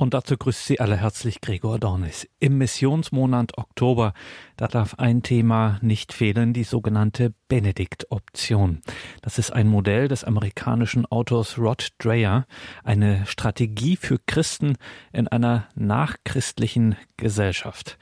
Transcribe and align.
Und 0.00 0.14
dazu 0.14 0.38
grüßt 0.38 0.64
Sie 0.64 0.80
alle 0.80 0.96
herzlich 0.96 1.42
Gregor 1.42 1.78
Dornis. 1.78 2.26
Im 2.38 2.56
Missionsmonat 2.56 3.58
Oktober, 3.58 4.14
da 4.56 4.66
darf 4.66 4.94
ein 4.94 5.22
Thema 5.22 5.78
nicht 5.82 6.14
fehlen, 6.14 6.54
die 6.54 6.64
sogenannte 6.64 7.34
Benedikt-Option. 7.48 8.80
Das 9.20 9.36
ist 9.36 9.50
ein 9.50 9.68
Modell 9.68 10.08
des 10.08 10.24
amerikanischen 10.24 11.04
Autors 11.04 11.58
Rod 11.58 11.90
Dreher, 11.98 12.46
eine 12.82 13.26
Strategie 13.26 13.96
für 13.96 14.18
Christen 14.26 14.78
in 15.12 15.28
einer 15.28 15.68
nachchristlichen 15.74 16.96
Gesellschaft. 17.18 17.98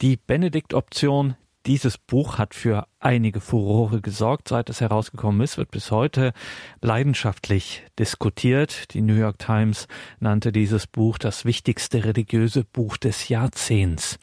Die 0.00 0.16
Benedikt-Option, 0.16 1.36
dieses 1.66 1.98
Buch 1.98 2.38
hat 2.38 2.54
für 2.54 2.86
einige 3.00 3.40
Furore 3.40 4.00
gesorgt. 4.00 4.48
Seit 4.48 4.70
es 4.70 4.80
herausgekommen 4.80 5.40
ist, 5.40 5.56
wird 5.58 5.70
bis 5.70 5.90
heute 5.90 6.32
leidenschaftlich 6.80 7.84
diskutiert. 7.98 8.92
Die 8.94 9.00
New 9.00 9.14
York 9.14 9.38
Times 9.38 9.88
nannte 10.20 10.52
dieses 10.52 10.86
Buch 10.86 11.18
das 11.18 11.44
wichtigste 11.44 12.04
religiöse 12.04 12.64
Buch 12.64 12.96
des 12.96 13.28
Jahrzehnts. 13.28 14.18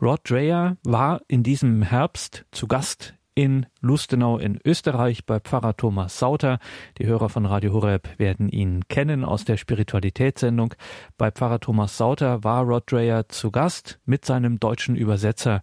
Rod 0.00 0.20
Dreher 0.28 0.76
war 0.84 1.20
in 1.28 1.42
diesem 1.42 1.82
Herbst 1.82 2.44
zu 2.50 2.66
Gast 2.66 3.14
in 3.34 3.66
Lustenau 3.80 4.38
in 4.38 4.58
Österreich 4.64 5.24
bei 5.24 5.40
Pfarrer 5.40 5.76
Thomas 5.76 6.18
Sauter. 6.18 6.58
Die 6.98 7.06
Hörer 7.06 7.28
von 7.28 7.46
Radio 7.46 7.72
Horeb 7.72 8.18
werden 8.18 8.48
ihn 8.48 8.86
kennen 8.88 9.24
aus 9.24 9.44
der 9.44 9.56
Spiritualitätssendung. 9.56 10.74
Bei 11.16 11.30
Pfarrer 11.30 11.60
Thomas 11.60 11.96
Sauter 11.96 12.44
war 12.44 12.64
Rod 12.64 12.90
Dreher 12.90 13.28
zu 13.28 13.50
Gast 13.50 14.00
mit 14.04 14.24
seinem 14.24 14.58
deutschen 14.58 14.96
Übersetzer 14.96 15.62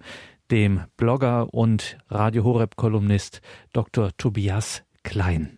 dem 0.52 0.82
Blogger 0.98 1.54
und 1.54 1.98
Radio 2.10 2.44
Horeb 2.44 2.76
Kolumnist 2.76 3.42
Dr. 3.74 4.12
Tobias 4.18 4.82
Klein. 5.04 5.58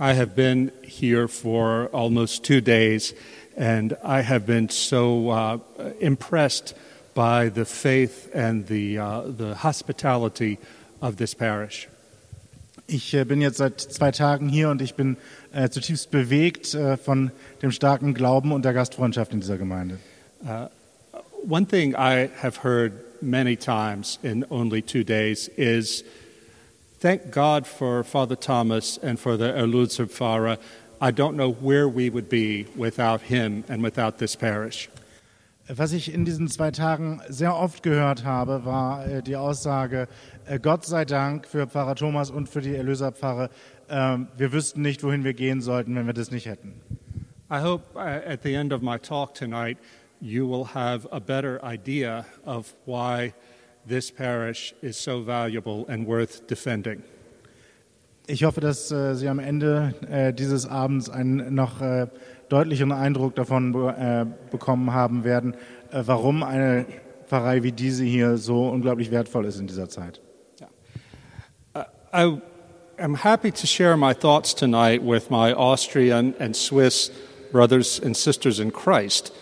I 0.00 0.14
have 0.14 0.34
been 0.36 0.70
here 0.82 1.26
for 1.26 1.88
almost 1.92 2.44
two 2.44 2.60
days 2.60 3.14
and 3.56 3.96
I 4.04 4.22
have 4.22 4.46
been 4.46 4.68
so 4.68 5.30
uh, 5.30 5.58
impressed 6.00 6.74
by 7.14 7.50
the 7.52 7.64
faith 7.64 8.28
and 8.32 8.66
the, 8.68 8.98
uh, 8.98 9.22
the 9.22 9.56
hospitality 9.56 10.58
of 11.00 11.16
this 11.16 11.34
parish. 11.34 11.88
Ich 12.86 13.12
äh, 13.12 13.24
bin 13.24 13.42
jetzt 13.42 13.58
seit 13.58 13.80
zwei 13.80 14.12
Tagen 14.12 14.48
hier 14.48 14.70
und 14.70 14.80
ich 14.80 14.94
bin 14.94 15.18
äh, 15.52 15.68
zutiefst 15.68 16.10
bewegt 16.10 16.74
äh, 16.74 16.96
von 16.96 17.32
dem 17.60 17.70
starken 17.70 18.14
Glauben 18.14 18.52
und 18.52 18.64
der 18.64 18.72
Gastfreundschaft 18.72 19.32
in 19.32 19.40
dieser 19.40 19.58
Gemeinde. 19.58 19.98
Uh, 20.42 20.68
one 21.46 21.66
thing 21.66 21.94
I 21.94 22.30
have 22.40 22.62
heard 22.62 22.92
many 23.22 23.56
times 23.56 24.18
in 24.22 24.44
only 24.50 24.82
two 24.82 25.04
days 25.04 25.48
is 25.56 26.04
thank 27.00 27.30
God 27.30 27.66
for 27.66 28.04
Father 28.04 28.36
Thomas 28.36 28.98
and 28.98 29.18
for 29.18 29.36
the 29.36 29.52
Pfarrer. 29.52 30.58
I 31.00 31.10
don't 31.12 31.36
know 31.36 31.52
where 31.52 31.88
we 31.88 32.10
would 32.10 32.28
be 32.28 32.66
without 32.76 33.22
him 33.22 33.64
and 33.68 33.82
without 33.82 34.18
this 34.18 34.34
parish. 34.34 34.88
Was 35.68 35.92
ich 35.92 36.12
in 36.12 36.24
diesen 36.24 36.48
zwei 36.48 36.70
Tagen 36.70 37.20
sehr 37.28 37.54
oft 37.54 37.82
gehört 37.82 38.24
habe, 38.24 38.64
war 38.64 39.06
äh, 39.06 39.22
die 39.22 39.36
Aussage, 39.36 40.08
äh, 40.46 40.58
Gott 40.58 40.86
sei 40.86 41.04
Dank 41.04 41.46
für 41.46 41.66
Pfarrer 41.66 41.94
Thomas 41.94 42.30
und 42.30 42.48
für 42.48 42.62
die 42.62 42.74
Erlöserpfarre. 42.74 43.50
Ähm, 43.90 44.28
wir 44.36 44.52
wüssten 44.52 44.80
nicht, 44.80 45.02
wohin 45.02 45.24
wir 45.24 45.34
gehen 45.34 45.60
sollten, 45.60 45.94
wenn 45.94 46.06
wir 46.06 46.14
das 46.14 46.30
nicht 46.30 46.46
hätten. 46.46 46.80
I 47.50 47.60
hope 47.60 47.82
uh, 47.94 48.00
at 48.00 48.42
the 48.42 48.54
end 48.54 48.72
of 48.72 48.82
my 48.82 48.98
talk 48.98 49.34
tonight 49.34 49.78
you 50.20 50.46
will 50.46 50.64
have 50.74 51.06
a 51.12 51.20
better 51.20 51.60
idea 51.64 52.26
of 52.44 52.74
why 52.86 53.32
this 53.86 54.10
parish 54.10 54.74
is 54.82 54.96
so 54.96 55.22
valuable 55.22 55.86
and 55.88 56.06
worth 56.06 56.46
defending. 56.46 57.02
Ich 58.26 58.44
hoffe, 58.44 58.60
dass 58.60 58.92
äh, 58.92 59.14
Sie 59.14 59.26
am 59.28 59.38
Ende 59.38 59.94
äh, 60.10 60.34
dieses 60.34 60.66
Abends 60.66 61.08
einen 61.08 61.54
noch 61.54 61.80
äh, 61.80 62.08
deutlicheren 62.50 62.92
Eindruck 62.92 63.34
davon 63.34 63.74
äh, 63.74 64.26
bekommen 64.50 64.92
haben 64.92 65.24
werden, 65.24 65.54
äh, 65.90 66.02
warum 66.04 66.42
eine 66.42 66.84
Pfarrei 67.26 67.62
wie 67.62 67.72
diese 67.72 68.04
hier 68.04 68.36
so 68.36 68.68
unglaublich 68.68 69.10
wertvoll 69.10 69.46
ist 69.46 69.58
in 69.58 69.66
dieser 69.66 69.88
Zeit. 69.88 70.20
Uh, 71.74 71.84
I 72.12 72.40
am 72.98 73.14
happy 73.14 73.50
to 73.50 73.66
share 73.66 73.96
my 73.96 74.14
thoughts 74.14 74.54
tonight 74.54 75.02
with 75.02 75.30
my 75.30 75.54
Austrian 75.54 76.34
and 76.38 76.56
Swiss 76.56 77.10
brothers 77.52 78.00
and 78.00 78.16
sisters 78.16 78.58
in 78.60 78.72
Christ. 78.72 79.32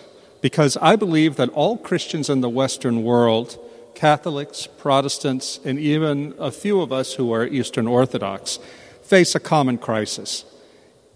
Because 0.46 0.76
I 0.76 0.94
believe 0.94 1.34
that 1.34 1.48
all 1.48 1.76
Christians 1.76 2.30
in 2.30 2.40
the 2.40 2.48
Western 2.48 3.02
world, 3.02 3.58
Catholics, 3.96 4.68
Protestants, 4.68 5.58
and 5.64 5.76
even 5.76 6.34
a 6.38 6.52
few 6.52 6.80
of 6.82 6.92
us 6.92 7.14
who 7.14 7.32
are 7.32 7.44
Eastern 7.44 7.88
Orthodox, 7.88 8.60
face 9.02 9.34
a 9.34 9.40
common 9.40 9.76
crisis. 9.76 10.44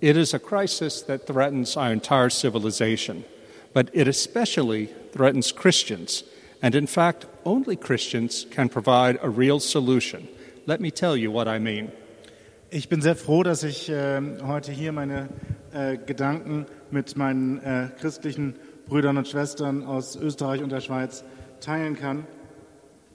It 0.00 0.16
is 0.16 0.34
a 0.34 0.40
crisis 0.40 1.00
that 1.02 1.28
threatens 1.28 1.76
our 1.76 1.92
entire 1.92 2.28
civilization, 2.28 3.24
but 3.72 3.88
it 3.92 4.08
especially 4.08 4.86
threatens 5.12 5.52
Christians. 5.52 6.24
And 6.60 6.74
in 6.74 6.88
fact, 6.88 7.26
only 7.44 7.76
Christians 7.76 8.46
can 8.50 8.68
provide 8.68 9.16
a 9.22 9.30
real 9.30 9.60
solution. 9.60 10.26
Let 10.66 10.80
me 10.80 10.90
tell 10.90 11.16
you 11.16 11.30
what 11.30 11.46
I 11.46 11.60
mean. 11.60 11.92
Ich 12.72 12.88
bin 12.88 13.00
sehr 13.00 13.14
froh, 13.14 13.44
dass 13.44 13.62
ich 13.62 13.88
äh, 13.88 14.20
heute 14.42 14.72
hier 14.72 14.90
meine 14.90 15.28
äh, 15.72 15.96
Gedanken 15.98 16.66
mit 16.90 17.16
meinen 17.16 17.62
äh, 17.62 17.90
christlichen 18.00 18.54
Brüdern 18.90 19.16
und 19.16 19.28
Schwestern 19.28 19.84
aus 19.84 20.16
Österreich 20.16 20.62
und 20.62 20.72
der 20.72 20.80
Schweiz 20.80 21.24
teilen 21.60 21.94
kann. 21.94 22.26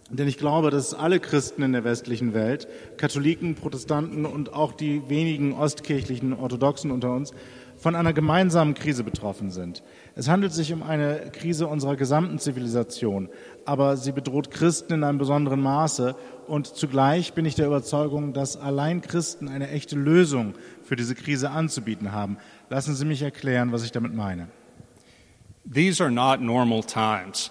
Denn 0.10 0.28
ich 0.28 0.38
glaube, 0.38 0.72
dass 0.72 0.94
alle 0.94 1.20
Christen 1.20 1.64
in 1.64 1.74
der 1.74 1.84
westlichen 1.84 2.34
Welt, 2.34 2.68
Katholiken, 2.96 3.56
Protestanten 3.56 4.26
und 4.26 4.54
auch 4.54 4.72
die 4.72 5.10
wenigen 5.10 5.52
ostkirchlichen 5.54 6.32
Orthodoxen 6.32 6.92
unter 6.92 7.14
uns, 7.14 7.34
von 7.76 7.94
einer 7.94 8.14
gemeinsamen 8.14 8.74
Krise 8.74 9.04
betroffen 9.04 9.52
sind. 9.52 9.84
Es 10.16 10.30
handelt 10.30 10.54
sich 10.54 10.72
um 10.72 10.82
eine 10.82 11.30
Krise 11.34 11.68
unserer 11.68 11.98
gesamten 11.98 12.40
Zivilisation, 12.40 13.28
aber 13.66 13.98
sie 13.98 14.14
bedroht 14.14 14.52
Christen 14.52 14.94
in 14.94 15.04
einem 15.04 15.18
besonderen 15.18 15.62
Maße 15.62 16.16
und 16.48 16.68
zugleich 16.68 17.34
bin 17.34 17.44
ich 17.44 17.56
der 17.56 17.68
Überzeugung, 17.68 18.32
dass 18.32 18.56
allein 18.56 19.02
Christen 19.02 19.50
eine 19.50 19.70
echte 19.72 19.98
Lösung 19.98 20.54
für 20.84 20.96
diese 20.96 21.16
Krise 21.16 21.50
anzubieten 21.50 22.14
haben. 22.14 22.38
Lassen 22.70 22.96
Sie 22.96 23.04
mich 23.06 23.22
erklären, 23.22 23.74
was 23.74 23.84
ich 23.84 23.92
damit 23.92 24.14
meine. 24.14 24.48
These 25.66 26.00
are 26.00 26.12
not 26.12 26.42
normal 26.42 26.84
times. 26.84 27.50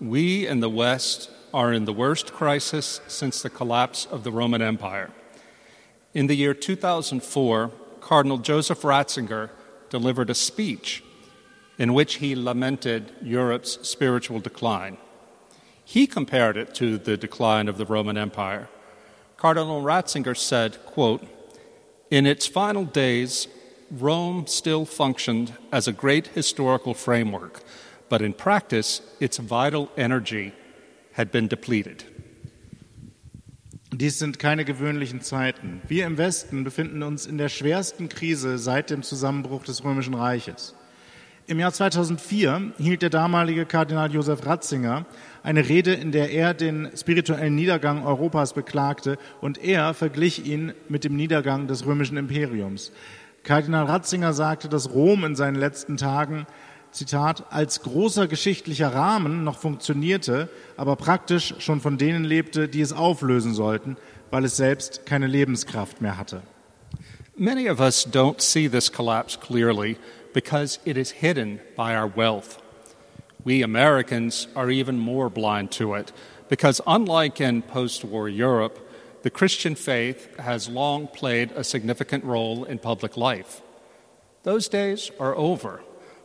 We 0.00 0.46
in 0.46 0.60
the 0.60 0.70
West 0.70 1.30
are 1.52 1.72
in 1.74 1.84
the 1.84 1.92
worst 1.92 2.32
crisis 2.32 3.02
since 3.06 3.42
the 3.42 3.50
collapse 3.50 4.06
of 4.06 4.24
the 4.24 4.32
Roman 4.32 4.62
Empire. 4.62 5.10
In 6.14 6.26
the 6.26 6.36
year 6.36 6.54
2004, 6.54 7.70
Cardinal 8.00 8.38
Joseph 8.38 8.80
Ratzinger 8.80 9.50
delivered 9.90 10.30
a 10.30 10.34
speech 10.34 11.04
in 11.78 11.92
which 11.92 12.14
he 12.14 12.34
lamented 12.34 13.12
Europe's 13.22 13.86
spiritual 13.86 14.40
decline. 14.40 14.96
He 15.84 16.06
compared 16.06 16.56
it 16.56 16.74
to 16.76 16.96
the 16.96 17.16
decline 17.16 17.68
of 17.68 17.76
the 17.76 17.86
Roman 17.86 18.16
Empire. 18.16 18.68
Cardinal 19.36 19.82
Ratzinger 19.82 20.36
said, 20.36 20.84
quote, 20.86 21.26
In 22.10 22.26
its 22.26 22.46
final 22.46 22.84
days, 22.84 23.48
Rome 23.90 24.46
still 24.46 24.84
functioned 24.84 25.52
as 25.72 25.88
a 25.88 25.92
great 25.92 26.28
historical 26.28 26.94
framework, 26.94 27.62
but 28.08 28.22
in 28.22 28.34
practice, 28.34 29.02
its 29.18 29.38
vital 29.38 29.88
energy 29.96 30.52
had 31.12 31.32
been 31.32 31.48
depleted. 31.48 32.04
Dies 33.92 34.20
sind 34.20 34.38
keine 34.38 34.64
gewöhnlichen 34.64 35.20
Zeiten. 35.20 35.82
Wir 35.88 36.06
im 36.06 36.16
Westen 36.16 36.62
befinden 36.62 37.02
uns 37.02 37.26
in 37.26 37.38
der 37.38 37.48
schwersten 37.48 38.08
Krise 38.08 38.56
seit 38.58 38.90
dem 38.90 39.02
Zusammenbruch 39.02 39.64
des 39.64 39.82
Römischen 39.82 40.14
Reiches. 40.14 40.76
Im 41.48 41.58
Jahr 41.58 41.72
2004 41.72 42.74
hielt 42.78 43.02
der 43.02 43.10
damalige 43.10 43.66
Kardinal 43.66 44.12
Josef 44.12 44.46
Ratzinger 44.46 45.06
eine 45.42 45.68
Rede, 45.68 45.92
in 45.92 46.12
der 46.12 46.30
er 46.30 46.54
den 46.54 46.88
spirituellen 46.96 47.56
Niedergang 47.56 48.06
Europas 48.06 48.52
beklagte 48.52 49.18
und 49.40 49.58
er 49.58 49.92
verglich 49.94 50.46
ihn 50.46 50.72
mit 50.88 51.02
dem 51.02 51.16
Niedergang 51.16 51.66
des 51.66 51.84
römischen 51.84 52.16
Imperiums. 52.16 52.92
Kardinal 53.42 53.86
Ratzinger 53.86 54.32
sagte, 54.32 54.68
dass 54.68 54.90
Rom 54.90 55.24
in 55.24 55.34
seinen 55.34 55.56
letzten 55.56 55.96
Tagen, 55.96 56.46
Zitat, 56.92 57.44
als 57.50 57.82
großer 57.82 58.26
geschichtlicher 58.26 58.92
Rahmen 58.92 59.44
noch 59.44 59.58
funktionierte, 59.58 60.48
aber 60.76 60.96
praktisch 60.96 61.54
schon 61.58 61.80
von 61.80 61.98
denen 61.98 62.24
lebte, 62.24 62.68
die 62.68 62.80
es 62.80 62.92
auflösen 62.92 63.54
sollten, 63.54 63.96
weil 64.30 64.44
es 64.44 64.56
selbst 64.56 65.06
keine 65.06 65.26
Lebenskraft 65.26 66.00
mehr 66.00 66.18
hatte. 66.18 66.42
Many 67.36 67.70
of 67.70 67.80
us 67.80 68.06
don't 68.06 68.40
see 68.40 68.68
this 68.68 68.92
collapse 68.92 69.38
clearly 69.38 69.96
because 70.34 70.78
it 70.84 70.96
is 70.96 71.10
hidden 71.10 71.60
by 71.76 71.96
our 71.96 72.10
wealth. 72.14 72.58
We 73.44 73.62
Americans 73.62 74.48
are 74.54 74.70
even 74.70 74.98
more 74.98 75.30
blind 75.30 75.70
to 75.78 75.94
it 75.94 76.12
because 76.50 76.82
unlike 76.86 77.40
in 77.42 77.62
post-war 77.62 78.28
Europe, 78.28 78.78
the 79.22 79.30
Christian 79.30 79.74
faith 79.74 80.38
has 80.38 80.68
long 80.68 81.06
played 81.06 81.52
a 81.52 81.64
significant 81.64 82.24
role 82.24 82.64
in 82.64 82.78
public 82.78 83.16
life. 83.16 83.60
Those 84.44 84.68
days 84.68 85.10
are 85.20 85.36
over, 85.36 85.82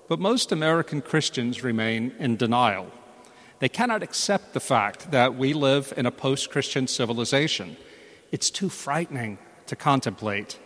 but 0.08 0.20
most 0.20 0.52
American 0.52 1.02
Christians 1.02 1.64
remain 1.64 2.14
in 2.20 2.38
denial. 2.38 2.92
They 3.60 3.70
cannot 3.70 4.04
accept 4.04 4.54
the 4.54 4.60
fact 4.60 5.12
that 5.12 5.36
we 5.36 5.54
live 5.54 5.94
in 5.98 6.06
a 6.06 6.12
post 6.12 6.52
Christian 6.52 6.88
civilization. 6.88 7.76
It's 8.32 8.50
too 8.50 8.70
frightening 8.70 9.40
to 9.68 9.76
contemplate. 9.76 10.60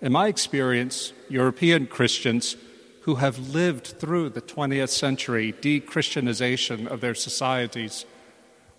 In 0.00 0.12
my 0.12 0.28
experience, 0.28 1.12
European 1.28 1.86
Christians 1.86 2.56
who 3.02 3.16
have 3.16 3.38
lived 3.38 3.86
through 3.86 4.30
the 4.30 4.42
20th 4.42 4.90
century 4.90 5.52
de 5.60 5.80
Christianization 5.80 6.86
of 6.88 7.00
their 7.00 7.14
societies 7.14 8.04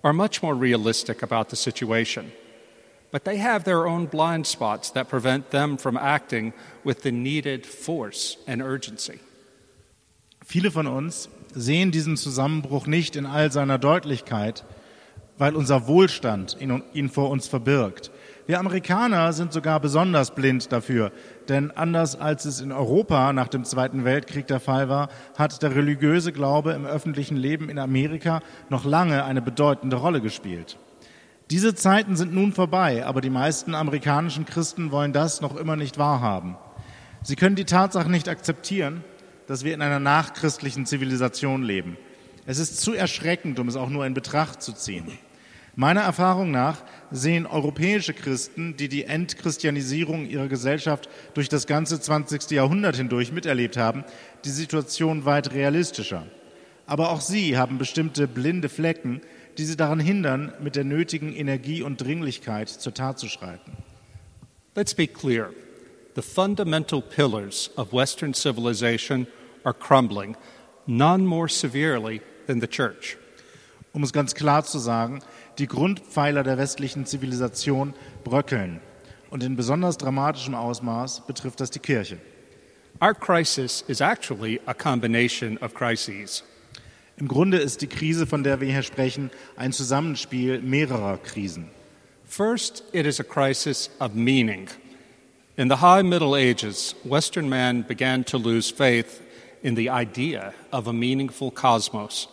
are 0.03 0.13
much 0.13 0.43
more 0.43 0.55
realistic 0.55 1.21
about 1.21 1.49
the 1.49 1.55
situation. 1.55 2.31
But 3.11 3.23
they 3.23 3.39
have 3.39 3.63
their 3.63 3.87
own 3.87 4.07
blind 4.07 4.45
spots 4.45 4.91
that 4.93 5.09
prevent 5.09 5.49
them 5.49 5.77
from 5.77 5.97
acting 5.97 6.53
with 6.83 7.01
the 7.01 7.11
needed 7.11 7.65
force 7.65 8.37
and 8.47 8.61
urgency. 8.61 9.19
Viele 10.45 10.71
von 10.71 10.87
uns 10.87 11.29
sehen 11.55 11.91
diesen 11.91 12.17
Zusammenbruch 12.17 12.87
nicht 12.87 13.15
in 13.15 13.25
all 13.25 13.51
seiner 13.51 13.77
Deutlichkeit, 13.77 14.63
weil 15.37 15.55
unser 15.55 15.87
Wohlstand 15.87 16.57
ihn, 16.59 16.83
ihn 16.93 17.09
vor 17.09 17.29
uns 17.29 17.47
verbirgt. 17.47 18.11
Wir 18.45 18.59
Amerikaner 18.59 19.31
sind 19.31 19.53
sogar 19.53 19.79
besonders 19.79 20.33
blind 20.33 20.71
dafür, 20.71 21.11
denn 21.49 21.71
anders 21.71 22.19
als 22.19 22.45
es 22.45 22.61
in 22.61 22.71
Europa 22.71 23.31
nach 23.31 23.47
dem 23.47 23.63
Zweiten 23.63 24.05
Weltkrieg 24.05 24.47
der 24.47 24.59
Fall 24.59 24.89
war, 24.89 25.09
hat 25.37 25.61
der 25.61 25.75
religiöse 25.75 26.31
Glaube 26.31 26.73
im 26.73 26.85
öffentlichen 26.85 27.37
Leben 27.37 27.69
in 27.69 27.77
Amerika 27.77 28.41
noch 28.69 28.85
lange 28.85 29.23
eine 29.23 29.41
bedeutende 29.41 29.97
Rolle 29.97 30.19
gespielt. 30.19 30.77
Diese 31.51 31.73
Zeiten 31.73 32.15
sind 32.15 32.31
nun 32.31 32.53
vorbei, 32.53 33.05
aber 33.05 33.21
die 33.21 33.31
meisten 33.31 33.73
amerikanischen 33.73 34.45
Christen 34.45 34.91
wollen 34.91 35.13
das 35.13 35.41
noch 35.41 35.55
immer 35.55 35.75
nicht 35.75 35.97
wahrhaben. 35.97 36.57
Sie 37.23 37.35
können 37.35 37.55
die 37.55 37.65
Tatsache 37.65 38.09
nicht 38.09 38.29
akzeptieren, 38.29 39.03
dass 39.47 39.63
wir 39.63 39.73
in 39.73 39.81
einer 39.81 39.99
nachchristlichen 39.99 40.85
Zivilisation 40.85 41.63
leben. 41.63 41.97
Es 42.45 42.59
ist 42.59 42.79
zu 42.81 42.93
erschreckend, 42.93 43.57
um 43.57 43.67
es 43.67 43.75
auch 43.75 43.89
nur 43.89 44.05
in 44.05 44.13
Betracht 44.13 44.61
zu 44.61 44.73
ziehen. 44.73 45.07
Meiner 45.75 46.01
Erfahrung 46.01 46.51
nach 46.51 46.83
sehen 47.09 47.47
europäische 47.47 48.13
Christen, 48.13 48.75
die 48.77 48.87
die 48.87 49.05
Entchristianisierung 49.05 50.27
ihrer 50.27 50.49
Gesellschaft 50.49 51.09
durch 51.33 51.49
das 51.49 51.65
ganze 51.65 51.99
20. 51.99 52.51
Jahrhundert 52.51 52.95
hindurch 52.95 53.31
miterlebt 53.31 53.75
haben, 53.75 54.03
die 54.45 54.49
Situation 54.49 55.25
weit 55.25 55.51
realistischer. 55.53 56.27
Aber 56.85 57.09
auch 57.09 57.21
sie 57.21 57.57
haben 57.57 57.77
bestimmte 57.79 58.27
blinde 58.27 58.69
Flecken, 58.69 59.21
die 59.57 59.65
sie 59.65 59.75
daran 59.75 59.99
hindern, 59.99 60.53
mit 60.61 60.75
der 60.75 60.83
nötigen 60.83 61.33
Energie 61.33 61.81
und 61.81 62.01
Dringlichkeit 62.01 62.69
zur 62.69 62.93
Tat 62.93 63.19
zu 63.19 63.27
schreiten. 63.27 63.77
Let's 64.75 64.93
be 64.93 65.07
clear. 65.07 65.51
The 66.15 66.21
fundamental 66.21 67.01
pillars 67.01 67.69
of 67.77 67.93
Western 67.93 68.33
civilization 68.33 69.27
are 69.63 69.73
crumbling, 69.73 70.35
none 70.87 71.25
more 71.25 71.47
severely 71.47 72.21
than 72.47 72.61
the 72.61 72.67
church. 72.67 73.17
Um 73.93 74.03
es 74.03 74.13
ganz 74.13 74.35
klar 74.35 74.63
zu 74.63 74.79
sagen, 74.79 75.19
die 75.57 75.67
Grundpfeiler 75.67 76.43
der 76.43 76.57
westlichen 76.57 77.05
Zivilisation 77.05 77.93
bröckeln. 78.23 78.81
Und 79.29 79.43
in 79.43 79.55
besonders 79.55 79.97
dramatischem 79.97 80.55
Ausmaß 80.55 81.27
betrifft 81.27 81.59
das 81.59 81.69
die 81.69 81.79
Kirche. 81.79 82.17
Our 83.01 83.13
crisis 83.13 83.83
is 83.87 84.01
actually 84.01 84.59
a 84.65 84.73
combination 84.73 85.57
of 85.59 85.73
crises. 85.73 86.43
Im 87.19 87.27
Grunde 87.27 87.57
ist 87.57 87.81
die 87.81 87.87
Krise, 87.87 88.25
von 88.25 88.43
der 88.43 88.61
wir 88.61 88.71
hier 88.71 88.81
sprechen, 88.81 89.29
ein 89.57 89.73
Zusammenspiel 89.73 90.61
mehrerer 90.61 91.17
Krisen. 91.17 91.69
First, 92.23 92.83
it 92.93 93.05
is 93.05 93.19
a 93.19 93.23
crisis 93.23 93.89
of 93.99 94.15
meaning. 94.15 94.69
In 95.57 95.67
the 95.67 95.81
High 95.81 96.03
Middle 96.03 96.37
Ages, 96.37 96.95
Western 97.03 97.49
man 97.49 97.81
began 97.81 98.23
to 98.23 98.37
lose 98.37 98.71
faith 98.71 99.21
in 99.61 99.75
the 99.75 99.89
idea 99.89 100.53
of 100.71 100.87
a 100.87 100.93
meaningful 100.93 101.51
cosmos. 101.51 102.29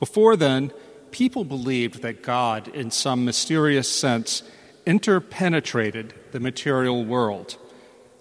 Before 0.00 0.34
then, 0.34 0.72
people 1.10 1.44
believed 1.44 2.00
that 2.00 2.22
God, 2.22 2.68
in 2.68 2.90
some 2.90 3.26
mysterious 3.26 3.86
sense, 3.86 4.42
interpenetrated 4.86 6.14
the 6.30 6.40
material 6.40 7.04
world. 7.04 7.58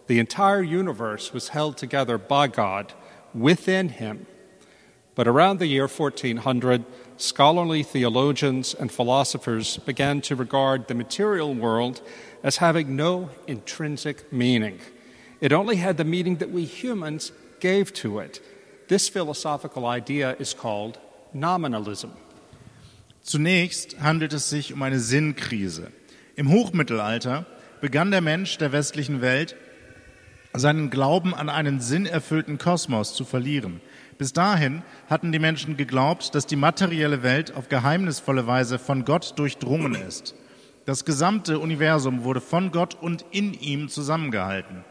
The 0.08 0.20
entire 0.20 0.62
universe 0.62 1.32
was 1.32 1.50
held 1.50 1.78
together 1.78 2.18
by 2.18 2.48
God 2.48 2.94
within 3.34 3.88
Him. 3.88 4.26
But 5.16 5.28
around 5.28 5.60
the 5.60 5.68
year 5.68 5.88
1400, 5.88 6.86
scholarly 7.18 7.84
theologians 7.84 8.74
and 8.74 8.92
philosophers 8.92 9.78
began 9.78 10.22
to 10.22 10.36
regard 10.36 10.88
the 10.88 10.96
material 10.96 11.54
world 11.54 12.02
as 12.44 12.58
having 12.58 12.96
no 12.96 13.30
intrinsic 13.46 14.32
meaning. 14.32 14.80
It 15.42 15.52
only 15.52 15.78
had 15.78 15.98
the 15.98 16.06
meaning 16.06 16.38
that 16.38 16.52
we 16.52 16.66
humans 16.66 17.32
gave 17.60 17.94
to 17.94 18.20
it. 18.20 18.42
This 18.88 19.10
philosophical 19.10 19.86
idea 19.86 20.36
is 20.40 20.54
called 20.54 20.98
nominalism. 21.34 22.12
Zunächst 23.24 24.00
handelt 24.00 24.34
es 24.34 24.50
sich 24.50 24.74
um 24.74 24.82
eine 24.82 25.00
Sinnkrise. 25.00 25.92
Im 26.36 26.50
Hochmittelalter 26.50 27.46
begann 27.82 28.12
der 28.12 28.22
Mensch 28.22 28.58
der 28.58 28.72
westlichen 28.72 29.22
Welt 29.22 29.56
seinen 30.54 30.90
Glauben 30.90 31.34
an 31.34 31.50
einen 31.50 31.80
sinnerfüllten 31.80 32.58
Kosmos 32.58 33.14
zu 33.14 33.26
verlieren. 33.26 33.82
Bis 34.22 34.34
dahin 34.34 34.84
hatten 35.10 35.32
die 35.32 35.40
Menschen 35.40 35.78
geglaubt, 35.78 36.36
dass 36.36 36.46
die 36.46 36.56
materielle 36.56 37.24
Welt 37.24 37.56
auf 37.56 37.70
geheimnisvolle 37.70 38.46
Weise 38.46 38.78
von 38.78 39.04
Gott 39.04 39.34
durchdrungen 39.40 39.96
ist. 39.96 40.36
Das 40.86 41.06
gesamte 41.06 41.58
Universum 41.58 42.24
wurde 42.24 42.40
von 42.40 42.72
Gott 42.72 42.94
und 42.94 43.26
in 43.32 43.56
ihm 43.56 43.90
zusammengehalten. 43.90 44.84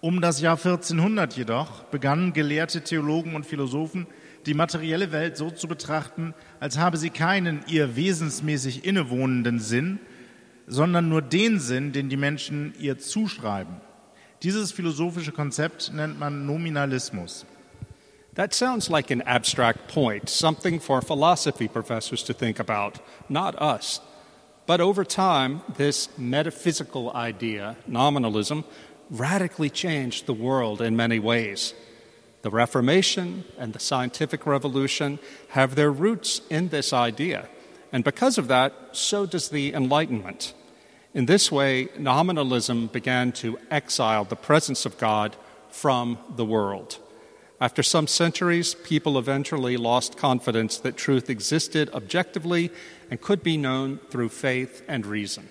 Um 0.00 0.20
das 0.20 0.40
Jahr 0.40 0.56
1400 0.56 1.36
jedoch 1.36 1.82
begannen 1.86 2.32
gelehrte 2.32 2.84
Theologen 2.84 3.34
und 3.34 3.44
Philosophen, 3.44 4.06
die 4.46 4.54
materielle 4.54 5.10
Welt 5.10 5.36
so 5.36 5.50
zu 5.50 5.66
betrachten, 5.66 6.32
als 6.60 6.78
habe 6.78 6.96
sie 6.96 7.10
keinen 7.10 7.64
ihr 7.66 7.96
wesensmäßig 7.96 8.84
innewohnenden 8.84 9.58
Sinn, 9.58 9.98
sondern 10.68 11.08
nur 11.08 11.22
den 11.22 11.58
Sinn, 11.58 11.90
den 11.90 12.08
die 12.08 12.16
Menschen 12.16 12.72
ihr 12.78 13.00
zuschreiben. 13.00 13.80
Dieses 14.44 14.70
philosophische 14.70 15.32
Konzept 15.32 15.92
nennt 15.92 16.20
man 16.20 16.46
Nominalismus. 16.46 17.46
That 18.34 18.52
sounds 18.52 18.90
like 18.90 19.12
an 19.12 19.22
abstract 19.22 19.86
point, 19.86 20.28
something 20.28 20.80
for 20.80 21.00
philosophy 21.00 21.68
professors 21.68 22.24
to 22.24 22.34
think 22.34 22.58
about, 22.58 22.98
not 23.28 23.60
us. 23.62 24.00
But 24.66 24.80
over 24.80 25.04
time, 25.04 25.62
this 25.76 26.08
metaphysical 26.18 27.12
idea, 27.12 27.76
nominalism, 27.86 28.64
radically 29.08 29.70
changed 29.70 30.26
the 30.26 30.32
world 30.32 30.80
in 30.80 30.96
many 30.96 31.20
ways. 31.20 31.74
The 32.42 32.50
Reformation 32.50 33.44
and 33.56 33.72
the 33.72 33.78
scientific 33.78 34.46
revolution 34.46 35.20
have 35.50 35.76
their 35.76 35.92
roots 35.92 36.40
in 36.50 36.70
this 36.70 36.92
idea. 36.92 37.48
And 37.92 38.02
because 38.02 38.36
of 38.36 38.48
that, 38.48 38.72
so 38.90 39.26
does 39.26 39.50
the 39.50 39.72
Enlightenment. 39.72 40.54
In 41.14 41.26
this 41.26 41.52
way, 41.52 41.88
nominalism 41.96 42.88
began 42.88 43.30
to 43.32 43.58
exile 43.70 44.24
the 44.24 44.34
presence 44.34 44.84
of 44.84 44.98
God 44.98 45.36
from 45.70 46.18
the 46.34 46.44
world. 46.44 46.98
After 47.60 47.82
some 47.82 48.08
centuries, 48.08 48.74
people 48.74 49.18
eventually 49.18 49.76
lost 49.76 50.16
confidence 50.16 50.80
that 50.82 50.96
truth 50.96 51.30
existed 51.30 51.92
objectively 51.94 52.70
and 53.10 53.20
could 53.20 53.42
be 53.42 53.56
known 53.56 54.00
through 54.10 54.30
faith 54.30 54.82
and 54.88 55.06
reason. 55.06 55.48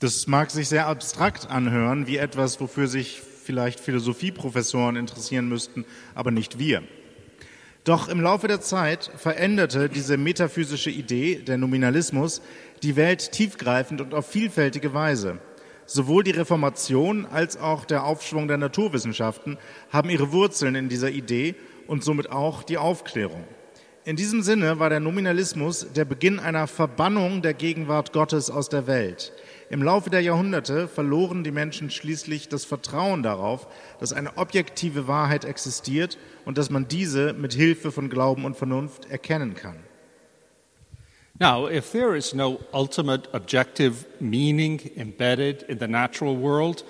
Das 0.00 0.26
mag 0.26 0.50
sich 0.50 0.68
sehr 0.68 0.86
abstrakt 0.86 1.48
anhören, 1.48 2.06
wie 2.06 2.16
etwas, 2.16 2.60
wofür 2.60 2.88
sich 2.88 3.20
vielleicht 3.20 3.78
Philosophieprofessoren 3.80 4.96
interessieren 4.96 5.48
müssten, 5.48 5.84
aber 6.14 6.30
nicht 6.30 6.58
wir. 6.58 6.82
Doch 7.84 8.08
im 8.08 8.20
Laufe 8.20 8.48
der 8.48 8.60
Zeit 8.60 9.10
veränderte 9.16 9.88
diese 9.88 10.16
metaphysische 10.16 10.90
Idee, 10.90 11.36
der 11.36 11.58
Nominalismus, 11.58 12.40
die 12.82 12.96
Welt 12.96 13.32
tiefgreifend 13.32 14.00
und 14.00 14.14
auf 14.14 14.26
vielfältige 14.26 14.94
Weise. 14.94 15.38
Sowohl 15.94 16.24
die 16.24 16.30
Reformation 16.30 17.26
als 17.26 17.58
auch 17.58 17.84
der 17.84 18.04
Aufschwung 18.04 18.48
der 18.48 18.56
Naturwissenschaften 18.56 19.58
haben 19.90 20.08
ihre 20.08 20.32
Wurzeln 20.32 20.74
in 20.74 20.88
dieser 20.88 21.10
Idee 21.10 21.54
und 21.86 22.02
somit 22.02 22.30
auch 22.30 22.62
die 22.62 22.78
Aufklärung. 22.78 23.44
In 24.06 24.16
diesem 24.16 24.40
Sinne 24.40 24.78
war 24.78 24.88
der 24.88 25.00
Nominalismus 25.00 25.92
der 25.92 26.06
Beginn 26.06 26.40
einer 26.40 26.66
Verbannung 26.66 27.42
der 27.42 27.52
Gegenwart 27.52 28.14
Gottes 28.14 28.48
aus 28.50 28.70
der 28.70 28.86
Welt. 28.86 29.34
Im 29.68 29.82
Laufe 29.82 30.08
der 30.08 30.22
Jahrhunderte 30.22 30.88
verloren 30.88 31.44
die 31.44 31.52
Menschen 31.52 31.90
schließlich 31.90 32.48
das 32.48 32.64
Vertrauen 32.64 33.22
darauf, 33.22 33.68
dass 34.00 34.14
eine 34.14 34.38
objektive 34.38 35.08
Wahrheit 35.08 35.44
existiert 35.44 36.16
und 36.46 36.56
dass 36.56 36.70
man 36.70 36.88
diese 36.88 37.34
mit 37.34 37.52
Hilfe 37.52 37.92
von 37.92 38.08
Glauben 38.08 38.46
und 38.46 38.56
Vernunft 38.56 39.10
erkennen 39.10 39.52
kann. 39.52 39.76
Now, 41.40 41.66
if 41.66 41.92
there 41.92 42.14
is 42.14 42.34
no 42.34 42.60
ultimate 42.72 43.28
objective 43.32 44.06
meaning 44.20 44.80
embedded 44.96 45.62
in 45.68 45.78
the 45.78 45.88
natural 45.88 46.36
world, 46.36 46.84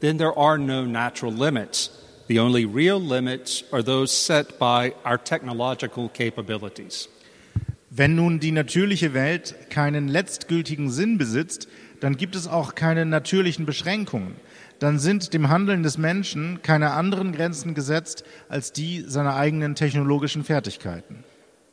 then 0.00 0.18
there 0.18 0.36
are 0.36 0.58
no 0.58 0.84
natural 0.84 1.32
limits. 1.32 1.90
The 2.26 2.38
only 2.38 2.64
real 2.64 3.00
limits 3.00 3.64
are 3.72 3.82
those 3.82 4.10
set 4.10 4.58
by 4.58 4.94
our 5.04 5.18
technological 5.18 6.08
capabilities. 6.08 7.08
Wenn 7.90 8.16
nun 8.16 8.40
die 8.40 8.50
natürliche 8.50 9.14
Welt 9.14 9.54
keinen 9.70 10.08
letztgültigen 10.08 10.90
Sinn 10.90 11.16
besitzt, 11.16 11.68
dann 12.00 12.16
gibt 12.16 12.34
es 12.34 12.48
auch 12.48 12.74
keine 12.74 13.06
natürlichen 13.06 13.66
Beschränkungen. 13.66 14.34
Dann 14.80 14.98
sind 14.98 15.32
dem 15.32 15.48
Handeln 15.48 15.82
des 15.82 15.96
Menschen 15.96 16.60
keine 16.62 16.90
anderen 16.90 17.32
Grenzen 17.32 17.74
gesetzt 17.74 18.24
als 18.48 18.72
die 18.72 19.04
seiner 19.06 19.36
eigenen 19.36 19.76
technologischen 19.76 20.44
Fertigkeiten. 20.44 21.24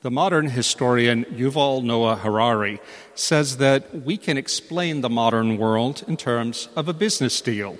The 0.01 0.09
modern 0.09 0.47
historian 0.49 1.25
Yuval 1.25 1.83
Noah 1.83 2.15
Harari 2.15 2.81
says 3.13 3.57
that 3.57 4.03
we 4.03 4.17
can 4.17 4.35
explain 4.35 5.01
the 5.01 5.09
modern 5.09 5.59
world 5.59 6.03
in 6.07 6.17
terms 6.17 6.69
of 6.75 6.87
a 6.87 6.93
business 6.93 7.39
deal. 7.39 7.77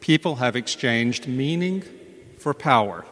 People 0.00 0.36
have 0.36 0.56
exchanged 0.56 1.28
meaning 1.28 1.84
for 2.36 2.52
power. 2.52 3.04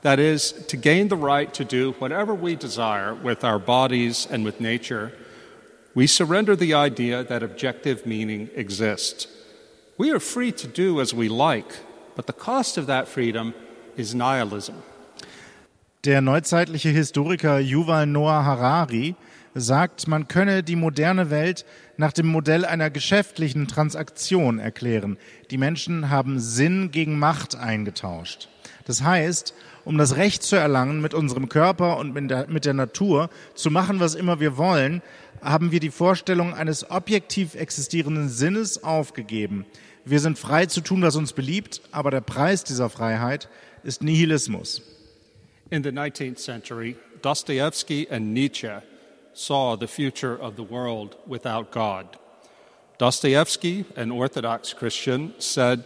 That 0.00 0.18
is, 0.18 0.52
to 0.68 0.78
gain 0.78 1.08
the 1.08 1.18
right 1.18 1.52
to 1.52 1.62
do 1.62 1.92
whatever 1.98 2.34
we 2.34 2.56
desire 2.56 3.14
with 3.14 3.44
our 3.44 3.58
bodies 3.58 4.26
and 4.30 4.46
with 4.46 4.62
nature, 4.62 5.12
we 5.94 6.06
surrender 6.06 6.56
the 6.56 6.72
idea 6.72 7.22
that 7.22 7.42
objective 7.42 8.06
meaning 8.06 8.48
exists. 8.54 9.26
We 9.98 10.10
are 10.10 10.20
free 10.20 10.52
to 10.52 10.66
do 10.66 11.02
as 11.02 11.12
we 11.12 11.28
like, 11.28 11.76
but 12.16 12.26
the 12.26 12.32
cost 12.32 12.78
of 12.78 12.86
that 12.86 13.08
freedom 13.08 13.52
is 13.94 14.14
nihilism. 14.14 14.82
Der 16.04 16.20
neuzeitliche 16.20 16.90
Historiker 16.90 17.58
Yuval 17.58 18.06
Noah 18.06 18.44
Harari 18.44 19.14
sagt, 19.54 20.06
man 20.06 20.28
könne 20.28 20.62
die 20.62 20.76
moderne 20.76 21.30
Welt 21.30 21.64
nach 21.96 22.12
dem 22.12 22.26
Modell 22.26 22.66
einer 22.66 22.90
geschäftlichen 22.90 23.68
Transaktion 23.68 24.58
erklären. 24.58 25.16
Die 25.50 25.56
Menschen 25.56 26.10
haben 26.10 26.40
Sinn 26.40 26.90
gegen 26.90 27.18
Macht 27.18 27.56
eingetauscht. 27.56 28.50
Das 28.84 29.02
heißt, 29.02 29.54
um 29.86 29.96
das 29.96 30.16
Recht 30.16 30.42
zu 30.42 30.56
erlangen, 30.56 31.00
mit 31.00 31.14
unserem 31.14 31.48
Körper 31.48 31.96
und 31.96 32.12
mit 32.12 32.30
der, 32.30 32.48
mit 32.48 32.66
der 32.66 32.74
Natur 32.74 33.30
zu 33.54 33.70
machen, 33.70 33.98
was 33.98 34.14
immer 34.14 34.40
wir 34.40 34.58
wollen, 34.58 35.00
haben 35.40 35.72
wir 35.72 35.80
die 35.80 35.90
Vorstellung 35.90 36.52
eines 36.52 36.90
objektiv 36.90 37.54
existierenden 37.54 38.28
Sinnes 38.28 38.84
aufgegeben. 38.84 39.64
Wir 40.04 40.20
sind 40.20 40.38
frei 40.38 40.66
zu 40.66 40.82
tun, 40.82 41.00
was 41.00 41.16
uns 41.16 41.32
beliebt, 41.32 41.80
aber 41.92 42.10
der 42.10 42.20
Preis 42.20 42.62
dieser 42.62 42.90
Freiheit 42.90 43.48
ist 43.84 44.02
Nihilismus. 44.02 44.93
In 45.70 45.82
the 45.82 45.92
19th 45.92 46.38
century, 46.38 46.96
Dostoevsky 47.22 48.06
and 48.10 48.34
Nietzsche 48.34 48.72
saw 49.32 49.76
the 49.76 49.88
future 49.88 50.36
of 50.36 50.56
the 50.56 50.62
world 50.62 51.16
without 51.26 51.70
God. 51.70 52.18
Dostoevsky, 52.98 53.84
an 53.96 54.10
Orthodox 54.10 54.72
Christian, 54.72 55.34
said, 55.38 55.84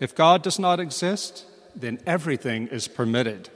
If 0.00 0.14
God 0.14 0.42
does 0.42 0.58
not 0.58 0.80
exist, 0.80 1.46
then 1.76 2.00
everything 2.06 2.66
is 2.68 2.88
permitted. 2.88 3.48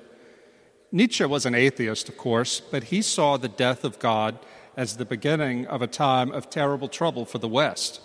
Nietzsche 0.93 1.25
was 1.25 1.45
an 1.45 1.57
atheist, 1.57 2.09
of 2.09 2.17
course, 2.17 2.61
but 2.61 2.85
he 2.85 3.03
saw 3.03 3.37
the 3.37 3.49
death 3.49 3.85
of 3.85 3.99
God 3.99 4.39
as 4.77 4.97
the 4.97 5.05
beginning 5.05 5.67
of 5.67 5.83
a 5.83 5.89
time 5.89 6.31
of 6.31 6.49
terrible 6.49 6.89
trouble 6.89 7.25
for 7.25 7.39
the 7.39 7.49
West. 7.49 8.01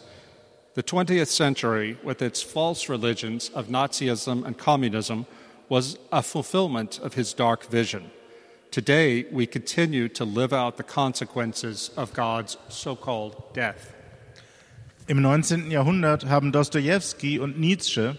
The 0.74 0.84
20th 0.84 1.28
century, 1.28 1.98
with 2.04 2.22
its 2.22 2.42
false 2.42 2.90
religions 2.90 3.50
of 3.50 3.68
Nazism 3.68 4.44
and 4.44 4.58
communism, 4.58 5.28
was 5.70 5.98
a 6.12 6.22
fulfillment 6.22 7.00
of 7.00 7.14
his 7.14 7.34
dark 7.34 7.72
vision. 7.72 8.12
Today, 8.72 9.26
we 9.32 9.48
continue 9.48 10.10
to 10.10 10.26
live 10.26 10.54
out 10.54 10.78
the 10.78 10.84
consequences 10.84 11.92
of 11.96 12.14
God's 12.14 12.58
so 12.70 12.96
called 12.96 13.36
death. 13.54 13.94
Im 15.08 15.22
19. 15.22 15.72
Jahrhundert 15.72 16.26
haben 16.28 16.52
Dostoevsky 16.52 17.40
und 17.40 17.60
Nietzsche 17.60 18.16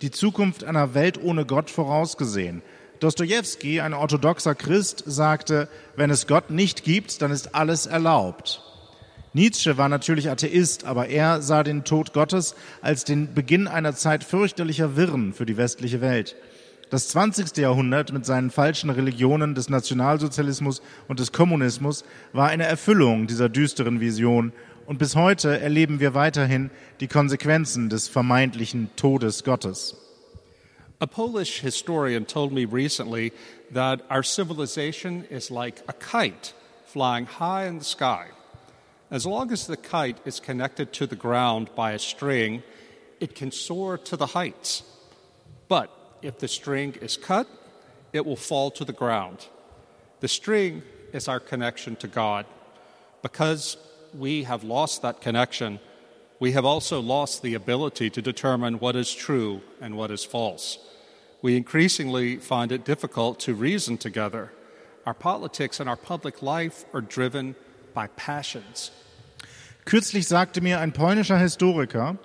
die 0.00 0.10
Zukunft 0.10 0.64
einer 0.64 0.94
Welt 0.94 1.22
ohne 1.22 1.46
Gott 1.46 1.70
vorausgesehen. 1.70 2.62
Dostoevsky, 2.98 3.80
ein 3.80 3.94
orthodoxer 3.94 4.54
Christ, 4.54 5.04
sagte, 5.06 5.68
wenn 5.96 6.10
es 6.10 6.26
Gott 6.26 6.50
nicht 6.50 6.82
gibt, 6.82 7.22
dann 7.22 7.30
ist 7.30 7.54
alles 7.54 7.86
erlaubt. 7.86 8.60
Nietzsche 9.32 9.78
war 9.78 9.88
natürlich 9.88 10.28
Atheist, 10.28 10.84
aber 10.84 11.08
er 11.08 11.42
sah 11.42 11.62
den 11.62 11.84
Tod 11.84 12.12
Gottes 12.12 12.54
als 12.80 13.04
den 13.04 13.34
Beginn 13.34 13.66
einer 13.66 13.94
Zeit 13.94 14.24
fürchterlicher 14.24 14.96
Wirren 14.96 15.32
für 15.32 15.46
die 15.46 15.56
westliche 15.56 16.00
Welt. 16.00 16.36
Das 16.92 17.08
20. 17.08 17.56
Jahrhundert 17.56 18.12
mit 18.12 18.26
seinen 18.26 18.50
falschen 18.50 18.90
Religionen 18.90 19.54
des 19.54 19.70
Nationalsozialismus 19.70 20.82
und 21.08 21.20
des 21.20 21.32
Kommunismus 21.32 22.04
war 22.34 22.50
eine 22.50 22.64
Erfüllung 22.64 23.26
dieser 23.26 23.48
düsteren 23.48 23.98
Vision 23.98 24.52
und 24.84 24.98
bis 24.98 25.16
heute 25.16 25.58
erleben 25.58 26.00
wir 26.00 26.12
weiterhin 26.12 26.70
die 27.00 27.08
Konsequenzen 27.08 27.88
des 27.88 28.08
vermeintlichen 28.08 28.90
Todes 28.94 29.42
Gottes. 29.42 29.96
A 30.98 31.06
Polish 31.06 31.62
historian 31.62 32.26
told 32.26 32.52
me 32.52 32.66
recently 32.70 33.32
that 33.72 34.02
our 34.10 34.22
civilization 34.22 35.24
is 35.30 35.48
like 35.48 35.82
a 35.88 35.94
kite 35.94 36.52
flying 36.84 37.26
high 37.26 37.66
in 37.66 37.78
the 37.78 37.86
sky. 37.86 38.26
As 39.10 39.24
long 39.24 39.50
as 39.50 39.66
the 39.66 39.78
kite 39.78 40.20
is 40.26 40.42
connected 40.42 40.92
to 40.92 41.06
the 41.06 41.16
ground 41.16 41.74
by 41.74 41.92
a 41.94 41.98
string, 41.98 42.62
it 43.18 43.34
can 43.34 43.50
soar 43.50 43.96
to 43.96 44.14
the 44.18 44.26
heights. 44.34 44.82
But 45.70 45.88
if 46.22 46.38
the 46.38 46.48
string 46.48 46.94
is 47.00 47.16
cut, 47.16 47.46
it 48.12 48.24
will 48.24 48.36
fall 48.36 48.70
to 48.70 48.84
the 48.84 48.92
ground. 48.92 49.46
The 50.20 50.28
string 50.28 50.82
is 51.12 51.28
our 51.28 51.40
connection 51.40 51.96
to 51.96 52.08
God. 52.08 52.46
Because 53.22 53.76
we 54.14 54.44
have 54.44 54.64
lost 54.64 55.02
that 55.02 55.20
connection, 55.20 55.80
we 56.38 56.52
have 56.52 56.64
also 56.64 57.00
lost 57.00 57.42
the 57.42 57.54
ability 57.54 58.10
to 58.10 58.22
determine 58.22 58.78
what 58.78 58.96
is 58.96 59.14
true 59.14 59.62
and 59.80 59.96
what 59.96 60.10
is 60.10 60.24
false. 60.24 60.78
We 61.40 61.56
increasingly 61.56 62.36
find 62.36 62.72
it 62.72 62.84
difficult 62.84 63.40
to 63.40 63.54
reason 63.54 63.98
together. 63.98 64.52
Our 65.06 65.14
politics 65.14 65.80
and 65.80 65.88
our 65.88 65.96
public 65.96 66.42
life 66.42 66.84
are 66.92 67.00
driven 67.00 67.56
by 67.94 68.08
passions. 68.16 68.90
Kürzlich 69.84 70.28
sagte 70.28 70.60
mir 70.60 70.78
ein 70.78 70.92
polnischer 70.92 71.38
Historiker, 71.38 72.16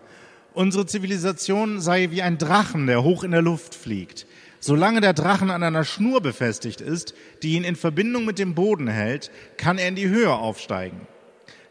unsere 0.58 0.88
Zivilisation 0.88 1.80
sei 1.80 2.10
wie 2.10 2.24
ein 2.24 2.40
Drachen, 2.40 2.88
der 2.88 3.04
hoch 3.04 3.24
in 3.24 3.32
der 3.32 3.44
Luft 3.44 3.76
fliegt. 3.76 4.26
Solange 4.60 5.02
der 5.02 5.14
Drachen 5.14 5.52
an 5.52 5.62
einer 5.62 5.84
Schnur 5.84 6.20
befestigt 6.20 6.82
ist, 6.82 7.14
die 7.44 7.54
ihn 7.54 7.64
in 7.64 7.76
Verbindung 7.76 8.26
mit 8.26 8.40
dem 8.40 8.56
Boden 8.56 8.88
hält, 8.88 9.30
kann 9.58 9.78
er 9.78 9.88
in 9.88 9.96
die 9.96 10.10
Höhe 10.10 10.34
aufsteigen. 10.34 11.02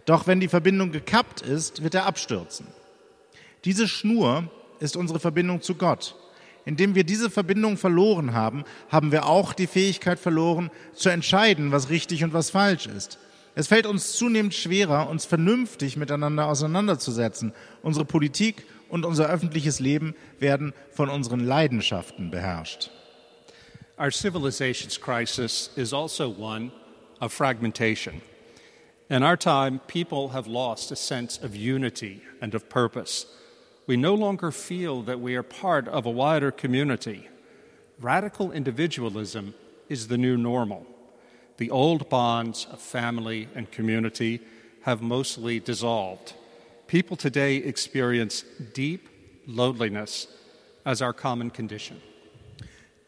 Doch 0.04 0.28
wenn 0.28 0.38
die 0.38 0.48
Verbindung 0.48 0.92
gekappt 0.92 1.42
ist, 1.42 1.82
wird 1.82 1.96
er 1.96 2.06
abstürzen. 2.06 2.68
Diese 3.64 3.88
Schnur 3.88 4.44
ist 4.78 4.96
unsere 4.96 5.18
Verbindung 5.18 5.62
zu 5.62 5.74
Gott. 5.74 6.14
Indem 6.64 6.94
wir 6.94 7.02
diese 7.02 7.28
Verbindung 7.28 7.76
verloren 7.76 8.34
haben, 8.34 8.62
haben 8.88 9.10
wir 9.10 9.26
auch 9.26 9.52
die 9.52 9.66
Fähigkeit 9.66 10.20
verloren, 10.20 10.70
zu 10.94 11.08
entscheiden, 11.08 11.72
was 11.72 11.90
richtig 11.90 12.22
und 12.22 12.32
was 12.32 12.50
falsch 12.50 12.86
ist. 12.86 13.18
Es 13.58 13.68
fällt 13.68 13.86
uns 13.86 14.12
zunehmend 14.12 14.52
schwerer, 14.52 15.08
uns 15.08 15.24
vernünftig 15.24 15.96
miteinander 15.96 16.46
auseinanderzusetzen. 16.46 17.54
Unsere 17.82 18.04
Politik 18.04 18.66
und 18.88 19.04
unser 19.04 19.28
öffentliches 19.28 19.80
Leben 19.80 20.14
werden 20.38 20.72
von 20.90 21.08
unseren 21.08 21.40
Leidenschaften 21.40 22.30
beherrscht. 22.30 22.90
Our 23.98 24.10
civilization's 24.10 25.00
crisis 25.00 25.70
is 25.76 25.92
also 25.92 26.28
one 26.28 26.70
of 27.20 27.32
fragmentation. 27.32 28.20
In 29.08 29.22
our 29.22 29.36
time, 29.36 29.80
people 29.86 30.30
have 30.30 30.46
lost 30.46 30.90
a 30.90 30.96
sense 30.96 31.38
of 31.38 31.54
unity 31.54 32.22
and 32.40 32.54
of 32.54 32.68
purpose. 32.68 33.26
We 33.86 33.96
no 33.96 34.14
longer 34.14 34.50
feel 34.50 35.02
that 35.02 35.20
we 35.20 35.36
are 35.36 35.44
part 35.44 35.86
of 35.88 36.06
a 36.06 36.10
wider 36.10 36.50
community. 36.50 37.28
Radical 38.00 38.52
individualism 38.52 39.54
is 39.88 40.08
the 40.08 40.18
new 40.18 40.36
normal. 40.36 40.86
The 41.56 41.70
old 41.70 42.10
bonds 42.10 42.66
of 42.70 42.80
family 42.80 43.48
and 43.54 43.70
community 43.70 44.40
have 44.82 45.00
mostly 45.00 45.60
dissolved. 45.60 46.34
People 46.88 47.16
today 47.16 47.56
experience 47.56 48.44
deep 48.74 49.08
loneliness 49.46 50.28
as 50.84 51.02
our 51.02 51.12
common 51.12 51.52
condition. 51.52 52.00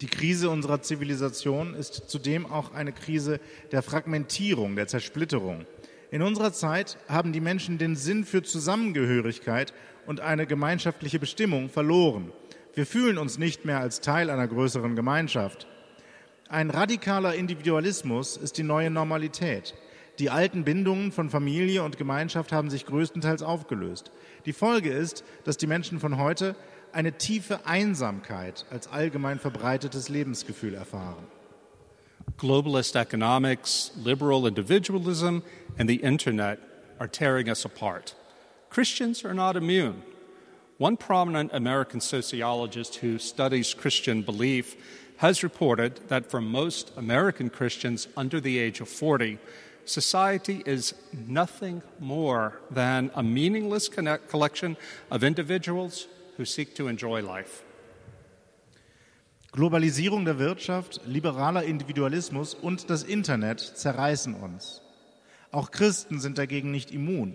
Die 0.01 0.09
Krise 0.09 0.51
unserer 0.51 0.83
Zivilisation 0.83 1.75
ist 1.75 2.09
zudem 2.09 2.47
auch 2.47 2.73
eine 2.73 2.93
Krise 2.93 3.39
der 3.71 3.83
Fragmentierung, 3.83 4.75
der 4.75 4.89
Zersplitterung. 4.89 5.65
In 6.11 6.23
unserer 6.23 6.53
Zeit 6.53 6.99
haben 7.09 7.33
die 7.33 7.41
Menschen 7.41 7.79
den 7.79 7.95
Sinn 7.95 8.25
für 8.25 8.43
Zusammengehörigkeit 8.43 9.73
und 10.07 10.21
eine 10.21 10.47
gemeinschaftliche 10.47 11.21
Bestimmung 11.21 11.69
verloren. 11.69 12.33
Wir 12.75 12.87
fühlen 12.87 13.19
uns 13.19 13.39
nicht 13.39 13.65
mehr 13.65 13.79
als 13.79 14.01
Teil 14.01 14.31
einer 14.31 14.49
größeren 14.49 14.97
Gemeinschaft. 14.97 15.69
Ein 16.49 16.71
radikaler 16.71 17.35
Individualismus 17.35 18.37
ist 18.37 18.59
die 18.59 18.63
neue 18.63 18.91
Normalität. 18.91 19.75
Die 20.19 20.31
alten 20.31 20.65
Bindungen 20.65 21.13
von 21.13 21.31
Familie 21.31 21.85
und 21.85 21.97
Gemeinschaft 21.97 22.51
haben 22.51 22.71
sich 22.71 22.87
größtenteils 22.87 23.43
aufgelöst. 23.43 24.11
Die 24.47 24.53
Folge 24.53 24.91
ist, 24.91 25.23
dass 25.45 25.57
die 25.57 25.69
Menschen 25.69 26.01
von 26.01 26.19
heute 26.19 26.57
eine 26.93 27.13
tiefe 27.13 27.67
Einsamkeit 27.67 28.67
als 28.71 28.89
allgemein 28.89 29.39
verbreitetes 29.39 30.09
Lebensgefühl 30.09 30.75
erfahren. 30.75 31.25
Globalist 32.37 32.97
economics, 32.97 33.93
liberal 34.05 34.47
individualism, 34.47 35.41
and 35.79 35.89
the 35.89 35.97
internet 36.03 36.59
are 36.99 37.09
tearing 37.09 37.49
us 37.49 37.65
apart. 37.65 38.17
Christians 38.71 39.25
are 39.25 39.35
not 39.35 39.57
immune. 39.57 40.03
One 40.79 40.97
prominent 40.97 41.53
American 41.53 42.01
sociologist 42.01 42.97
who 42.97 43.19
studies 43.19 43.75
Christian 43.75 44.23
belief 44.23 44.77
has 45.19 45.43
reported 45.43 46.01
that 46.09 46.31
for 46.31 46.41
most 46.41 46.93
American 46.97 47.51
Christians 47.51 48.07
under 48.17 48.41
the 48.41 48.59
age 48.59 48.81
of 48.81 48.89
40, 48.89 49.39
society 49.89 50.63
is 50.65 50.95
nothing 51.13 51.83
more 51.99 52.53
than 52.71 53.11
a 53.15 53.23
meaningless 53.23 53.89
collection 53.89 54.77
of 55.11 55.23
individuals 55.23 56.09
who 56.37 56.45
seek 56.45 56.75
to 56.75 56.89
enjoy 56.89 57.21
life. 57.21 57.63
Globalisierung 59.53 60.25
der 60.25 60.39
Wirtschaft, 60.39 61.01
liberaler 61.07 61.65
Individualismus 61.65 62.55
und 62.55 62.91
das 62.91 63.03
Internet 63.03 63.61
zerreißen 63.61 64.35
uns. 64.35 64.83
Auch 65.51 65.71
Christen 65.71 66.21
sind 66.21 66.37
dagegen 66.37 66.71
nicht 66.71 66.91
immun. 66.91 67.35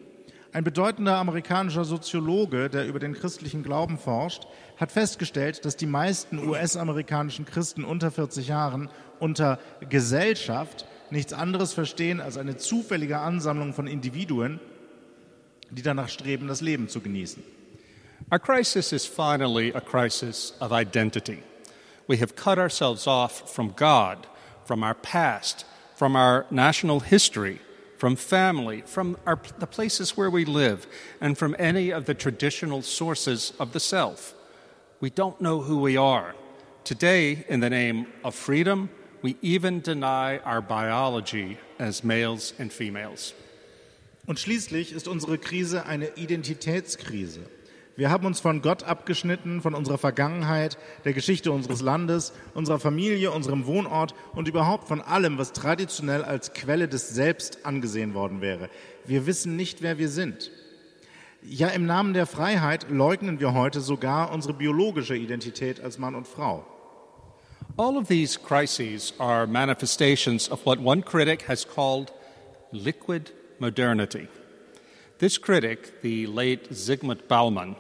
Ein 0.54 0.64
bedeutender 0.64 1.18
amerikanischer 1.18 1.84
Soziologe, 1.84 2.70
der 2.70 2.86
über 2.86 3.00
den 3.00 3.14
christlichen 3.14 3.64
Glauben 3.64 3.98
forscht, 3.98 4.46
hat 4.78 4.92
festgestellt, 4.92 5.66
dass 5.66 5.76
die 5.76 5.88
meisten 5.88 6.48
US-amerikanischen 6.48 7.46
Christen 7.46 7.84
unter 7.84 8.12
40 8.12 8.50
Jahren 8.50 8.90
unter 9.20 9.58
Gesellschaft 9.90 10.86
nichts 11.14 11.32
anderes 11.32 11.74
verstehen 11.74 12.20
als 12.20 12.38
eine 12.38 12.58
zufällige 12.58 13.20
Ansammlung 13.20 13.74
von 13.74 13.88
Individuen, 13.88 14.60
die 15.70 15.82
danach 15.82 16.10
streben, 16.10 16.48
das 16.48 16.62
Leben 16.62 16.90
zu 16.90 17.00
genießen. 17.00 17.44
Our 18.32 18.40
crisis 18.40 18.92
is 18.92 19.06
finally 19.06 19.74
a 19.74 19.82
crisis 19.82 20.54
of 20.60 20.72
identity. 20.72 21.44
We 22.08 22.18
have 22.18 22.36
cut 22.36 22.58
ourselves 22.58 23.08
off 23.08 23.54
from 23.54 23.74
God, 23.76 24.28
from 24.66 24.84
our 24.84 24.96
past, 24.96 25.66
from 25.96 26.16
our 26.16 26.46
national 26.50 27.02
history, 27.02 27.60
from 27.98 28.16
family, 28.16 28.84
from 28.86 29.18
our, 29.26 29.40
the 29.60 29.68
places 29.68 30.18
where 30.18 30.30
we 30.30 30.46
live, 30.46 30.88
and 31.22 31.38
from 31.38 31.56
any 31.60 31.92
of 31.92 32.06
the 32.06 32.14
traditional 32.14 32.82
sources 32.82 33.54
of 33.60 33.72
the 33.72 33.80
self. 33.80 34.34
We 35.00 35.10
don't 35.10 35.40
know 35.40 35.62
who 35.62 35.78
we 35.78 35.96
are. 35.96 36.36
Today, 36.84 37.46
in 37.48 37.60
the 37.60 37.70
name 37.70 38.08
of 38.24 38.36
freedom, 38.36 38.90
we 39.24 39.36
even 39.42 39.82
deny 39.82 40.40
our 40.46 40.62
biology 40.62 41.58
as 41.80 42.04
males 42.04 42.54
and 42.60 42.72
females. 42.72 43.34
Und 44.28 44.40
schließlich 44.40 44.94
ist 44.94 45.08
unsere 45.08 45.38
Krise 45.38 45.86
eine 45.86 46.10
Identitätskrise. 46.18 47.42
Wir 47.96 48.10
haben 48.10 48.26
uns 48.26 48.40
von 48.40 48.62
Gott 48.62 48.84
abgeschnitten, 48.84 49.62
von 49.62 49.76
unserer 49.76 49.98
Vergangenheit, 49.98 50.78
der 51.06 51.14
Geschichte 51.14 51.52
unseres 51.52 51.82
Landes, 51.82 52.34
unserer 52.54 52.80
Familie, 52.80 53.32
unserem 53.32 53.66
Wohnort 53.66 54.16
und 54.34 54.48
überhaupt 54.48 54.88
von 54.88 55.00
allem, 55.00 55.38
was 55.38 55.54
traditionell 55.54 56.24
als 56.24 56.54
Quelle 56.54 56.88
des 56.88 57.10
Selbst 57.10 57.66
angesehen 57.66 58.14
worden 58.14 58.42
wäre. 58.42 58.70
Wir 59.06 59.26
wissen 59.26 59.56
nicht, 59.56 59.82
wer 59.82 60.00
wir 60.00 60.10
sind. 60.10 60.52
Ja, 61.44 61.68
im 61.68 61.86
Namen 61.86 62.14
der 62.14 62.26
Freiheit 62.26 62.90
leugnen 62.90 63.40
wir 63.40 63.54
heute 63.54 63.80
sogar 63.80 64.32
unsere 64.32 64.54
biologische 64.54 65.16
Identität 65.16 65.82
als 65.82 66.00
Mann 66.00 66.16
und 66.16 66.28
Frau. 66.28 66.66
All 67.76 67.98
of 67.98 68.08
these 68.08 68.38
crises 68.38 69.14
are 69.20 69.48
manifestations 69.48 70.48
of 70.48 70.64
what 70.64 70.80
one 70.80 71.02
critic 71.02 71.44
has 71.44 71.66
called 71.66 72.12
liquid 72.72 73.32
modernity. 73.58 74.28
This 75.18 75.40
critic, 75.40 76.02
the 76.04 76.28
late 76.28 76.70
Zygmunt 76.70 77.28
Bauman, 77.28 77.76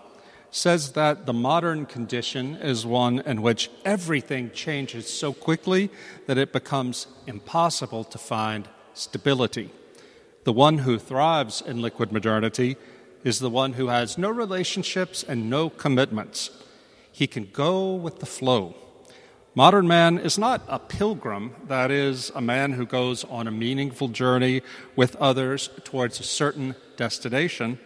says 0.49 0.93
that 0.93 1.27
the 1.27 1.33
modern 1.33 1.85
condition 1.85 2.55
is 2.55 2.87
one 2.87 3.19
in 3.19 3.43
which 3.43 3.69
everything 3.85 4.49
changes 4.49 5.07
so 5.07 5.31
quickly 5.31 5.91
that 6.25 6.39
it 6.39 6.51
becomes 6.51 7.05
impossible 7.27 8.03
to 8.03 8.17
find 8.17 8.67
stability. 8.95 9.69
The 10.43 10.53
one 10.53 10.79
who 10.79 10.97
thrives 10.97 11.61
in 11.61 11.83
liquid 11.83 12.11
modernity 12.11 12.77
is 13.23 13.37
the 13.37 13.49
one 13.49 13.73
who 13.73 13.89
has 13.89 14.17
no 14.17 14.31
relationships 14.31 15.21
and 15.21 15.51
no 15.51 15.69
commitments. 15.69 16.49
He 17.11 17.27
can 17.27 17.49
go 17.53 17.93
with 17.93 18.19
the 18.19 18.25
flow. 18.25 18.75
Modern 19.55 19.87
man 19.87 20.17
is 20.17 20.39
not 20.39 20.63
a 20.67 20.79
pilgrim, 20.79 21.53
that 21.67 21.91
is, 21.91 22.31
a 22.33 22.41
man 22.41 22.71
who 22.71 22.87
goes 22.87 23.23
on 23.25 23.47
a 23.47 23.51
meaningful 23.51 24.07
journey 24.07 24.63
with 24.95 25.15
others 25.17 25.69
towards 25.83 26.19
a 26.19 26.23
certain 26.23 26.73
destination, 26.97 27.77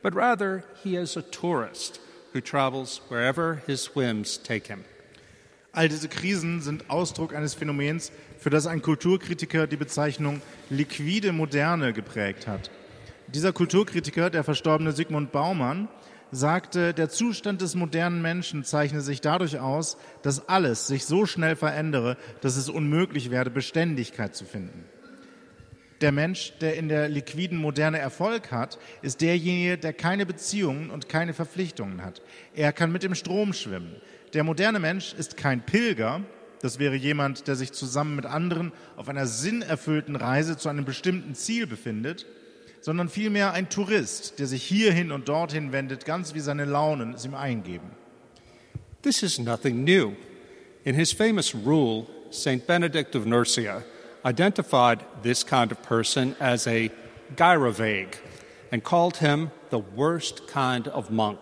but 0.00 0.14
rather 0.14 0.64
he 0.82 0.96
is 0.96 1.14
a 1.14 1.20
tourist 1.20 2.00
who 2.32 2.40
travels 2.40 3.02
wherever 3.08 3.62
his 3.66 3.94
whims 3.94 4.38
take 4.38 4.68
him. 4.68 4.86
All 5.74 5.86
diese 5.86 6.08
Krisen 6.08 6.62
sind 6.62 6.88
Ausdruck 6.88 7.34
eines 7.34 7.54
Phänomens, 7.54 8.10
für 8.38 8.48
das 8.48 8.66
ein 8.66 8.80
Kulturkritiker 8.80 9.66
die 9.66 9.76
Bezeichnung 9.76 10.40
liquide 10.70 11.32
Moderne 11.32 11.92
geprägt 11.92 12.46
hat. 12.46 12.70
Dieser 13.28 13.52
Kulturkritiker, 13.52 14.30
der 14.30 14.44
verstorbene 14.44 14.92
Sigmund 14.92 15.30
Baumann, 15.30 15.88
sagte, 16.32 16.94
der 16.94 17.10
Zustand 17.10 17.60
des 17.60 17.74
modernen 17.74 18.22
Menschen 18.22 18.64
zeichne 18.64 19.02
sich 19.02 19.20
dadurch 19.20 19.60
aus, 19.60 19.98
dass 20.22 20.48
alles 20.48 20.86
sich 20.86 21.04
so 21.04 21.26
schnell 21.26 21.54
verändere, 21.54 22.16
dass 22.40 22.56
es 22.56 22.68
unmöglich 22.68 23.30
werde, 23.30 23.50
Beständigkeit 23.50 24.34
zu 24.34 24.44
finden. 24.44 24.84
Der 26.00 26.10
Mensch, 26.10 26.54
der 26.60 26.76
in 26.76 26.88
der 26.88 27.08
liquiden 27.08 27.58
Moderne 27.58 27.98
Erfolg 27.98 28.50
hat, 28.50 28.78
ist 29.02 29.20
derjenige, 29.20 29.78
der 29.78 29.92
keine 29.92 30.26
Beziehungen 30.26 30.90
und 30.90 31.08
keine 31.08 31.32
Verpflichtungen 31.32 32.02
hat. 32.02 32.22
Er 32.54 32.72
kann 32.72 32.90
mit 32.90 33.04
dem 33.04 33.14
Strom 33.14 33.52
schwimmen. 33.52 33.94
Der 34.32 34.42
moderne 34.42 34.80
Mensch 34.80 35.12
ist 35.12 35.36
kein 35.36 35.64
Pilger, 35.64 36.22
das 36.60 36.78
wäre 36.78 36.96
jemand, 36.96 37.46
der 37.46 37.56
sich 37.56 37.72
zusammen 37.72 38.16
mit 38.16 38.24
anderen 38.24 38.72
auf 38.96 39.08
einer 39.08 39.26
sinnerfüllten 39.26 40.16
Reise 40.16 40.56
zu 40.56 40.68
einem 40.68 40.84
bestimmten 40.84 41.34
Ziel 41.34 41.66
befindet, 41.66 42.26
sondern 42.82 43.08
vielmehr 43.08 43.52
ein 43.52 43.70
Tourist, 43.70 44.38
der 44.38 44.46
sich 44.46 44.62
hierhin 44.62 45.12
und 45.12 45.28
dorthin 45.28 45.72
wendet, 45.72 46.04
ganz 46.04 46.34
wie 46.34 46.40
seine 46.40 46.64
Launen 46.64 47.14
es 47.14 47.24
ihm 47.24 47.34
eingeben. 47.34 47.90
This 49.02 49.22
is 49.22 49.38
nothing 49.38 49.84
new. 49.84 50.12
In 50.84 50.94
his 50.94 51.12
famous 51.12 51.54
rule, 51.54 52.06
St. 52.30 52.66
Benedict 52.66 53.14
of 53.14 53.24
Nursia 53.24 53.82
identified 54.24 55.00
this 55.22 55.44
kind 55.44 55.70
of 55.70 55.80
person 55.82 56.34
as 56.40 56.66
a 56.66 56.90
gyrovag 57.36 58.16
and 58.72 58.82
called 58.82 59.18
him 59.18 59.50
the 59.70 59.78
worst 59.78 60.48
kind 60.48 60.88
of 60.88 61.10
monk. 61.10 61.38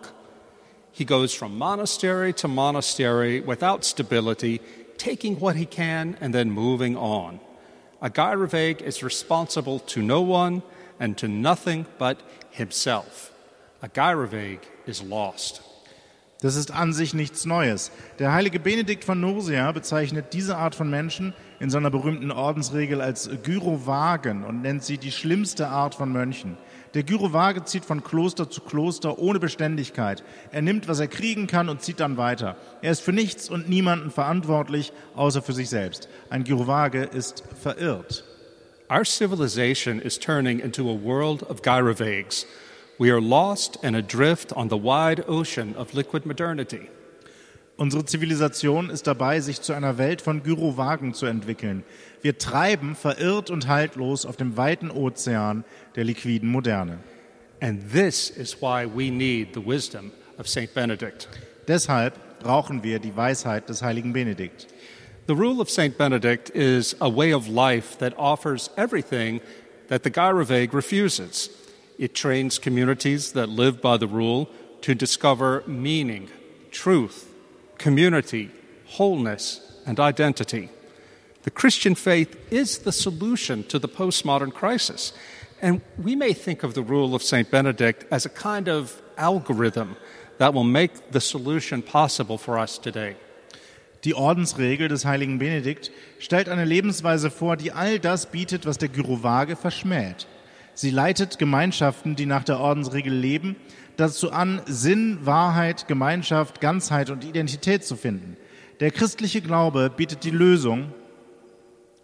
He 0.91 1.05
goes 1.05 1.33
from 1.33 1.57
monastery 1.57 2.33
to 2.33 2.47
monastery 2.47 3.39
without 3.39 3.83
stability, 3.83 4.61
taking 4.97 5.39
what 5.39 5.55
he 5.55 5.65
can 5.65 6.17
and 6.21 6.35
then 6.35 6.51
moving 6.51 6.95
on. 6.95 7.39
A 8.01 8.09
gyrovag 8.09 8.81
is 8.81 9.01
responsible 9.01 9.79
to 9.79 10.01
no 10.01 10.21
one 10.21 10.61
and 11.01 11.17
to 11.17 11.27
nothing 11.27 11.85
but 11.97 12.17
himself. 12.51 13.33
A 13.81 13.87
gyrovag 13.87 14.59
is 14.85 15.03
lost. 15.03 15.63
Das 16.41 16.55
ist 16.55 16.71
an 16.71 16.91
sich 16.91 17.13
nichts 17.13 17.45
Neues. 17.45 17.91
Der 18.17 18.33
heilige 18.33 18.59
Benedikt 18.59 19.03
von 19.03 19.19
Nursia 19.19 19.71
bezeichnet 19.71 20.33
diese 20.33 20.57
Art 20.57 20.73
von 20.73 20.89
Menschen 20.89 21.35
in 21.59 21.69
seiner 21.69 21.91
berühmten 21.91 22.31
Ordensregel 22.31 22.99
als 22.99 23.29
Gyrovagen 23.43 24.43
und 24.43 24.61
nennt 24.61 24.83
sie 24.83 24.97
die 24.97 25.11
schlimmste 25.11 25.67
Art 25.67 25.93
von 25.93 26.11
Mönchen. 26.11 26.57
Der 26.95 27.03
Gyrovage 27.03 27.65
zieht 27.65 27.85
von 27.85 28.03
Kloster 28.03 28.49
zu 28.49 28.61
Kloster 28.61 29.19
ohne 29.19 29.39
Beständigkeit. 29.39 30.23
Er 30.51 30.63
nimmt, 30.63 30.87
was 30.87 30.99
er 30.99 31.07
kriegen 31.07 31.45
kann 31.45 31.69
und 31.69 31.83
zieht 31.83 31.99
dann 31.99 32.17
weiter. 32.17 32.57
Er 32.81 32.91
ist 32.91 33.01
für 33.01 33.13
nichts 33.13 33.49
und 33.49 33.69
niemanden 33.69 34.09
verantwortlich, 34.09 34.93
außer 35.15 35.41
für 35.43 35.53
sich 35.53 35.69
selbst. 35.69 36.09
Ein 36.29 36.43
Gyrovage 36.43 37.03
ist 37.03 37.43
verirrt. 37.61 38.30
Our 38.91 39.05
civilization 39.05 40.01
is 40.01 40.17
turning 40.17 40.59
into 40.59 40.89
a 40.89 40.93
world 40.93 41.43
of 41.43 41.61
gyrovags. 41.61 42.45
We 42.99 43.09
are 43.09 43.21
lost 43.21 43.77
and 43.83 43.95
adrift 43.95 44.51
on 44.51 44.67
the 44.67 44.75
wide 44.75 45.23
ocean 45.29 45.73
of 45.77 45.93
liquid 45.93 46.25
modernity. 46.25 46.89
Unsere 47.77 48.03
Zivilisation 48.03 48.89
ist 48.89 49.07
dabei, 49.07 49.39
sich 49.39 49.61
zu 49.61 49.71
einer 49.71 49.97
Welt 49.97 50.21
von 50.21 50.43
Gyrovagen 50.43 51.13
zu 51.13 51.25
entwickeln. 51.25 51.85
Wir 52.21 52.37
treiben 52.37 52.95
verirrt 52.95 53.49
und 53.49 53.69
haltlos 53.69 54.25
auf 54.25 54.35
dem 54.35 54.57
weiten 54.57 54.91
Ozean 54.91 55.63
der 55.95 56.03
liquiden 56.03 56.49
Moderne. 56.49 56.99
And 57.61 57.93
this 57.93 58.29
is 58.29 58.61
why 58.61 58.85
we 58.85 59.09
need 59.09 59.53
the 59.53 59.65
wisdom 59.65 60.11
of 60.37 60.49
St. 60.49 60.73
Benedict. 60.73 61.29
Deshalb 61.65 62.39
brauchen 62.41 62.83
wir 62.83 62.99
die 62.99 63.15
Weisheit 63.15 63.69
des 63.69 63.81
heiligen 63.81 64.11
Benedikt. 64.11 64.67
The 65.27 65.35
rule 65.35 65.61
of 65.61 65.69
St. 65.69 65.97
Benedict 65.97 66.49
is 66.55 66.95
a 66.99 67.07
way 67.07 67.31
of 67.31 67.47
life 67.47 67.97
that 67.99 68.17
offers 68.17 68.71
everything 68.75 69.39
that 69.87 70.01
the 70.01 70.09
Gyrovag 70.09 70.73
refuses. 70.73 71.49
It 71.99 72.15
trains 72.15 72.57
communities 72.57 73.33
that 73.33 73.47
live 73.47 73.81
by 73.81 73.97
the 73.97 74.07
rule 74.07 74.49
to 74.81 74.95
discover 74.95 75.63
meaning, 75.67 76.29
truth, 76.71 77.31
community, 77.77 78.49
wholeness, 78.85 79.61
and 79.85 79.99
identity. 79.99 80.69
The 81.43 81.51
Christian 81.51 81.93
faith 81.93 82.35
is 82.51 82.79
the 82.79 82.91
solution 82.91 83.63
to 83.65 83.77
the 83.77 83.87
postmodern 83.87 84.51
crisis. 84.51 85.13
And 85.61 85.81
we 85.99 86.15
may 86.15 86.33
think 86.33 86.63
of 86.63 86.73
the 86.73 86.81
rule 86.81 87.13
of 87.13 87.21
St. 87.21 87.49
Benedict 87.51 88.05
as 88.09 88.25
a 88.25 88.29
kind 88.29 88.67
of 88.67 88.99
algorithm 89.17 89.97
that 90.39 90.55
will 90.55 90.63
make 90.63 91.11
the 91.11 91.21
solution 91.21 91.83
possible 91.83 92.39
for 92.39 92.57
us 92.57 92.79
today. 92.79 93.17
Die 94.03 94.15
Ordensregel 94.15 94.87
des 94.87 95.05
heiligen 95.05 95.37
Benedikt 95.37 95.91
stellt 96.17 96.49
eine 96.49 96.65
Lebensweise 96.65 97.29
vor, 97.29 97.55
die 97.55 97.71
all 97.71 97.99
das 97.99 98.31
bietet, 98.31 98.65
was 98.65 98.79
der 98.79 98.89
Gyrovage 98.89 99.55
verschmäht. 99.55 100.27
Sie 100.73 100.89
leitet 100.89 101.37
Gemeinschaften, 101.37 102.15
die 102.15 102.25
nach 102.25 102.43
der 102.43 102.59
Ordensregel 102.59 103.13
leben, 103.13 103.55
dazu 103.97 104.31
an, 104.31 104.61
Sinn, 104.65 105.19
Wahrheit, 105.23 105.87
Gemeinschaft, 105.87 106.61
Ganzheit 106.61 107.11
und 107.11 107.23
Identität 107.23 107.83
zu 107.83 107.95
finden. 107.95 108.37
Der 108.79 108.89
christliche 108.89 109.41
Glaube 109.41 109.91
bietet 109.95 110.23
die 110.23 110.31
Lösung 110.31 110.91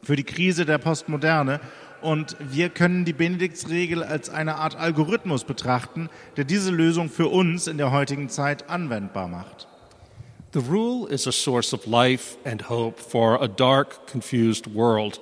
für 0.04 0.16
die 0.16 0.24
Krise 0.24 0.66
der 0.66 0.78
Postmoderne 0.78 1.60
und 2.02 2.38
wir 2.40 2.70
können 2.70 3.06
die 3.06 3.14
Benediktsregel 3.14 4.04
als 4.04 4.30
eine 4.30 4.58
Art 4.58 4.76
Algorithmus 4.76 5.46
betrachten, 5.46 6.10
der 6.36 6.44
diese 6.44 6.70
Lösung 6.70 7.10
für 7.10 7.30
uns 7.30 7.66
in 7.66 7.80
der 7.80 7.92
heutigen 7.92 8.30
Zeit 8.30 8.70
anwendbar 8.70 9.28
macht. 9.28 9.68
The 10.58 10.64
rule 10.64 11.06
is 11.06 11.28
a 11.28 11.32
source 11.32 11.72
of 11.72 11.86
life 11.86 12.36
and 12.44 12.62
hope 12.62 13.00
for 13.00 13.38
a 13.40 13.48
dark, 13.48 14.08
confused 14.08 14.66
world, 14.66 15.20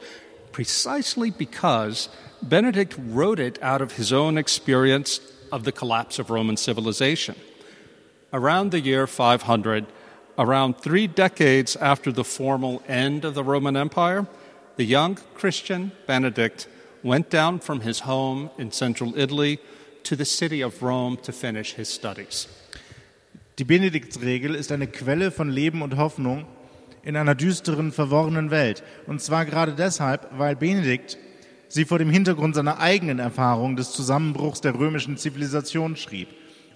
precisely 0.53 1.29
because 1.29 2.07
Benedict 2.41 2.95
wrote 2.97 3.41
it 3.41 3.61
out 3.61 3.81
of 3.81 3.97
his 3.97 4.13
own 4.13 4.37
experience 4.37 5.19
of 5.51 5.65
the 5.65 5.73
collapse 5.73 6.19
of 6.19 6.29
Roman 6.29 6.55
civilization. 6.55 7.35
Around 8.31 8.71
the 8.71 8.79
year 8.79 9.07
500, 9.07 9.87
around 10.37 10.77
three 10.77 11.05
decades 11.05 11.75
after 11.75 12.13
the 12.13 12.23
formal 12.23 12.81
end 12.87 13.25
of 13.25 13.33
the 13.33 13.43
Roman 13.43 13.75
Empire, 13.75 14.27
the 14.77 14.85
young 14.85 15.15
Christian 15.33 15.91
Benedict 16.07 16.69
went 17.03 17.29
down 17.29 17.59
from 17.59 17.81
his 17.81 17.99
home 18.07 18.51
in 18.57 18.71
central 18.71 19.13
Italy 19.19 19.59
to 20.03 20.15
the 20.15 20.23
city 20.23 20.61
of 20.61 20.81
Rome 20.81 21.17
to 21.23 21.33
finish 21.33 21.73
his 21.73 21.89
studies. 21.89 22.47
Die 23.57 23.63
Benediktsregel 23.63 24.53
ist 24.53 24.73
eine 24.73 24.87
Quelle 24.87 25.31
von 25.31 25.49
Leben 25.49 25.81
und 25.81 25.95
Hoffnung 25.95 26.45
in 27.03 27.15
einer 27.15 27.35
düsteren, 27.35 27.93
verworrenen 27.93 28.51
Welt. 28.51 28.83
Und 29.07 29.21
zwar 29.21 29.45
gerade 29.45 29.73
deshalb, 29.73 30.27
weil 30.37 30.57
Benedikt 30.57 31.17
sie 31.69 31.85
vor 31.85 31.97
dem 31.97 32.09
Hintergrund 32.09 32.53
seiner 32.53 32.79
eigenen 32.79 33.19
Erfahrung 33.19 33.77
des 33.77 33.91
Zusammenbruchs 33.93 34.59
der 34.59 34.77
römischen 34.77 35.15
Zivilisation 35.15 35.95
schrieb. 35.95 36.27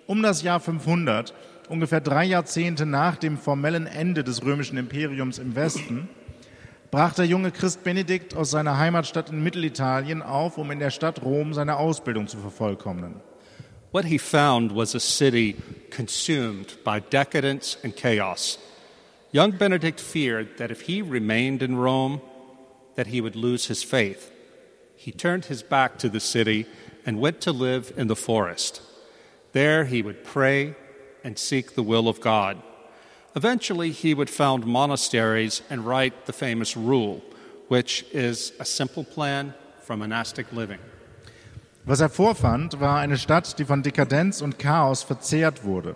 Um 0.08 0.24
das 0.24 0.42
Jahr 0.42 0.62
500, 0.62 1.34
ungefähr 1.68 2.00
drei 2.00 2.24
Jahrzehnte 2.24 2.86
nach 2.86 3.18
dem 3.18 3.38
formellen 3.38 3.86
Ende 3.86 4.24
des 4.24 4.46
römischen 4.46 4.78
Imperiums 4.78 5.38
im 5.38 5.56
Westen, 5.56 6.08
brach 6.92 7.14
der 7.14 7.26
junge 7.26 7.52
Christ 7.52 7.84
Benedikt 7.84 8.38
aus 8.38 8.52
seiner 8.52 8.78
Heimatstadt 8.78 9.32
in 9.32 9.44
Mittelitalien 9.44 10.22
auf, 10.22 10.58
um 10.58 10.72
in 10.72 10.80
der 10.80 10.92
Stadt 10.92 11.24
Rom 11.24 11.54
seine 11.54 11.76
Ausbildung 11.76 12.28
zu 12.28 12.38
vervollkommnen. 12.38 13.16
What 13.92 14.06
he 14.06 14.20
found 14.20 14.72
was 14.72 14.94
a 14.94 15.00
city 15.00 15.56
consumed 15.90 16.78
by 16.84 17.00
decadence 17.00 17.76
and 17.84 17.96
chaos. 17.96 18.60
Young 19.32 19.52
Benedict 19.52 20.00
feared 20.00 20.58
that 20.58 20.70
if 20.70 20.82
he 20.82 21.02
remained 21.02 21.64
in 21.64 21.76
Rome, 21.76 22.22
that 22.96 23.08
he 23.08 23.20
would 23.20 23.36
lose 23.36 23.66
his 23.66 23.82
faith. 23.82 24.32
He 24.96 25.12
turned 25.12 25.46
his 25.46 25.64
back 25.64 25.98
to 26.00 26.10
the 26.10 26.20
city 26.20 26.68
and 27.04 27.20
went 27.20 27.42
to 27.42 27.52
live 27.52 27.92
in 27.98 28.08
the 28.08 28.16
forest. 28.16 28.82
There 29.54 29.86
he 29.86 30.04
would 30.04 30.24
pray 30.24 30.76
and 31.24 31.40
seek 31.40 31.74
the 31.74 31.84
will 31.84 32.08
of 32.08 32.22
God. 32.22 32.62
Eventually, 33.36 33.92
he 33.92 34.14
would 34.14 34.30
found 34.30 34.66
monasteries 34.66 35.64
and 35.70 35.86
write 35.86 36.26
the 36.26 36.34
famous 36.34 36.78
Rule, 36.78 37.24
which 37.70 38.06
is 38.12 38.54
a 38.60 38.66
simple 38.66 39.04
plan 39.04 39.54
for 39.82 39.98
monastic 39.98 40.52
living. 40.54 40.80
Was 41.90 42.02
er 42.02 42.10
vorfand, 42.10 42.80
war 42.80 43.00
eine 43.00 43.18
Stadt, 43.18 43.58
die 43.58 43.66
von 43.66 43.82
Dekadenz 43.82 44.44
und 44.44 44.60
Chaos 44.60 45.02
verzehrt 45.02 45.64
wurde. 45.64 45.96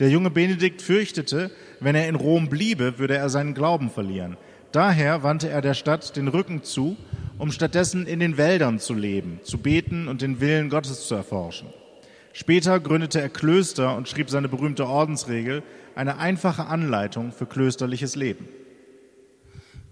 Der 0.00 0.10
junge 0.10 0.28
Benedikt 0.28 0.82
fürchtete, 0.82 1.52
wenn 1.78 1.94
er 1.94 2.08
in 2.08 2.16
Rom 2.16 2.48
bliebe, 2.48 2.98
würde 2.98 3.16
er 3.16 3.28
seinen 3.28 3.54
Glauben 3.54 3.90
verlieren. 3.90 4.36
Daher 4.72 5.22
wandte 5.22 5.48
er 5.48 5.60
der 5.60 5.74
Stadt 5.74 6.16
den 6.16 6.26
Rücken 6.26 6.64
zu, 6.64 6.96
um 7.38 7.52
stattdessen 7.52 8.08
in 8.08 8.18
den 8.18 8.36
Wäldern 8.36 8.80
zu 8.80 8.92
leben, 8.92 9.38
zu 9.44 9.58
beten 9.58 10.08
und 10.08 10.20
den 10.20 10.40
Willen 10.40 10.68
Gottes 10.68 11.06
zu 11.06 11.14
erforschen. 11.14 11.68
Später 12.32 12.80
gründete 12.80 13.20
er 13.20 13.28
Klöster 13.28 13.96
und 13.96 14.08
schrieb 14.08 14.30
seine 14.30 14.48
berühmte 14.48 14.88
Ordensregel, 14.88 15.62
eine 15.94 16.18
einfache 16.18 16.66
Anleitung 16.66 17.30
für 17.30 17.46
klösterliches 17.46 18.16
Leben. 18.16 18.48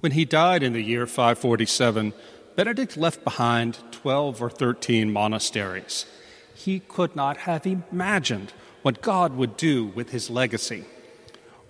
When 0.00 0.10
he 0.10 0.26
died 0.26 0.64
in 0.64 0.74
the 0.74 0.80
year 0.80 1.06
547, 1.06 2.12
Benedict 2.54 2.96
left 2.96 3.24
behind 3.24 3.78
12 3.92 4.42
or 4.42 4.50
13 4.50 5.12
monasteries. 5.12 6.04
He 6.54 6.80
could 6.80 7.16
not 7.16 7.38
have 7.38 7.66
imagined 7.66 8.52
what 8.82 9.00
God 9.00 9.36
would 9.36 9.56
do 9.56 9.86
with 9.86 10.10
his 10.10 10.28
legacy. 10.28 10.84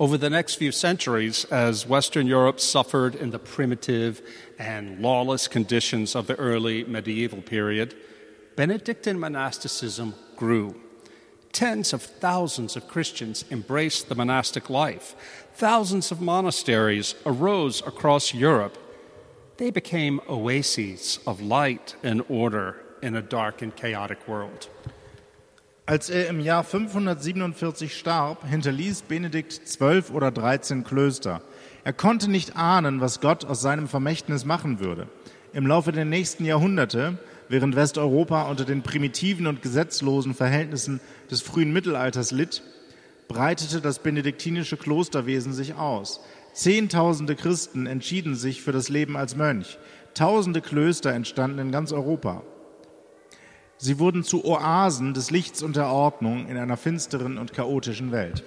Over 0.01 0.19
the 0.19 0.31
next 0.31 0.57
few 0.57 0.73
centuries, 0.73 1.45
as 1.45 1.87
Western 1.87 2.27
Europe 2.27 2.59
suffered 2.59 3.15
in 3.15 3.31
the 3.31 3.39
primitive 3.39 4.21
and 4.59 4.99
lawless 4.99 5.47
conditions 5.47 6.17
of 6.17 6.27
the 6.27 6.35
early 6.35 6.83
medieval 6.85 7.43
period, 7.43 7.95
Benedictine 8.57 9.21
monasticism 9.21 10.15
grew. 10.37 10.75
Tens 11.53 11.93
of 11.93 12.03
thousands 12.03 12.75
of 12.75 12.89
Christians 12.89 13.45
embraced 13.51 14.09
the 14.09 14.15
monastic 14.15 14.69
life. 14.69 15.15
Thousands 15.55 16.11
of 16.11 16.21
monasteries 16.21 17.15
arose 17.25 17.81
across 17.87 18.35
Europe 18.35 18.79
they 19.57 19.71
became 19.71 20.21
oases 20.29 21.21
of 21.27 21.41
light 21.41 21.97
and 22.03 22.23
order 22.29 22.77
in 23.03 23.17
a 23.17 23.23
dark 23.23 23.63
and 23.63 23.75
chaotic 23.77 24.27
world. 24.27 24.69
Als 25.85 26.11
er 26.11 26.29
im 26.29 26.39
Jahr 26.39 26.63
547 26.63 27.97
starb, 27.97 28.49
hinterließ 28.49 29.03
Benedikt 29.03 29.53
zwölf 29.53 30.13
oder 30.13 30.31
dreizehn 30.31 30.85
Klöster. 30.85 31.43
Er 31.83 31.93
konnte 31.93 32.31
nicht 32.31 32.57
ahnen, 32.57 33.01
was 33.01 33.21
Gott 33.21 33.45
aus 33.45 33.61
seinem 33.61 33.89
Vermächtnis 33.89 34.45
machen 34.45 34.79
würde. 34.79 35.09
Im 35.53 35.67
Laufe 35.67 35.91
der 35.91 36.05
nächsten 36.05 36.45
Jahrhunderte, 36.45 37.19
während 37.49 37.75
Westeuropa 37.75 38.45
unter 38.45 38.65
den 38.65 38.83
primitiven 38.83 39.49
und 39.49 39.61
gesetzlosen 39.61 40.35
Verhältnissen 40.35 41.01
des 41.31 41.43
frühen 41.43 41.73
Mittelalters 41.73 42.31
litt, 42.31 42.63
breitete 43.27 43.81
das 43.81 43.99
benediktinische 43.99 44.77
Klosterwesen 44.77 45.53
sich 45.53 45.75
aus. 45.75 46.21
Zehntausende 46.53 47.35
Christen 47.35 47.87
entschieden 47.87 48.35
sich 48.35 48.63
für 48.63 48.73
das 48.73 48.89
Leben 48.89 49.17
als 49.17 49.37
Mönch. 49.37 49.79
Tausende 50.15 50.61
Klöster 50.61 51.13
entstanden 51.13 51.59
in 51.59 51.73
ganz 51.73 51.93
Europa. 51.93 52.43
Sie 53.79 53.99
wurden 53.99 54.23
zu 54.23 54.45
Oasen 54.45 55.15
des 55.15 55.31
Lichts 55.31 55.63
und 55.63 55.77
der 55.77 55.89
Ordnung 55.89 56.47
in 56.49 56.57
einer 56.57 56.77
finsteren 56.77 57.39
und 57.39 57.53
chaotischen 57.53 58.13
Welt. 58.13 58.45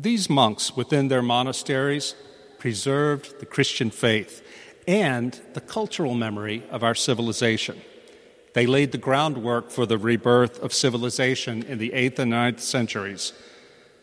These 0.00 0.32
monks 0.32 0.76
within 0.76 1.08
their 1.08 1.22
monasteries 1.22 2.14
preserved 2.58 3.40
the 3.40 3.46
Christian 3.46 3.90
faith 3.90 4.42
and 4.86 5.42
the 5.54 5.60
cultural 5.60 6.14
memory 6.14 6.62
of 6.70 6.82
our 6.82 6.94
civilization. 6.94 7.76
They 8.54 8.66
laid 8.66 8.92
the 8.92 8.98
groundwork 8.98 9.70
for 9.70 9.86
the 9.86 9.98
rebirth 9.98 10.58
of 10.62 10.72
civilization 10.72 11.62
in 11.62 11.78
the 11.78 11.90
8th 11.90 12.20
and 12.20 12.32
9th 12.32 12.60
centuries. 12.60 13.32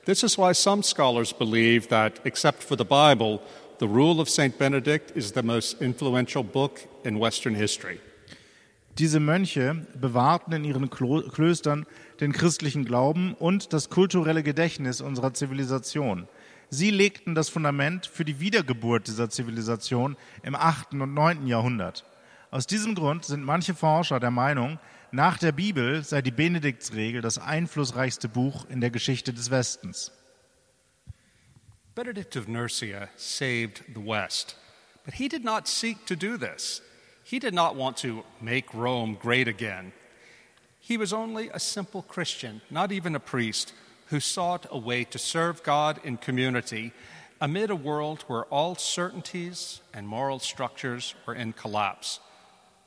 This 0.07 0.23
is 0.23 0.37
why 0.37 0.53
some 0.53 0.83
scholars 0.83 1.33
believe 1.33 1.89
that, 1.89 2.21
except 2.23 2.63
for 2.63 2.77
the 2.77 2.85
Bible, 2.85 3.41
the 3.79 3.89
Rule 3.89 4.21
of 4.21 4.29
St. 4.29 4.57
Benedict 4.57 5.11
is 5.17 5.33
the 5.33 5.43
most 5.43 5.81
influential 5.81 6.43
book 6.43 6.79
in 7.03 7.19
Western 7.19 7.53
history. 7.53 7.99
Diese 8.97 9.19
Mönche 9.19 9.85
bewahrten 9.99 10.53
in 10.53 10.63
ihren 10.63 10.89
Klöstern 10.89 11.85
den 12.21 12.31
christlichen 12.31 12.85
Glauben 12.85 13.33
und 13.33 13.73
das 13.73 13.89
kulturelle 13.89 14.43
Gedächtnis 14.43 15.01
unserer 15.01 15.33
Zivilisation. 15.33 16.29
Sie 16.69 16.89
legten 16.89 17.35
das 17.35 17.49
Fundament 17.49 18.05
für 18.05 18.23
die 18.23 18.39
Wiedergeburt 18.39 19.07
dieser 19.07 19.29
Zivilisation 19.29 20.15
im 20.41 20.55
8. 20.55 20.93
und 20.93 21.13
9. 21.15 21.47
Jahrhundert. 21.47 22.05
Aus 22.49 22.65
diesem 22.65 22.95
Grund 22.95 23.25
sind 23.25 23.43
manche 23.43 23.73
Forscher 23.73 24.21
der 24.21 24.31
Meinung, 24.31 24.79
nach 25.11 25.37
der 25.37 25.51
Bibel 25.51 26.03
sei 26.03 26.21
die 26.21 26.31
Benediktsregel 26.31 27.21
das 27.21 27.37
einflussreichste 27.37 28.27
Buch 28.27 28.65
in 28.69 28.81
der 28.81 28.89
Geschichte 28.89 29.33
des 29.33 29.49
Westens. 29.49 30.11
Benedict 31.95 32.35
of 32.35 32.47
Nursia 32.47 33.09
saved 33.15 33.83
the 33.93 34.05
West, 34.05 34.55
but 35.03 35.15
he 35.15 35.27
did 35.27 35.43
not 35.43 35.67
seek 35.67 36.05
to 36.05 36.15
do 36.15 36.37
this. 36.37 36.81
He 37.23 37.39
did 37.39 37.53
not 37.53 37.75
want 37.75 37.97
to 37.97 38.23
make 38.39 38.73
Rome 38.73 39.17
great 39.19 39.47
again. 39.47 39.93
He 40.79 40.97
was 40.97 41.11
only 41.11 41.49
a 41.49 41.59
simple 41.59 42.03
Christian, 42.03 42.61
not 42.69 42.91
even 42.91 43.15
a 43.15 43.19
priest, 43.19 43.73
who 44.07 44.19
sought 44.19 44.65
a 44.69 44.77
way 44.77 45.03
to 45.05 45.17
serve 45.17 45.63
God 45.63 45.99
in 46.03 46.17
community 46.17 46.93
amid 47.41 47.69
a 47.69 47.75
world 47.75 48.23
where 48.27 48.45
all 48.45 48.75
certainties 48.75 49.81
and 49.93 50.07
moral 50.07 50.39
structures 50.39 51.15
were 51.25 51.35
in 51.35 51.53
collapse. 51.53 52.19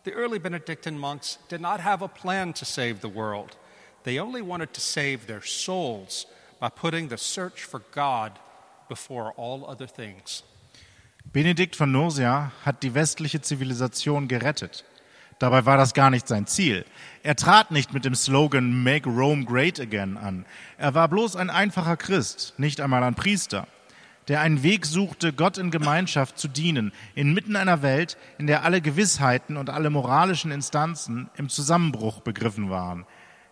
The 0.04 0.12
early 0.12 0.38
Benedictine 0.38 0.98
monks 0.98 1.38
did 1.48 1.60
not 1.60 1.80
have 1.80 2.00
a 2.00 2.08
plan 2.08 2.54
to 2.54 2.64
save 2.64 3.00
the 3.00 3.08
world. 3.08 3.56
They 4.04 4.18
only 4.18 4.40
wanted 4.40 4.72
to 4.72 4.80
save 4.80 5.26
their 5.26 5.42
souls 5.42 6.26
by 6.58 6.70
putting 6.70 7.08
the 7.08 7.18
search 7.18 7.64
for 7.64 7.82
God 7.92 8.38
before 8.88 9.32
all 9.36 9.66
other 9.68 9.86
things. 9.86 10.42
Benedikt 11.32 11.76
von 11.76 11.92
Nursia 11.92 12.50
hat 12.64 12.82
die 12.82 12.94
westliche 12.94 13.42
Zivilisation 13.42 14.26
gerettet. 14.26 14.84
Dabei 15.38 15.66
war 15.66 15.76
das 15.76 15.92
gar 15.92 16.10
nicht 16.10 16.26
sein 16.26 16.46
Ziel. 16.46 16.84
Er 17.22 17.36
trat 17.36 17.70
nicht 17.70 17.92
mit 17.92 18.04
dem 18.04 18.14
Slogan 18.14 18.82
Make 18.82 19.08
Rome 19.08 19.44
Great 19.44 19.78
Again 19.78 20.16
an. 20.16 20.46
Er 20.78 20.94
war 20.94 21.08
bloß 21.08 21.36
ein 21.36 21.50
einfacher 21.50 21.96
Christ, 21.96 22.54
nicht 22.58 22.80
einmal 22.80 23.02
ein 23.02 23.14
Priester 23.14 23.66
der 24.30 24.42
einen 24.42 24.62
Weg 24.62 24.86
suchte, 24.86 25.32
Gott 25.32 25.58
in 25.58 25.72
Gemeinschaft 25.72 26.38
zu 26.38 26.46
dienen, 26.46 26.92
inmitten 27.16 27.56
einer 27.56 27.82
Welt, 27.82 28.16
in 28.38 28.46
der 28.46 28.62
alle 28.62 28.80
Gewissheiten 28.80 29.56
und 29.56 29.70
alle 29.70 29.90
moralischen 29.90 30.52
Instanzen 30.52 31.28
im 31.36 31.48
Zusammenbruch 31.48 32.20
begriffen 32.20 32.70
waren. 32.70 33.06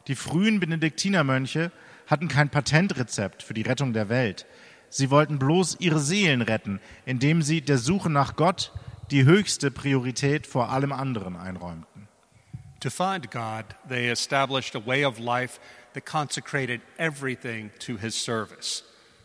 Die 0.06 0.14
frühen 0.14 0.60
Benediktinermönche 0.60 1.72
hatten 2.06 2.28
kein 2.28 2.48
Patentrezept 2.48 3.42
für 3.42 3.54
die 3.54 3.62
Rettung 3.62 3.92
der 3.92 4.08
Welt. 4.08 4.46
Sie 4.88 5.10
wollten 5.10 5.40
bloß 5.40 5.78
ihre 5.80 5.98
Seelen 5.98 6.42
retten, 6.42 6.78
indem 7.04 7.42
sie 7.42 7.60
der 7.60 7.78
Suche 7.78 8.08
nach 8.08 8.36
Gott 8.36 8.72
die 9.10 9.24
höchste 9.24 9.72
Priorität 9.72 10.46
vor 10.46 10.70
allem 10.70 10.92
anderen 10.92 11.34
einräumten. 11.34 12.06
To 12.78 12.90
find 12.90 13.32
God, 13.32 13.64
they 13.88 14.08
established 14.08 14.76
a 14.76 14.86
way 14.86 15.04
of 15.04 15.18
life 15.18 15.58
that 15.94 16.06
consecrated 16.06 16.80
everything 16.98 17.72
to 17.80 17.96
his 17.96 18.14
service. 18.14 18.84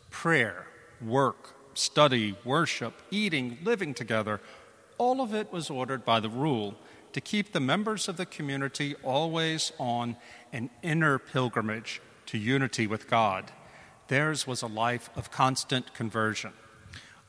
Prayer, 0.09 0.65
work, 1.05 1.53
study, 1.73 2.35
worship, 2.43 2.93
eating, 3.11 3.57
living 3.63 3.93
together, 3.93 4.39
all 4.97 5.21
of 5.21 5.33
it 5.33 5.51
was 5.51 5.69
ordered 5.69 6.05
by 6.05 6.19
the 6.19 6.29
rule 6.29 6.75
to 7.13 7.21
keep 7.21 7.51
the 7.51 7.59
members 7.59 8.07
of 8.07 8.17
the 8.17 8.25
community 8.25 8.95
always 9.03 9.71
on 9.79 10.15
an 10.51 10.69
inner 10.81 11.19
pilgrimage 11.19 12.01
to 12.25 12.37
unity 12.37 12.87
with 12.87 13.07
God. 13.07 13.51
Theirs 14.07 14.47
was 14.47 14.61
a 14.61 14.67
life 14.67 15.09
of 15.15 15.31
constant 15.31 15.93
conversion. 15.93 16.53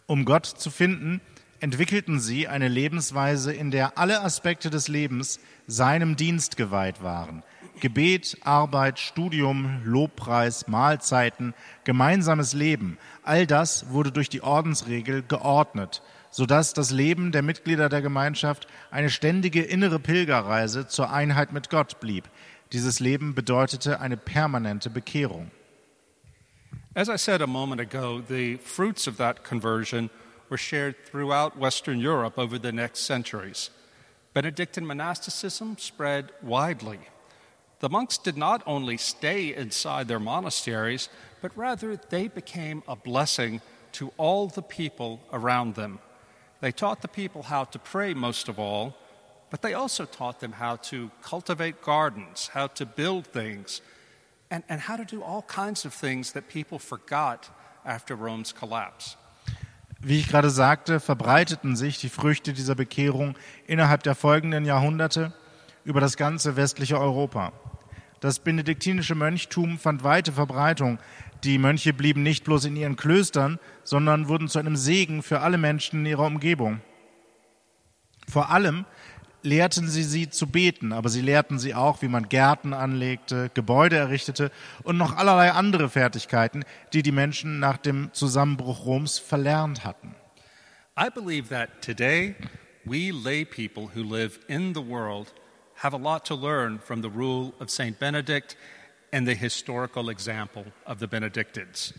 Um 0.09 0.25
Gott 0.25 0.45
zu 0.47 0.71
finden, 0.71 1.21
entwickelten 1.61 2.21
sie 2.21 2.47
eine 2.47 2.69
Lebensweise, 2.69 3.53
in 3.53 3.71
der 3.71 3.97
alle 3.97 4.21
Aspekte 4.21 4.71
des 4.71 4.89
Lebens 4.89 5.39
seinem 5.67 6.17
Dienst 6.17 6.57
geweiht 6.57 7.03
waren. 7.03 7.43
Gebet, 7.81 8.39
Arbeit, 8.43 8.99
Studium, 8.99 9.83
Lobpreis, 9.85 10.69
Mahlzeiten, 10.69 11.55
gemeinsames 11.85 12.53
Leben, 12.53 12.99
all 13.23 13.47
das 13.47 13.91
wurde 13.91 14.13
durch 14.13 14.29
die 14.29 14.43
Ordensregel 14.43 15.23
geordnet, 15.23 16.03
sodass 16.31 16.73
das 16.73 16.91
Leben 16.91 17.33
der 17.33 17.43
Mitglieder 17.43 17.89
der 17.89 18.03
Gemeinschaft 18.03 18.67
eine 18.91 19.11
ständige 19.11 19.63
innere 19.63 19.99
Pilgerreise 19.99 20.87
zur 20.87 21.11
Einheit 21.11 21.53
mit 21.53 21.71
Gott 21.71 22.01
blieb. 22.01 22.25
Dieses 22.73 23.01
Leben 23.01 23.35
bedeutete 23.35 24.01
eine 24.01 24.17
permanente 24.17 24.91
Bekehrung. 24.91 25.51
As 26.97 27.09
I 27.09 27.17
said 27.17 27.43
a 27.43 27.47
moment 27.47 27.81
ago, 27.81 28.23
the 28.29 28.57
fruits 28.57 29.09
of 29.09 29.17
that 29.17 29.43
conversion 29.43 30.11
were 30.49 30.59
shared 30.59 30.95
throughout 31.11 31.59
Western 31.59 31.99
Europe 32.01 32.39
over 32.39 32.57
the 32.57 32.73
next 32.73 33.05
centuries. 33.05 33.71
Benedictine 34.33 34.87
monasticism 34.87 35.77
spread 35.79 36.31
widely. 36.41 37.01
The 37.81 37.89
monks 37.89 38.19
did 38.19 38.37
not 38.37 38.63
only 38.67 38.97
stay 38.97 39.55
inside 39.55 40.09
their 40.09 40.21
monasteries, 40.21 41.09
but 41.43 41.57
rather 41.57 41.97
they 41.97 42.29
became 42.29 42.83
a 42.89 42.97
blessing 42.97 43.61
to 43.93 44.13
all 44.17 44.49
the 44.49 44.63
people 44.63 45.21
around 45.33 45.75
them. 45.75 45.99
They 46.61 46.73
taught 46.73 47.03
the 47.03 47.09
people 47.09 47.43
how 47.43 47.65
to 47.65 47.79
pray 47.79 48.15
most 48.15 48.49
of 48.49 48.59
all, 48.59 48.95
but 49.51 49.61
they 49.61 49.75
also 49.75 50.05
taught 50.07 50.41
them 50.41 50.53
how 50.53 50.77
to 50.77 51.11
cultivate 51.23 51.83
gardens, 51.83 52.51
how 52.55 52.69
to 52.69 52.87
build 52.87 53.27
things, 53.27 53.83
and, 54.51 54.65
and 54.69 54.81
how 54.81 54.97
to 54.97 55.05
do 55.05 55.23
all 55.23 55.43
kinds 55.43 55.85
of 55.85 55.93
things 55.93 56.33
that 56.33 56.49
people 56.49 56.79
forgot 56.79 57.51
after 57.85 58.17
Rome's 58.17 58.53
collapse. 58.53 59.17
Wie 60.01 60.19
ich 60.19 60.29
gerade 60.29 60.51
sagte, 60.51 61.01
verbreiteten 61.01 61.77
sich 61.77 61.99
die 61.99 62.11
Früchte 62.11 62.53
dieser 62.53 62.75
Bekehrung 62.75 63.37
innerhalb 63.67 64.03
der 64.03 64.15
folgenden 64.15 64.67
Jahrhunderte 64.67 65.33
über 65.85 66.01
das 66.01 66.17
ganze 66.17 66.57
westliche 66.57 66.99
Europa. 66.99 67.53
Das 68.25 68.39
benediktinische 68.39 69.15
Mönchtum 69.15 69.79
fand 69.79 70.03
weite 70.03 70.33
Verbreitung. 70.33 70.99
Die 71.43 71.59
Mönche 71.59 71.93
blieben 71.93 72.23
nicht 72.23 72.45
bloß 72.45 72.65
in 72.65 72.75
ihren 72.75 72.97
Klöstern, 72.97 73.59
sondern 73.83 74.29
wurden 74.29 74.49
zu 74.49 74.59
einem 74.59 74.77
Segen 74.77 75.23
für 75.23 75.41
alle 75.41 75.59
Menschen 75.59 76.01
in 76.01 76.07
ihrer 76.07 76.25
Umgebung. 76.25 76.81
Vor 78.27 78.49
allem 78.49 78.87
lehrten 79.43 79.89
sie 79.89 80.05
sie 80.05 80.31
zu 80.31 80.47
beten, 80.47 80.95
aber 80.95 81.11
sie 81.11 81.21
lehrten 81.21 81.59
sie 81.59 81.75
auch, 81.75 82.01
wie 82.01 82.09
man 82.09 82.31
Gärten 82.31 82.73
anlegte, 82.73 83.51
Gebäude 83.53 83.97
errichtete 83.97 84.51
und 84.85 84.97
noch 84.97 85.15
allerlei 85.15 85.53
andere 85.53 85.91
Fertigkeiten, 85.91 86.65
die 86.95 87.03
die 87.03 87.13
Menschen 87.13 87.59
nach 87.59 87.77
dem 87.77 88.09
Zusammenbruch 88.15 88.87
Roms 88.87 89.19
verlernt 89.19 89.85
hatten. 89.85 90.15
I 90.99 91.11
believe 91.11 91.51
that 91.51 91.83
today 91.83 92.37
we 92.87 93.11
lay 93.11 93.45
people 93.45 93.91
who 93.95 94.03
live 94.03 94.41
in 94.49 94.73
the 94.75 94.81
world 94.81 95.35
have 95.85 95.92
a 95.92 95.99
lot 95.99 96.25
to 96.25 96.35
learn 96.35 96.79
from 96.79 97.03
the 97.03 97.11
rule 97.11 97.53
of 97.61 97.68
St. 97.68 97.99
Benedict 97.99 98.57
and 99.12 99.29
the 99.29 99.35
historical 99.35 100.09
example 100.09 100.64
of 100.87 100.99
the 100.99 101.07
Benedictines. 101.07 101.92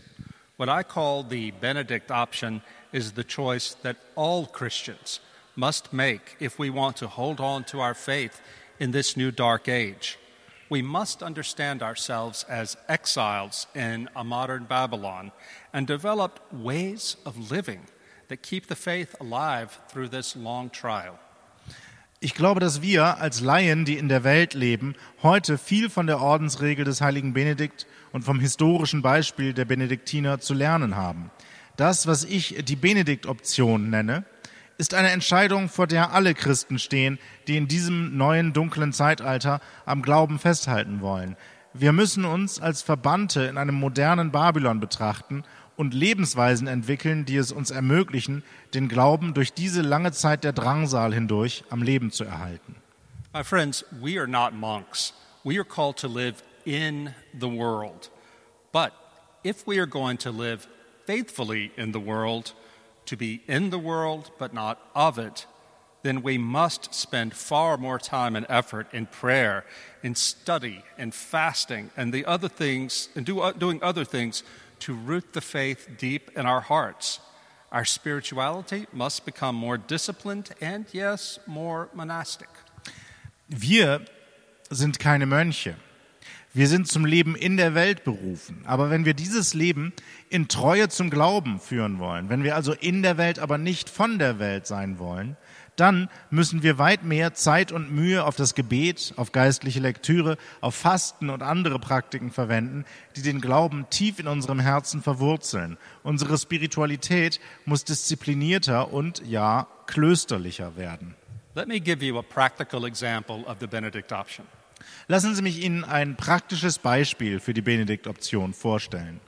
What 0.56 0.68
I 0.68 0.82
call 0.82 1.22
the 1.22 1.52
Benedict 1.52 2.10
option 2.10 2.62
is 2.92 3.12
the 3.12 3.22
choice 3.22 3.74
that 3.82 3.98
all 4.16 4.46
Christians 4.46 5.20
must 5.54 5.92
make 5.92 6.34
if 6.40 6.58
we 6.58 6.68
want 6.68 6.96
to 6.96 7.06
hold 7.06 7.38
on 7.38 7.62
to 7.66 7.78
our 7.78 7.94
faith 7.94 8.40
in 8.80 8.90
this 8.90 9.16
new 9.16 9.30
dark 9.30 9.68
age. 9.68 10.18
We 10.68 10.82
must 10.82 11.22
understand 11.22 11.80
ourselves 11.80 12.44
as 12.48 12.76
exiles 12.88 13.68
in 13.72 14.08
a 14.16 14.24
modern 14.24 14.64
Babylon 14.64 15.30
and 15.72 15.86
develop 15.86 16.40
ways 16.52 17.18
of 17.24 17.52
living 17.52 17.86
that 18.26 18.42
keep 18.42 18.66
the 18.66 18.74
faith 18.74 19.14
alive 19.20 19.78
through 19.88 20.08
this 20.08 20.34
long 20.34 20.70
trial. 20.70 21.20
Ich 22.18 22.34
glaube, 22.34 22.60
dass 22.60 22.80
wir 22.80 23.18
als 23.18 23.42
Laien, 23.42 23.84
die 23.84 23.98
in 23.98 24.08
der 24.08 24.24
Welt 24.24 24.54
leben, 24.54 24.94
heute 25.22 25.58
viel 25.58 25.90
von 25.90 26.06
der 26.06 26.20
Ordensregel 26.20 26.84
des 26.84 27.02
heiligen 27.02 27.34
Benedikt 27.34 27.86
und 28.10 28.22
vom 28.22 28.40
historischen 28.40 29.02
Beispiel 29.02 29.52
der 29.52 29.66
Benediktiner 29.66 30.40
zu 30.40 30.54
lernen 30.54 30.96
haben. 30.96 31.30
Das, 31.76 32.06
was 32.06 32.24
ich 32.24 32.64
die 32.64 32.76
Benedikt-Option 32.76 33.90
nenne, 33.90 34.24
ist 34.78 34.94
eine 34.94 35.10
Entscheidung, 35.10 35.68
vor 35.68 35.86
der 35.86 36.12
alle 36.12 36.32
Christen 36.32 36.78
stehen, 36.78 37.18
die 37.48 37.58
in 37.58 37.68
diesem 37.68 38.16
neuen 38.16 38.54
dunklen 38.54 38.94
Zeitalter 38.94 39.60
am 39.84 40.00
Glauben 40.00 40.38
festhalten 40.38 41.02
wollen. 41.02 41.36
Wir 41.74 41.92
müssen 41.92 42.24
uns 42.24 42.58
als 42.58 42.80
Verbannte 42.80 43.42
in 43.42 43.58
einem 43.58 43.74
modernen 43.74 44.30
Babylon 44.30 44.80
betrachten 44.80 45.44
und 45.76 45.94
Lebensweisen 45.94 46.66
entwickeln, 46.66 47.24
die 47.24 47.36
es 47.36 47.52
uns 47.52 47.70
ermöglichen, 47.70 48.42
den 48.74 48.88
Glauben 48.88 49.34
durch 49.34 49.52
diese 49.52 49.82
lange 49.82 50.12
Zeit 50.12 50.44
der 50.44 50.52
Drangsal 50.52 51.12
hindurch 51.12 51.64
am 51.70 51.82
Leben 51.82 52.10
zu 52.10 52.24
erhalten. 52.24 52.76
My 53.34 53.44
friends, 53.44 53.84
we 54.00 54.18
are 54.18 54.26
not 54.26 54.54
monks. 54.54 55.12
We 55.44 55.56
are 55.58 55.64
called 55.64 55.98
to 55.98 56.08
live 56.08 56.42
in 56.64 57.14
the 57.38 57.48
world. 57.48 58.10
But 58.72 58.92
if 59.44 59.66
we 59.66 59.78
are 59.78 59.86
going 59.86 60.18
to 60.18 60.30
live 60.30 60.66
faithfully 61.06 61.70
in 61.76 61.92
the 61.92 62.00
world, 62.00 62.54
to 63.06 63.16
be 63.16 63.42
in 63.46 63.70
the 63.70 63.78
world 63.78 64.32
but 64.38 64.52
not 64.52 64.78
of 64.94 65.18
it, 65.18 65.46
then 66.02 66.22
we 66.22 66.38
must 66.38 66.94
spend 66.94 67.34
far 67.34 67.76
more 67.76 67.98
time 67.98 68.36
and 68.36 68.46
effort 68.48 68.86
in 68.92 69.06
prayer, 69.06 69.64
in 70.02 70.14
study, 70.14 70.82
in 70.98 71.10
fasting, 71.10 71.90
and 71.96 72.12
the 72.12 72.24
other 72.24 72.48
things, 72.48 73.08
and 73.14 73.26
do, 73.26 73.52
doing 73.58 73.82
other 73.82 74.04
things 74.04 74.42
to 74.86 74.94
root 74.94 75.32
the 75.32 75.40
faith 75.40 75.88
deep 75.98 76.30
in 76.36 76.46
our 76.46 76.60
hearts. 76.60 77.20
Our 77.72 77.84
spirituality 77.84 78.86
must 78.92 79.24
become 79.24 79.56
more 79.56 79.76
disciplined 79.76 80.50
and, 80.60 80.86
yes, 80.92 81.40
more 81.46 81.88
monastic. 81.92 82.48
Wir 83.48 84.04
sind 84.70 85.00
keine 85.00 85.26
Mönche. 85.26 85.74
Wir 86.54 86.68
sind 86.68 86.86
zum 86.88 87.04
Leben 87.04 87.34
in 87.34 87.56
der 87.56 87.74
Welt 87.74 88.04
berufen. 88.04 88.62
Aber 88.64 88.88
wenn 88.88 89.04
wir 89.04 89.14
dieses 89.14 89.54
Leben 89.54 89.92
in 90.30 90.46
Treue 90.46 90.88
zum 90.88 91.10
Glauben 91.10 91.58
führen 91.58 91.98
wollen, 91.98 92.28
wenn 92.28 92.44
wir 92.44 92.54
also 92.54 92.72
in 92.72 93.02
der 93.02 93.18
Welt, 93.18 93.40
aber 93.40 93.58
nicht 93.58 93.90
von 93.90 94.20
der 94.20 94.38
Welt 94.38 94.68
sein 94.68 95.00
wollen, 95.00 95.36
dann 95.76 96.08
müssen 96.30 96.62
wir 96.62 96.78
weit 96.78 97.04
mehr 97.04 97.34
Zeit 97.34 97.70
und 97.70 97.92
Mühe 97.92 98.24
auf 98.24 98.36
das 98.36 98.54
Gebet, 98.54 99.12
auf 99.16 99.32
geistliche 99.32 99.80
Lektüre, 99.80 100.38
auf 100.60 100.74
Fasten 100.74 101.30
und 101.30 101.42
andere 101.42 101.78
Praktiken 101.78 102.30
verwenden, 102.30 102.84
die 103.14 103.22
den 103.22 103.40
Glauben 103.40 103.86
tief 103.90 104.18
in 104.18 104.26
unserem 104.26 104.58
Herzen 104.58 105.02
verwurzeln. 105.02 105.76
Unsere 106.02 106.38
Spiritualität 106.38 107.40
muss 107.64 107.84
disziplinierter 107.84 108.92
und 108.92 109.22
ja 109.26 109.68
klösterlicher 109.86 110.76
werden. 110.76 111.14
Let 111.54 111.68
me 111.68 111.80
give 111.80 112.04
you 112.04 112.18
a 112.18 112.22
practical 112.22 112.84
example 112.84 113.44
of 113.46 113.56
the 113.60 113.66
Benedict 113.66 114.12
option. 114.12 114.46
Lassen 115.08 115.34
Sie 115.34 115.42
mich 115.42 115.62
Ihnen 115.62 115.84
ein 115.84 116.16
praktisches 116.16 116.78
Beispiel 116.78 117.40
für 117.40 117.54
die 117.54 117.62
Benedikt-Option 117.62 118.52
vorstellen. 118.52 119.20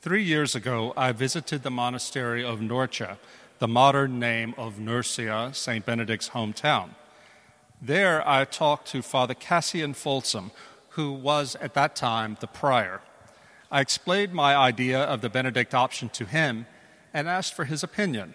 Three 0.00 0.22
years 0.22 0.54
ago, 0.54 0.94
I 0.96 1.12
visited 1.12 1.62
the 1.64 1.70
monastery 1.70 2.44
of 2.44 2.60
Norcia, 2.60 3.18
the 3.58 3.68
modern 3.68 4.18
name 4.18 4.54
of 4.56 4.78
Nursia, 4.78 5.50
St. 5.52 5.84
Benedict's 5.84 6.30
hometown. 6.30 6.90
There, 7.82 8.26
I 8.28 8.44
talked 8.44 8.88
to 8.88 9.02
Father 9.02 9.34
Cassian 9.34 9.94
Folsom, 9.94 10.52
who 10.90 11.12
was 11.12 11.56
at 11.56 11.74
that 11.74 11.96
time 11.96 12.36
the 12.40 12.46
prior. 12.46 13.00
I 13.70 13.80
explained 13.80 14.32
my 14.32 14.56
idea 14.56 15.00
of 15.02 15.20
the 15.20 15.28
Benedict 15.28 15.74
option 15.74 16.08
to 16.10 16.24
him 16.24 16.66
and 17.12 17.28
asked 17.28 17.54
for 17.54 17.64
his 17.64 17.82
opinion. 17.82 18.34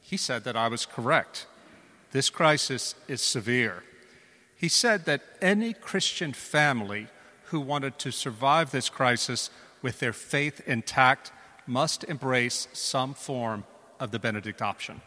He 0.00 0.16
said 0.16 0.44
that 0.44 0.56
I 0.56 0.68
was 0.68 0.86
correct. 0.86 1.46
This 2.12 2.30
crisis 2.30 2.94
is 3.08 3.20
severe. 3.20 3.82
He 4.56 4.68
said 4.68 5.04
that 5.04 5.22
any 5.42 5.74
Christian 5.74 6.32
family 6.32 7.08
who 7.46 7.60
wanted 7.60 7.98
to 7.98 8.10
survive 8.10 8.70
this 8.70 8.88
crisis 8.88 9.50
with 9.82 9.98
their 9.98 10.12
faith 10.12 10.60
intact 10.66 11.32
must 11.66 12.04
embrace 12.04 12.68
some 12.72 13.12
form 13.12 13.64
of 14.00 14.10
the 14.12 14.18
Benedict 14.18 14.62
option. 14.62 15.00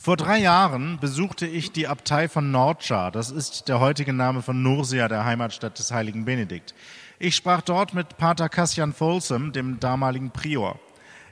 Vor 0.00 0.16
drei 0.16 0.38
Jahren 0.38 0.98
besuchte 1.00 1.44
ich 1.44 1.72
die 1.72 1.88
Abtei 1.88 2.28
von 2.28 2.52
Norcia. 2.52 3.10
Das 3.10 3.32
ist 3.32 3.68
der 3.68 3.80
heutige 3.80 4.12
Name 4.12 4.42
von 4.42 4.62
Nursia, 4.62 5.08
der 5.08 5.24
Heimatstadt 5.24 5.78
des 5.78 5.90
heiligen 5.90 6.24
Benedikt. 6.24 6.72
Ich 7.18 7.34
sprach 7.34 7.62
dort 7.62 7.94
mit 7.94 8.16
Pater 8.16 8.48
Cassian 8.48 8.92
Folsom, 8.92 9.52
dem 9.52 9.80
damaligen 9.80 10.30
Prior. 10.30 10.78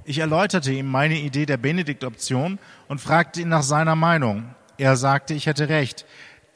Ich 0.04 0.18
erläuterte 0.18 0.72
ihm 0.72 0.90
meine 0.90 1.18
Idee 1.18 1.46
der 1.46 1.58
Benedikt-Option 1.58 2.58
und 2.88 3.00
fragte 3.00 3.40
ihn 3.40 3.48
nach 3.48 3.62
seiner 3.62 3.94
Meinung. 3.94 4.54
Er 4.78 4.96
sagte, 4.96 5.34
ich 5.34 5.46
hätte 5.46 5.68
recht. 5.68 6.04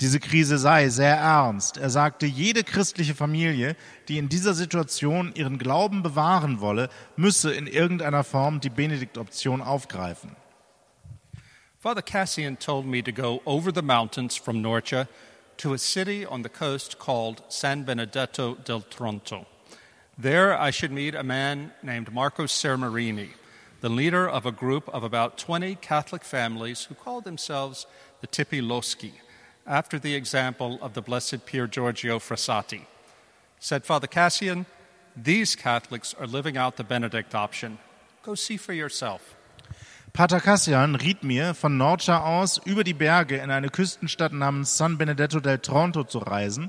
Diese 0.01 0.19
Krise 0.19 0.57
sei 0.57 0.89
sehr 0.89 1.17
ernst. 1.17 1.77
Er 1.77 1.91
sagte, 1.91 2.25
jede 2.25 2.65
christliche 2.65 3.15
Familie, 3.15 3.77
die 4.09 4.17
in 4.17 4.31
dieser 4.31 4.55
Situation 4.55 5.33
ihren 5.35 5.59
Glauben 5.59 6.03
bewahren 6.03 6.61
wolle, 6.61 6.89
müsse 7.17 7.53
in 7.53 7.67
irgendeiner 7.67 8.25
Form 8.25 8.61
die 8.61 8.71
Benediktoption 8.71 9.61
aufgreifen. 9.61 10.37
Father 11.79 12.03
Cassian 12.03 12.59
told 12.59 12.87
me 12.87 13.03
to 13.03 13.13
go 13.13 13.41
over 13.45 13.73
the 13.75 13.83
mountains 13.83 14.37
from 14.37 14.63
Norcia 14.63 15.07
to 15.59 15.75
a 15.75 15.79
city 15.79 16.27
on 16.27 16.43
the 16.43 16.49
coast 16.49 16.99
called 16.99 17.43
San 17.49 17.85
Benedetto 17.85 18.55
del 18.67 18.83
Tronto. 18.83 19.47
There, 20.17 20.59
I 20.59 20.71
should 20.71 20.93
meet 20.93 21.15
a 21.15 21.23
man 21.23 21.73
named 21.83 22.13
Marco 22.13 22.45
Sermarini, 22.45 23.31
the 23.81 23.89
leader 23.89 24.29
of 24.29 24.45
a 24.45 24.53
group 24.53 24.89
of 24.91 25.03
about 25.03 25.39
20 25.39 25.77
Catholic 25.77 26.23
families 26.23 26.85
who 26.85 26.95
call 26.95 27.23
themselves 27.23 27.87
the 28.21 28.27
Tipiloschi, 28.27 29.13
after 29.71 30.01
the 30.01 30.17
example 30.17 30.81
of 30.83 30.95
the 30.95 31.01
Blessed 31.01 31.47
Pier 31.47 31.69
Giorgio 31.69 32.19
Frassati. 32.19 32.81
Said 33.61 33.87
Father 33.87 34.09
Cassian, 34.09 34.67
These 35.17 35.55
Catholics 35.55 36.13
are 36.19 36.27
living 36.27 36.57
out 36.57 36.77
the 36.77 36.83
Benedict 36.83 37.37
option. 37.37 37.79
Go 38.25 38.35
see 38.35 38.57
for 38.57 38.73
yourself. 38.73 39.37
Pater 40.13 40.41
Cassian 40.41 40.97
riet 40.97 41.23
mir, 41.23 41.55
von 41.55 41.77
Norcia 41.77 42.25
aus 42.25 42.61
über 42.65 42.83
die 42.83 42.95
Berge 42.95 43.37
in 43.37 43.53
eine 43.53 43.69
Küstenstadt 43.69 44.33
namens 44.33 44.77
San 44.77 44.99
Benedetto 44.99 45.39
del 45.39 45.61
Tronto 45.61 46.03
zu 46.03 46.19
reisen 46.19 46.69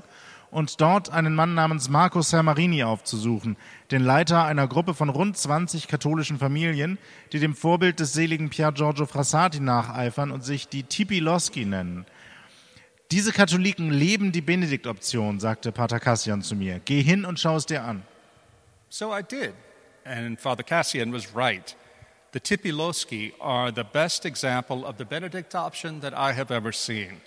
und 0.52 0.80
dort 0.80 1.10
einen 1.10 1.34
Mann 1.34 1.54
namens 1.54 1.88
Marco 1.88 2.22
Sermarini 2.22 2.84
aufzusuchen, 2.84 3.56
den 3.90 4.04
Leiter 4.04 4.44
einer 4.44 4.68
Gruppe 4.68 4.94
von 4.94 5.08
rund 5.08 5.36
20 5.36 5.88
katholischen 5.88 6.38
Familien, 6.38 6.98
die 7.32 7.40
dem 7.40 7.56
Vorbild 7.56 7.98
des 7.98 8.12
seligen 8.12 8.50
Pier 8.50 8.70
Giorgio 8.70 9.06
Frassati 9.06 9.58
nacheifern 9.58 10.30
und 10.30 10.44
sich 10.44 10.68
die 10.68 10.84
Tipiloschi 10.84 11.64
nennen. 11.64 12.06
Diese 13.12 13.30
Katholiken 13.30 13.90
leben 13.90 14.32
die 14.32 14.40
Benediktoption, 14.40 15.38
sagte 15.38 15.70
Pater 15.70 16.00
Cassian 16.00 16.40
zu 16.40 16.56
mir. 16.56 16.80
Geh 16.82 17.02
hin 17.02 17.26
und 17.26 17.38
schau 17.38 17.56
es 17.56 17.66
dir 17.66 17.84
an. 17.84 18.04
So 18.88 19.14
I 19.14 19.20
did, 19.22 19.52
and 20.06 20.40
Father 20.40 20.62
Cassian 20.62 21.12
was 21.12 21.36
right. 21.36 21.76
The 22.32 22.40
Tipiloschi 22.40 23.34
are 23.38 23.70
the 23.70 23.84
best 23.84 24.24
example 24.24 24.86
of 24.86 24.96
the 24.96 25.04
Benedict 25.04 25.54
option 25.54 26.00
that 26.00 26.14
I 26.14 26.32
have 26.32 26.50
ever 26.50 26.72
seen. 26.72 27.20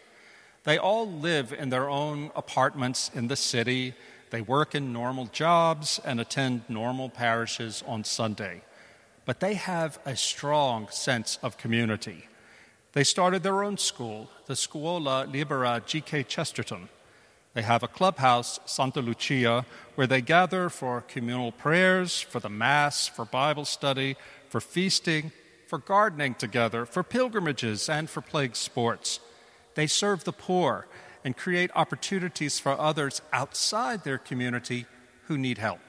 They 0.64 0.80
all 0.80 1.08
live 1.08 1.54
in 1.54 1.70
their 1.70 1.88
own 1.88 2.32
apartments 2.36 3.12
in 3.14 3.28
the 3.28 3.36
city. 3.36 3.94
They 4.32 4.42
work 4.42 4.74
in 4.74 4.92
normal 4.92 5.28
jobs 5.32 6.02
and 6.04 6.20
attend 6.20 6.64
normal 6.68 7.10
parishes 7.10 7.84
on 7.86 8.04
Sunday. 8.04 8.64
But 9.26 9.40
they 9.40 9.54
have 9.54 10.00
a 10.04 10.16
strong 10.16 10.88
sense 10.90 11.38
of 11.44 11.60
community. 11.60 12.26
They 12.96 13.04
started 13.04 13.44
their 13.44 13.62
own 13.62 13.78
school, 13.78 14.30
the 14.46 14.56
Scuola 14.56 15.28
Libera 15.30 15.84
G.K. 15.86 16.24
Chesterton. 16.24 16.88
They 17.54 17.62
have 17.62 17.84
a 17.84 17.90
clubhouse, 17.90 18.58
Santa 18.66 19.02
Lucia, 19.02 19.66
where 19.96 20.08
they 20.08 20.22
gather 20.22 20.70
for 20.70 21.02
communal 21.02 21.52
prayers, 21.52 22.22
for 22.22 22.40
the 22.40 22.50
Mass, 22.50 23.06
for 23.06 23.26
Bible 23.26 23.66
study, 23.66 24.16
for 24.48 24.62
feasting, 24.62 25.34
for 25.68 25.78
gardening 25.78 26.36
together, 26.36 26.86
for 26.86 27.04
pilgrimages, 27.04 27.90
and 27.90 28.10
for 28.10 28.22
plague 28.22 28.56
sports. 28.56 29.20
They 29.74 29.88
serve 29.88 30.24
the 30.24 30.32
poor 30.32 30.88
and 31.26 31.36
create 31.36 31.72
opportunities 31.76 32.60
for 32.60 32.80
others 32.80 33.22
outside 33.34 34.06
their 34.06 34.18
community 34.18 34.86
who 35.24 35.38
need 35.38 35.58
help. 35.58 35.82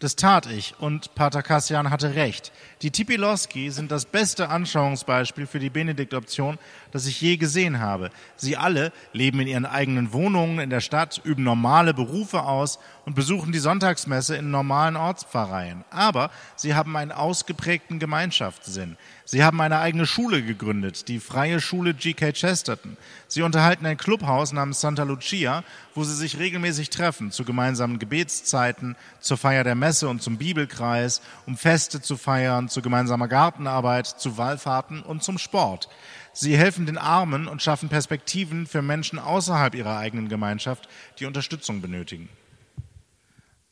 Das 0.00 0.16
tat 0.16 0.46
ich 0.46 0.74
und 0.80 1.14
Pater 1.14 1.42
Cassian 1.42 1.88
hatte 1.88 2.16
recht. 2.16 2.52
Die 2.82 2.90
Tipiloschi 2.90 3.70
sind 3.70 3.92
das 3.92 4.04
beste 4.04 4.48
Anschauungsbeispiel 4.48 5.46
für 5.46 5.60
die 5.60 5.70
Benediktoption, 5.70 6.58
das 6.90 7.06
ich 7.06 7.20
je 7.20 7.36
gesehen 7.36 7.78
habe. 7.78 8.10
Sie 8.36 8.56
alle 8.56 8.92
leben 9.12 9.40
in 9.40 9.46
ihren 9.46 9.66
eigenen 9.66 10.12
Wohnungen 10.12 10.58
in 10.58 10.70
der 10.70 10.80
Stadt, 10.80 11.20
üben 11.24 11.44
normale 11.44 11.94
Berufe 11.94 12.42
aus 12.42 12.80
und 13.04 13.14
besuchen 13.14 13.52
die 13.52 13.60
Sonntagsmesse 13.60 14.36
in 14.36 14.50
normalen 14.50 14.96
Ortspfarreien. 14.96 15.84
Aber 15.90 16.30
sie 16.56 16.74
haben 16.74 16.96
einen 16.96 17.12
ausgeprägten 17.12 18.00
Gemeinschaftssinn. 18.00 18.96
Sie 19.26 19.42
haben 19.42 19.60
eine 19.60 19.78
eigene 19.78 20.06
Schule 20.06 20.42
gegründet, 20.42 21.08
die 21.08 21.18
Freie 21.18 21.60
Schule 21.60 21.94
G.K. 21.94 22.32
Chesterton. 22.32 22.98
Sie 23.26 23.42
unterhalten 23.42 23.86
ein 23.86 23.96
Clubhaus 23.96 24.52
namens 24.52 24.82
Santa 24.82 25.04
Lucia, 25.04 25.64
wo 25.94 26.04
sie 26.04 26.14
sich 26.14 26.38
regelmäßig 26.38 26.90
treffen, 26.90 27.30
zu 27.30 27.44
gemeinsamen 27.44 27.98
Gebetszeiten, 27.98 28.96
zur 29.20 29.38
Feier 29.38 29.64
der 29.64 29.74
Messe 29.84 30.08
und 30.08 30.22
zum 30.22 30.38
Bibelkreis, 30.38 31.20
um 31.46 31.58
Feste 31.58 32.00
zu 32.00 32.16
feiern, 32.16 32.70
zu 32.70 32.80
gemeinsamer 32.80 33.28
Gartenarbeit, 33.28 34.06
zu 34.06 34.38
Wallfahrten 34.38 35.02
und 35.02 35.22
zum 35.22 35.36
Sport. 35.36 35.90
Sie 36.32 36.56
helfen 36.56 36.86
den 36.86 36.96
Armen 36.96 37.46
und 37.46 37.60
schaffen 37.60 37.90
Perspektiven 37.90 38.66
für 38.66 38.80
Menschen 38.80 39.18
außerhalb 39.18 39.74
ihrer 39.74 39.98
eigenen 39.98 40.30
Gemeinschaft, 40.30 40.88
die 41.18 41.26
Unterstützung 41.26 41.82
benötigen. 41.82 42.30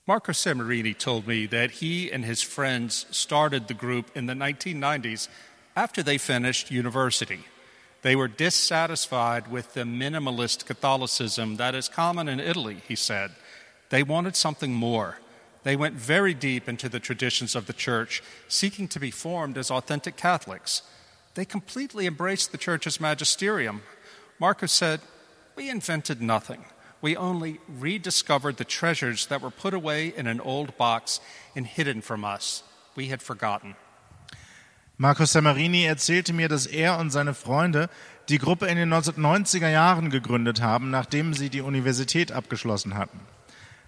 Marco 0.05 0.33
Samarini 0.35 0.93
told 0.93 1.27
me 1.27 1.49
that 1.49 1.71
he 1.81 2.13
and 2.13 2.27
his 2.27 2.43
friends 2.43 3.07
started 3.11 3.69
the 3.69 3.75
group 3.75 4.15
in 4.15 4.29
the 4.29 4.35
1990s 4.35 5.31
after 5.75 6.05
they 6.05 6.19
finished 6.19 6.71
university. 6.71 7.45
They 8.03 8.17
were 8.17 8.29
dissatisfied 8.29 9.51
with 9.51 9.73
the 9.73 9.85
minimalist 9.85 10.67
Catholicism 10.67 11.57
that 11.57 11.75
is 11.75 11.89
common 11.89 12.29
in 12.29 12.39
Italy, 12.39 12.83
he 12.87 12.97
said. 12.97 13.31
They 13.89 14.03
wanted 14.03 14.37
something 14.37 14.75
more. 14.75 15.22
They 15.65 15.77
went 15.77 15.95
very 15.95 16.35
deep 16.35 16.69
into 16.69 16.89
the 16.89 17.01
traditions 17.01 17.55
of 17.55 17.67
the 17.67 17.73
church, 17.73 18.23
seeking 18.49 18.89
to 18.89 19.01
be 19.01 19.11
formed 19.11 19.57
as 19.57 19.71
authentic 19.71 20.17
Catholics. 20.17 20.83
They 21.35 21.45
completely 21.45 22.07
embraced 22.07 22.53
the 22.53 22.59
church's 22.59 23.01
magisterium. 23.01 23.83
Marcus 24.39 24.73
said, 24.73 25.01
We 25.57 25.71
invented 25.71 26.21
nothing. 26.21 26.65
We 27.01 27.17
only 27.17 27.59
rediscovered 27.69 28.57
the 28.57 28.65
treasures 28.65 29.27
that 29.27 29.41
were 29.41 29.51
put 29.51 29.75
away 29.75 30.13
in 30.17 30.27
an 30.27 30.41
old 30.41 30.77
box 30.77 31.21
and 31.57 31.67
hidden 31.67 32.01
from 32.03 32.25
us. 32.25 32.63
We 32.97 33.09
had 33.09 33.23
forgotten. 33.23 33.77
Marco 34.99 35.25
Samarini 35.25 35.85
erzählte 35.85 36.33
mir, 36.33 36.49
dass 36.49 36.67
er 36.67 36.99
und 36.99 37.11
seine 37.11 37.35
Freunde 37.35 37.89
die 38.29 38.39
Gruppe 38.39 38.67
in 38.67 38.77
den 38.77 38.93
1990er 38.93 39.69
Jahren 39.69 40.11
gegründet 40.11 40.61
haben, 40.61 40.91
nachdem 40.91 41.35
sie 41.35 41.51
die 41.51 41.61
Universität 41.61 42.31
abgeschlossen 42.31 42.95
hatten. 42.95 43.19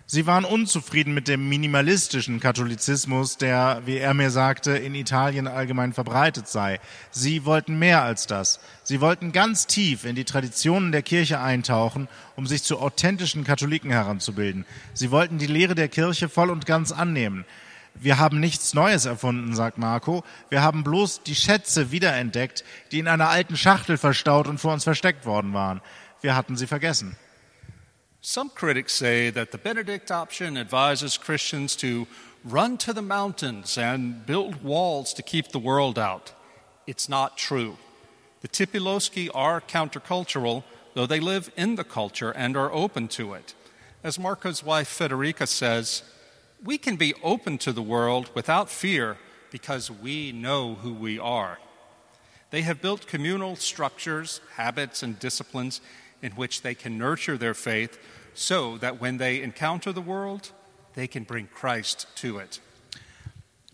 Sie 0.07 0.27
waren 0.27 0.45
unzufrieden 0.45 1.15
mit 1.15 1.29
dem 1.29 1.49
minimalistischen 1.49 2.39
Katholizismus, 2.39 3.39
der, 3.39 3.81
wie 3.87 3.97
er 3.97 4.13
mir 4.13 4.31
sagte, 4.31 4.73
in 4.73 4.95
Italien 4.95 5.49
allgemein 5.49 5.95
verbreitet 5.95 6.47
sei. 6.47 6.79
Sie 7.11 7.47
wollten 7.47 7.79
mehr 7.79 8.03
als 8.03 8.27
das. 8.27 8.61
Sie 8.83 9.01
wollten 9.01 9.33
ganz 9.33 9.67
tief 9.67 10.05
in 10.05 10.15
die 10.15 10.25
Traditionen 10.25 10.93
der 10.93 11.01
Kirche 11.01 11.41
eintauchen, 11.41 12.09
um 12.37 12.47
sich 12.47 12.63
zu 12.63 12.81
authentischen 12.81 13.45
Katholiken 13.45 13.91
heranzubilden. 13.91 14.67
Sie 14.93 15.11
wollten 15.11 15.39
die 15.39 15.47
Lehre 15.47 15.75
der 15.75 15.89
Kirche 15.89 16.29
voll 16.29 16.51
und 16.51 16.67
ganz 16.67 16.93
annehmen. 16.93 17.47
Wir 17.95 18.19
haben 18.19 18.41
nichts 18.41 18.75
Neues 18.75 19.07
erfunden, 19.07 19.55
sagt 19.55 19.79
Marco. 19.79 20.23
Wir 20.51 20.61
haben 20.61 20.85
bloß 20.85 21.23
die 21.23 21.35
Schätze 21.35 21.93
wiederentdeckt, 21.93 22.63
die 22.93 22.99
in 22.99 23.09
einer 23.09 23.31
alten 23.31 23.57
Schachtel 23.57 23.97
verstaut 23.97 24.49
und 24.49 24.59
vor 24.59 24.75
uns 24.75 24.85
versteckt 24.85 25.25
worden 25.25 25.55
waren. 25.55 25.81
Wir 26.21 26.37
hatten 26.37 26.57
sie 26.57 26.67
vergessen. 26.67 27.17
Some 28.27 28.49
critics 28.49 28.95
say 28.95 29.29
that 29.29 29.53
the 29.53 29.59
Benedict 29.59 30.11
option 30.11 30.57
advises 30.57 31.19
Christians 31.19 31.77
to 31.77 32.07
run 32.43 32.79
to 32.79 32.95
the 32.95 33.03
mountains 33.03 33.77
and 33.77 34.25
build 34.25 34.65
walls 34.65 35.13
to 35.13 35.23
keep 35.23 35.49
the 35.49 35.59
world 35.59 35.99
out. 35.99 36.33
It's 36.87 37.07
not 37.07 37.37
true. 37.37 37.77
The 38.41 38.49
Tipiloschi 38.49 39.29
are 39.35 39.61
countercultural, 39.61 40.65
though 40.95 41.05
they 41.05 41.21
live 41.21 41.53
in 41.55 41.75
the 41.75 41.85
culture 41.85 42.31
and 42.31 42.57
are 42.57 42.73
open 42.73 43.09
to 43.09 43.35
it. 43.35 43.53
As 44.03 44.19
Marco's 44.19 44.65
wife 44.65 44.89
Federica 44.89 45.47
says, 45.47 46.03
we 46.65 46.79
can 46.79 46.97
be 46.97 47.13
open 47.23 47.59
to 47.59 47.73
the 47.75 47.83
world 47.83 48.31
without 48.35 48.71
fear 48.71 49.19
because 49.51 49.91
we 49.91 50.33
know 50.33 50.77
who 50.77 50.95
we 50.95 51.19
are. 51.19 51.59
They 52.51 52.63
have 52.63 52.81
built 52.81 53.07
communal 53.07 53.57
structures, 53.57 54.41
habits, 54.55 55.03
and 55.03 55.19
disciplines 55.19 55.83
in 56.23 56.33
which 56.37 56.63
they 56.63 56.75
can 56.75 56.99
nurture 56.99 57.39
their 57.39 57.55
faith 57.55 57.99
so 58.35 58.79
that 58.79 59.01
when 59.01 59.19
they 59.19 59.43
encounter 59.43 59.93
the 59.93 60.05
world, 60.05 60.53
they 60.95 61.07
can 61.07 61.25
bring 61.25 61.49
Christ 61.49 62.07
to 62.17 62.39
it. 62.39 62.61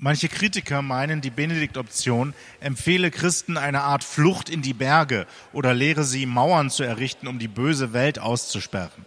Manche 0.02 0.28
Kritiker 0.28 0.80
meinen, 0.80 1.20
die 1.20 1.28
Benediktoption 1.28 2.32
empfehle 2.60 3.10
Christen 3.10 3.58
eine 3.58 3.82
Art 3.82 4.02
Flucht 4.02 4.48
in 4.48 4.62
die 4.62 4.72
Berge 4.72 5.26
oder 5.52 5.74
lehre 5.74 6.04
sie, 6.04 6.24
Mauern 6.24 6.70
zu 6.70 6.82
errichten, 6.84 7.26
um 7.26 7.38
die 7.38 7.48
böse 7.48 7.92
Welt 7.92 8.18
auszusperren. 8.18 9.04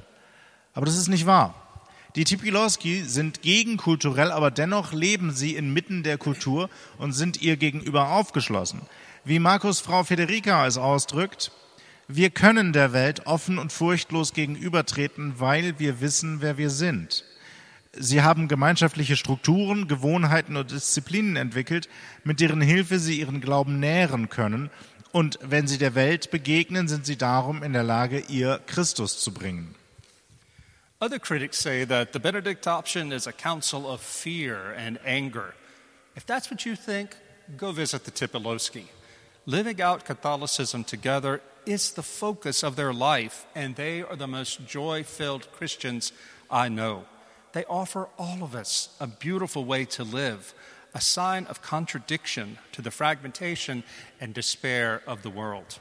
Aber 0.75 0.85
das 0.85 0.95
ist 0.95 1.07
nicht 1.07 1.25
wahr. 1.25 1.55
Die 2.15 2.25
Tipilowski 2.25 3.01
sind 3.05 3.41
gegenkulturell, 3.41 4.31
aber 4.31 4.51
dennoch 4.51 4.93
leben 4.93 5.31
sie 5.31 5.55
inmitten 5.55 6.03
der 6.03 6.19
Kultur 6.19 6.69
und 6.99 7.13
sind 7.13 7.41
ihr 7.41 7.57
gegenüber 7.57 8.09
aufgeschlossen. 8.09 8.81
Wie 9.25 9.39
Markus 9.39 9.79
Frau 9.79 10.03
Federica 10.03 10.67
es 10.67 10.77
ausdrückt, 10.77 11.51
wir 12.15 12.29
können 12.29 12.73
der 12.73 12.93
Welt 12.93 13.25
offen 13.25 13.57
und 13.57 13.71
furchtlos 13.71 14.33
gegenübertreten, 14.33 15.39
weil 15.39 15.79
wir 15.79 15.99
wissen, 15.99 16.41
wer 16.41 16.57
wir 16.57 16.69
sind. 16.69 17.23
Sie 17.93 18.21
haben 18.21 18.47
gemeinschaftliche 18.47 19.15
Strukturen, 19.15 19.87
Gewohnheiten 19.87 20.55
und 20.55 20.69
Disziplinen 20.69 21.35
entwickelt, 21.35 21.89
mit 22.23 22.39
deren 22.39 22.61
Hilfe 22.61 22.99
sie 22.99 23.19
ihren 23.19 23.41
Glauben 23.41 23.79
nähren 23.79 24.29
können. 24.29 24.69
Und 25.11 25.39
wenn 25.41 25.67
sie 25.67 25.77
der 25.79 25.95
Welt 25.95 26.29
begegnen, 26.29 26.87
sind 26.87 27.05
sie 27.05 27.17
darum 27.17 27.63
in 27.63 27.73
der 27.73 27.83
Lage, 27.83 28.19
ihr 28.19 28.59
Christus 28.67 29.19
zu 29.19 29.33
bringen. 29.33 29.73
Other 30.99 31.19
critics 31.19 31.61
say 31.61 31.85
that 31.85 32.13
the 32.13 32.19
Benedict 32.19 32.67
option 32.67 33.11
is 33.11 33.27
a 33.27 33.31
council 33.31 33.85
of 33.85 34.01
fear 34.01 34.75
and 34.77 34.99
anger. 35.03 35.53
If 36.15 36.25
that's 36.25 36.49
what 36.49 36.63
you 36.65 36.75
think, 36.75 37.15
go 37.57 37.73
visit 37.73 38.05
the 38.05 38.11
Tipilowski. 38.11 38.85
Living 39.45 39.81
out 39.81 40.05
Catholicism 40.05 40.83
together 40.85 41.41
is 41.65 41.91
the 41.91 42.03
focus 42.03 42.63
of 42.63 42.75
their 42.75 42.93
life, 42.93 43.45
and 43.55 43.75
they 43.75 44.01
are 44.01 44.15
the 44.15 44.27
most 44.27 44.67
joy 44.67 45.03
filled 45.03 45.51
Christians 45.51 46.13
I 46.49 46.69
know. 46.69 47.05
They 47.53 47.65
offer 47.65 48.07
all 48.17 48.43
of 48.43 48.55
us 48.55 48.89
a 48.99 49.07
beautiful 49.07 49.65
way 49.65 49.85
to 49.85 50.03
live, 50.03 50.53
a 50.93 51.01
sign 51.01 51.45
of 51.47 51.61
contradiction 51.61 52.57
to 52.71 52.81
the 52.81 52.91
fragmentation 52.91 53.83
and 54.19 54.33
despair 54.33 55.01
of 55.05 55.21
the 55.21 55.29
world. 55.29 55.79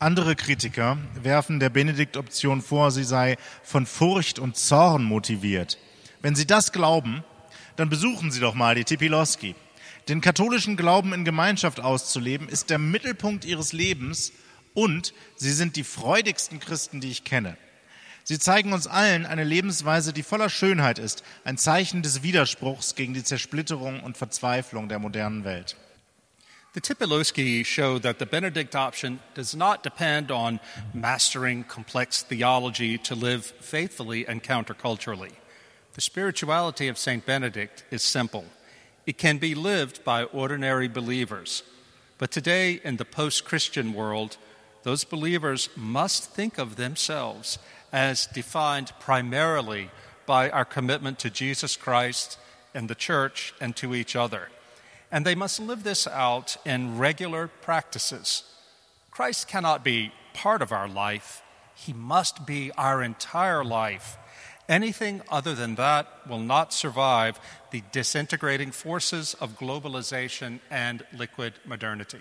Andere 0.00 0.34
Kritiker 0.34 0.98
werfen 1.14 1.60
der 1.60 1.70
Benedikt-Option 1.70 2.62
vor, 2.62 2.90
sie 2.90 3.04
sei 3.04 3.36
von 3.62 3.86
Furcht 3.86 4.38
und 4.38 4.56
Zorn 4.56 5.04
motiviert. 5.04 5.78
Wenn 6.20 6.34
Sie 6.34 6.46
das 6.46 6.72
glauben, 6.72 7.22
dann 7.76 7.90
besuchen 7.90 8.30
Sie 8.30 8.40
doch 8.40 8.54
mal 8.54 8.74
die 8.74 8.84
Tipiloski. 8.84 9.54
Den 10.08 10.20
katholischen 10.20 10.76
Glauben 10.76 11.12
in 11.12 11.24
Gemeinschaft 11.24 11.80
auszuleben, 11.80 12.48
ist 12.48 12.70
der 12.70 12.78
Mittelpunkt 12.78 13.44
ihres 13.44 13.72
Lebens 13.72 14.32
und 14.74 15.14
sie 15.36 15.52
sind 15.52 15.76
die 15.76 15.84
freudigsten 15.84 16.60
Christen, 16.60 17.00
die 17.00 17.10
ich 17.10 17.24
kenne. 17.24 17.56
Sie 18.24 18.38
zeigen 18.38 18.72
uns 18.72 18.86
allen 18.86 19.26
eine 19.26 19.44
Lebensweise, 19.44 20.12
die 20.12 20.22
voller 20.22 20.48
Schönheit 20.48 20.98
ist, 20.98 21.22
ein 21.44 21.58
Zeichen 21.58 22.02
des 22.02 22.22
Widerspruchs 22.22 22.94
gegen 22.94 23.12
die 23.14 23.22
Zersplitterung 23.22 24.00
und 24.00 24.16
Verzweiflung 24.16 24.88
der 24.88 24.98
modernen 24.98 25.44
Welt. 25.44 25.76
The 26.74 26.80
Tipilowski 26.80 27.64
show 27.64 28.00
that 28.00 28.18
the 28.18 28.26
Benedict 28.26 28.74
option 28.74 29.20
does 29.34 29.54
not 29.54 29.84
depend 29.84 30.32
on 30.32 30.58
mastering 30.92 31.64
complex 31.68 32.24
theology 32.24 32.98
to 32.98 33.14
live 33.14 33.44
faithfully 33.60 34.26
and 34.26 34.42
counterculturally. 34.42 35.30
The 35.92 36.00
spirituality 36.00 36.88
of 36.88 36.98
St. 36.98 37.24
Benedict 37.24 37.84
is 37.92 38.02
simple. 38.02 38.46
It 39.06 39.18
can 39.18 39.38
be 39.38 39.54
lived 39.54 40.02
by 40.02 40.24
ordinary 40.24 40.88
believers. 40.88 41.62
But 42.18 42.32
today, 42.32 42.80
in 42.82 42.96
the 42.96 43.04
post 43.04 43.44
Christian 43.44 43.92
world, 43.92 44.36
those 44.84 45.04
believers 45.04 45.68
must 45.76 46.30
think 46.30 46.58
of 46.58 46.76
themselves 46.76 47.58
as 47.92 48.26
defined 48.26 48.92
primarily 49.00 49.90
by 50.26 50.50
our 50.50 50.64
commitment 50.64 51.18
to 51.18 51.30
Jesus 51.30 51.76
Christ 51.76 52.38
and 52.74 52.88
the 52.88 52.94
church 52.94 53.54
and 53.60 53.74
to 53.76 53.94
each 53.94 54.14
other. 54.14 54.48
And 55.10 55.24
they 55.24 55.34
must 55.34 55.60
live 55.60 55.84
this 55.84 56.06
out 56.06 56.56
in 56.64 56.98
regular 56.98 57.48
practices. 57.48 58.42
Christ 59.10 59.48
cannot 59.48 59.84
be 59.84 60.12
part 60.34 60.60
of 60.60 60.72
our 60.72 60.88
life, 60.88 61.42
He 61.74 61.92
must 61.92 62.46
be 62.46 62.70
our 62.72 63.02
entire 63.02 63.64
life. 63.64 64.18
Anything 64.68 65.22
other 65.30 65.54
than 65.54 65.74
that 65.74 66.08
will 66.28 66.40
not 66.40 66.72
survive 66.72 67.38
the 67.70 67.82
disintegrating 67.92 68.70
forces 68.70 69.34
of 69.34 69.58
globalization 69.58 70.60
and 70.70 71.04
liquid 71.16 71.54
modernity. 71.66 72.20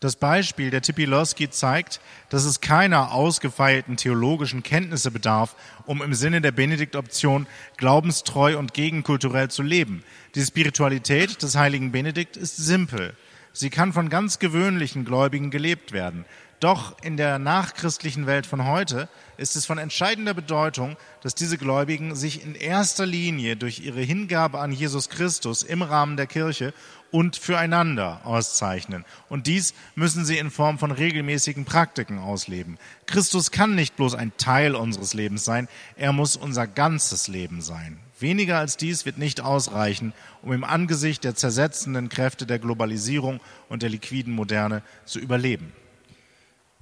Das 0.00 0.16
Beispiel 0.16 0.68
der 0.68 0.82
Tipilowski 0.82 1.48
zeigt, 1.48 2.00
dass 2.28 2.44
es 2.44 2.60
keiner 2.60 3.12
ausgefeilten 3.12 3.96
theologischen 3.96 4.62
Kenntnisse 4.62 5.10
bedarf, 5.10 5.56
um 5.86 6.02
im 6.02 6.12
Sinne 6.12 6.42
der 6.42 6.52
Benediktoption 6.52 7.46
glaubenstreu 7.78 8.58
und 8.58 8.74
gegenkulturell 8.74 9.48
zu 9.48 9.62
leben. 9.62 10.04
Die 10.34 10.42
Spiritualität 10.42 11.42
des 11.42 11.56
heiligen 11.56 11.92
Benedikt 11.92 12.36
ist 12.36 12.58
simpel. 12.58 13.16
Sie 13.54 13.70
kann 13.70 13.94
von 13.94 14.10
ganz 14.10 14.38
gewöhnlichen 14.38 15.06
Gläubigen 15.06 15.50
gelebt 15.50 15.92
werden. 15.92 16.26
Doch 16.60 17.02
in 17.02 17.16
der 17.16 17.38
nachchristlichen 17.38 18.26
Welt 18.26 18.46
von 18.46 18.66
heute 18.66 19.08
ist 19.36 19.56
es 19.56 19.66
von 19.66 19.76
entscheidender 19.76 20.32
Bedeutung, 20.32 20.96
dass 21.22 21.34
diese 21.34 21.58
Gläubigen 21.58 22.14
sich 22.14 22.42
in 22.42 22.54
erster 22.54 23.04
Linie 23.04 23.56
durch 23.56 23.80
ihre 23.80 24.00
Hingabe 24.00 24.58
an 24.58 24.72
Jesus 24.72 25.10
Christus 25.10 25.62
im 25.62 25.82
Rahmen 25.82 26.16
der 26.16 26.26
Kirche 26.26 26.72
und 27.16 27.36
füreinander 27.36 28.20
auszeichnen. 28.24 29.06
Und 29.30 29.46
dies 29.46 29.72
müssen 29.94 30.26
sie 30.26 30.36
in 30.36 30.50
Form 30.50 30.78
von 30.78 30.90
regelmäßigen 30.90 31.64
Praktiken 31.64 32.18
ausleben. 32.18 32.76
Christus 33.06 33.50
kann 33.50 33.74
nicht 33.74 33.96
bloß 33.96 34.14
ein 34.14 34.36
Teil 34.36 34.74
unseres 34.74 35.14
Lebens 35.14 35.42
sein, 35.42 35.66
er 35.96 36.12
muss 36.12 36.36
unser 36.36 36.66
ganzes 36.66 37.26
Leben 37.26 37.62
sein. 37.62 37.98
Weniger 38.20 38.58
als 38.58 38.76
dies 38.76 39.06
wird 39.06 39.16
nicht 39.16 39.40
ausreichen, 39.40 40.12
um 40.42 40.52
im 40.52 40.62
Angesicht 40.62 41.24
der 41.24 41.34
zersetzenden 41.34 42.10
Kräfte 42.10 42.44
der 42.44 42.58
Globalisierung 42.58 43.40
und 43.70 43.82
der 43.82 43.88
liquiden 43.88 44.34
Moderne 44.34 44.82
zu 45.06 45.18
überleben. 45.18 45.72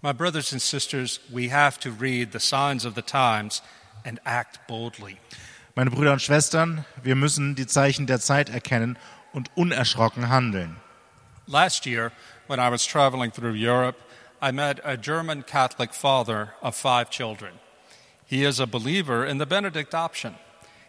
My 0.02 0.12
brothers 0.12 0.52
and 0.52 0.60
sisters, 0.60 1.20
we 1.28 1.48
have 1.54 1.78
to 1.78 1.90
read 2.00 2.32
the 2.32 2.40
signs 2.40 2.84
of 2.84 2.96
the 2.96 3.02
times 3.02 3.62
and 4.04 4.20
act 4.24 4.66
boldly. 4.66 5.16
Meine 5.76 5.92
Brüder 5.92 6.12
und 6.12 6.22
Schwestern, 6.22 6.84
wir 7.04 7.14
müssen 7.14 7.54
die 7.54 7.68
Zeichen 7.68 8.08
der 8.08 8.18
Zeit 8.18 8.48
erkennen 8.48 8.98
und 9.34 9.50
unerschrocken 9.56 10.30
handeln. 10.30 10.76
Last 11.46 11.84
year, 11.84 12.12
when 12.46 12.58
I 12.58 12.70
was 12.70 12.86
traveling 12.86 13.30
through 13.30 13.52
Europe, 13.52 14.00
I 14.40 14.50
met 14.50 14.80
a 14.84 14.96
German 14.96 15.42
Catholic 15.42 15.92
father 15.92 16.54
of 16.62 16.74
five 16.74 17.10
children. 17.10 17.54
He 18.24 18.44
is 18.44 18.58
a 18.58 18.66
believer 18.66 19.26
in 19.26 19.38
the 19.38 19.46
Benedict 19.46 19.94
option. 19.94 20.36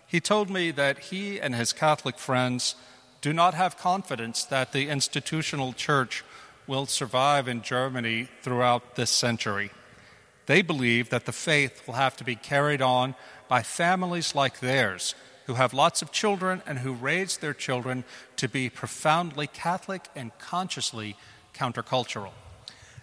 He 0.07 0.21
told 0.21 0.49
me 0.49 0.71
that 0.71 1.11
he 1.11 1.41
and 1.41 1.55
his 1.55 1.73
Catholic 1.73 2.17
friends 2.17 2.75
do 3.21 3.33
not 3.33 3.53
have 3.53 3.77
confidence 3.77 4.45
that 4.45 4.71
the 4.71 4.87
institutional 4.87 5.73
church 5.73 6.23
will 6.67 6.85
survive 6.85 7.47
in 7.47 7.61
Germany 7.61 8.29
throughout 8.41 8.95
this 8.95 9.09
century. 9.09 9.71
They 10.45 10.61
believe 10.61 11.09
that 11.09 11.25
the 11.25 11.31
faith 11.31 11.85
will 11.85 11.95
have 11.95 12.15
to 12.17 12.23
be 12.23 12.35
carried 12.35 12.81
on 12.81 13.15
by 13.47 13.63
families 13.63 14.35
like 14.35 14.59
theirs 14.59 15.15
who 15.45 15.55
have 15.55 15.73
lots 15.73 16.01
of 16.01 16.11
children 16.11 16.61
and 16.65 16.79
who 16.79 16.93
raise 16.93 17.37
their 17.37 17.53
children 17.53 18.03
to 18.35 18.47
be 18.47 18.69
profoundly 18.69 19.47
Catholic 19.47 20.05
and 20.15 20.37
consciously 20.39 21.15
countercultural. 21.53 22.31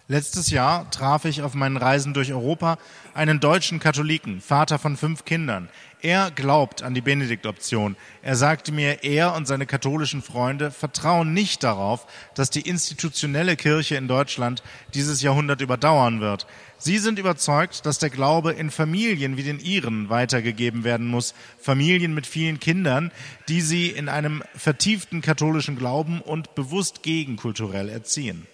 Letztes 0.09 0.49
Jahr 0.49 0.91
traf 0.91 1.23
ich 1.23 1.43
auf 1.43 1.53
meinen 1.53 1.77
Reisen 1.77 2.13
durch 2.13 2.33
Europa 2.33 2.77
einen 3.13 3.39
deutschen 3.39 3.79
Katholiken, 3.79 4.41
Vater 4.41 4.77
von 4.77 4.97
fünf 4.97 5.23
Kindern. 5.23 5.69
Er 6.01 6.29
glaubt 6.29 6.83
an 6.83 6.93
die 6.93 6.99
Benediktoption. 6.99 7.95
Er 8.21 8.35
sagte 8.35 8.73
mir, 8.73 9.05
er 9.05 9.33
und 9.33 9.47
seine 9.47 9.65
katholischen 9.65 10.21
Freunde 10.21 10.71
vertrauen 10.71 11.31
nicht 11.31 11.63
darauf, 11.63 12.05
dass 12.35 12.49
die 12.49 12.67
institutionelle 12.67 13.55
Kirche 13.55 13.95
in 13.95 14.09
Deutschland 14.09 14.61
dieses 14.93 15.21
Jahrhundert 15.21 15.61
überdauern 15.61 16.19
wird. 16.19 16.47
Sie 16.77 16.97
sind 16.97 17.17
überzeugt, 17.17 17.85
dass 17.85 17.97
der 17.97 18.09
Glaube 18.09 18.51
in 18.51 18.71
Familien 18.71 19.37
wie 19.37 19.43
den 19.43 19.61
ihren 19.61 20.09
weitergegeben 20.09 20.83
werden 20.83 21.07
muss. 21.07 21.33
Familien 21.57 22.13
mit 22.13 22.27
vielen 22.27 22.59
Kindern, 22.59 23.13
die 23.47 23.61
sie 23.61 23.87
in 23.87 24.09
einem 24.09 24.43
vertieften 24.53 25.21
katholischen 25.21 25.77
Glauben 25.77 26.19
und 26.19 26.55
bewusst 26.55 27.03
gegenkulturell 27.03 27.87
erziehen. 27.87 28.47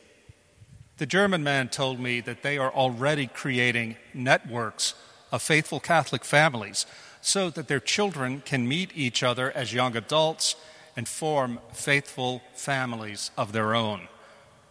The 0.99 1.05
German 1.05 1.45
man 1.45 1.69
told 1.69 1.97
me 1.97 2.19
that 2.19 2.43
they 2.43 2.57
are 2.57 2.73
already 2.73 3.27
creating 3.27 3.95
networks 4.13 4.95
of 5.31 5.41
faithful 5.41 5.79
Catholic 5.79 6.25
families 6.25 6.85
so 7.21 7.49
that 7.51 7.69
their 7.69 7.79
children 7.79 8.41
can 8.45 8.67
meet 8.67 8.91
each 8.93 9.23
other 9.23 9.49
as 9.53 9.73
young 9.73 9.95
adults 9.95 10.57
and 10.97 11.07
form 11.07 11.59
faithful 11.71 12.41
families 12.53 13.31
of 13.37 13.53
their 13.53 13.73
own. 13.73 14.09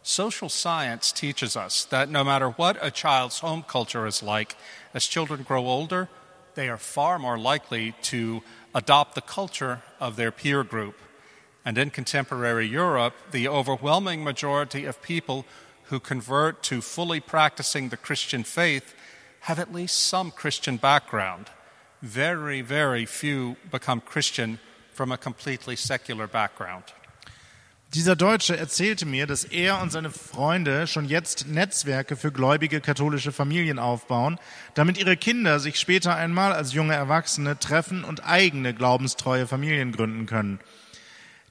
Social 0.02 0.50
science 0.50 1.12
teaches 1.12 1.56
us 1.56 1.86
that 1.86 2.10
no 2.10 2.22
matter 2.22 2.50
what 2.50 2.76
a 2.82 2.90
child's 2.90 3.38
home 3.38 3.64
culture 3.66 4.06
is 4.06 4.22
like, 4.22 4.54
as 4.92 5.06
children 5.06 5.42
grow 5.44 5.66
older, 5.66 6.10
they 6.56 6.68
are 6.68 6.76
far 6.76 7.18
more 7.18 7.38
likely 7.38 7.94
to 8.02 8.42
adopt 8.74 9.14
the 9.14 9.22
culture 9.22 9.80
of 9.98 10.16
their 10.16 10.30
peer 10.30 10.62
group. 10.62 10.98
And 11.64 11.78
in 11.78 11.88
contemporary 11.88 12.66
Europe, 12.66 13.14
the 13.30 13.48
overwhelming 13.48 14.22
majority 14.22 14.84
of 14.84 15.00
people 15.00 15.46
who 15.91 16.01
convert 16.01 16.62
to 16.64 16.80
fully 16.80 17.20
practicing 17.20 17.91
the 17.91 17.97
Christian 17.97 18.45
faith 18.45 18.95
have 19.41 19.59
at 19.59 19.72
least 19.72 20.09
some 20.09 20.30
Christian 20.30 20.76
background. 20.76 21.47
Very, 22.03 22.61
very 22.61 23.07
few 23.07 23.57
become 23.70 24.01
Christian 24.01 24.59
from 24.93 25.12
a 25.12 25.16
completely 25.16 25.76
secular 25.76 26.26
background. 26.26 26.84
Dieser 27.95 28.16
Deutsche 28.16 28.55
erzählte 28.55 29.07
mir, 29.07 29.26
dass 29.26 29.45
er 29.45 29.80
und 29.80 29.91
seine 29.91 30.11
Freunde 30.11 30.86
schon 30.86 31.07
jetzt 31.07 31.47
Netzwerke 31.49 32.16
für 32.16 32.30
gläubige 32.30 32.82
katholische 32.82 33.32
Familien 33.32 33.78
aufbauen, 33.78 34.39
damit 34.74 34.99
ihre 34.99 35.16
Kinder 35.16 35.59
sich 35.59 35.80
später 35.80 36.14
einmal 36.14 36.53
als 36.53 36.74
junge 36.74 36.95
Erwachsene 36.95 37.59
treffen 37.59 38.05
und 38.05 38.26
eigene 38.26 38.74
glaubenstreue 38.74 39.47
Familien 39.47 39.93
gründen 39.93 40.26
können. 40.26 40.61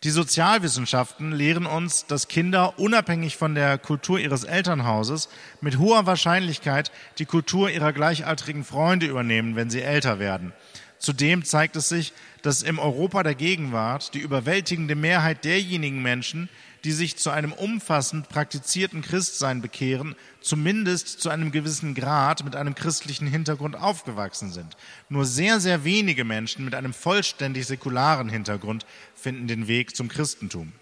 Die 0.03 0.11
Sozialwissenschaften 0.11 1.31
lehren 1.31 1.65
uns, 1.65 2.05
dass 2.05 2.27
Kinder 2.27 2.77
unabhängig 2.77 3.35
von 3.35 3.55
der 3.55 3.79
Kultur 3.79 4.19
ihres 4.19 4.43
Elternhauses 4.43 5.27
mit 5.59 5.79
hoher 5.79 6.05
Wahrscheinlichkeit 6.05 6.91
die 7.17 7.25
Kultur 7.25 7.71
ihrer 7.71 7.93
gleichaltrigen 7.93 8.63
Freunde 8.63 9.07
übernehmen, 9.07 9.55
wenn 9.55 9.71
sie 9.71 9.81
älter 9.81 10.19
werden. 10.19 10.53
Zudem 10.99 11.43
zeigt 11.43 11.75
es 11.75 11.89
sich, 11.89 12.13
dass 12.43 12.61
im 12.61 12.77
Europa 12.77 13.23
der 13.23 13.35
Gegenwart 13.35 14.13
die 14.13 14.19
überwältigende 14.19 14.95
Mehrheit 14.95 15.43
derjenigen 15.45 16.03
Menschen, 16.03 16.47
die 16.83 16.91
sich 16.91 17.17
zu 17.17 17.29
einem 17.29 17.51
umfassend 17.53 18.29
praktizierten 18.29 19.01
Christsein 19.01 19.61
bekehren, 19.61 20.15
zumindest 20.41 21.21
zu 21.21 21.29
einem 21.29 21.51
gewissen 21.51 21.95
Grad 21.95 22.43
mit 22.43 22.55
einem 22.55 22.75
christlichen 22.75 23.27
Hintergrund 23.27 23.75
aufgewachsen 23.75 24.51
sind. 24.51 24.77
Nur 25.09 25.25
sehr, 25.25 25.59
sehr 25.59 25.83
wenige 25.83 26.23
Menschen 26.23 26.65
mit 26.65 26.75
einem 26.75 26.93
vollständig 26.93 27.65
säkularen 27.67 28.29
Hintergrund 28.29 28.85
finden 29.15 29.47
den 29.47 29.67
Weg 29.67 29.95
zum 29.95 30.07
Christentum. 30.07 30.73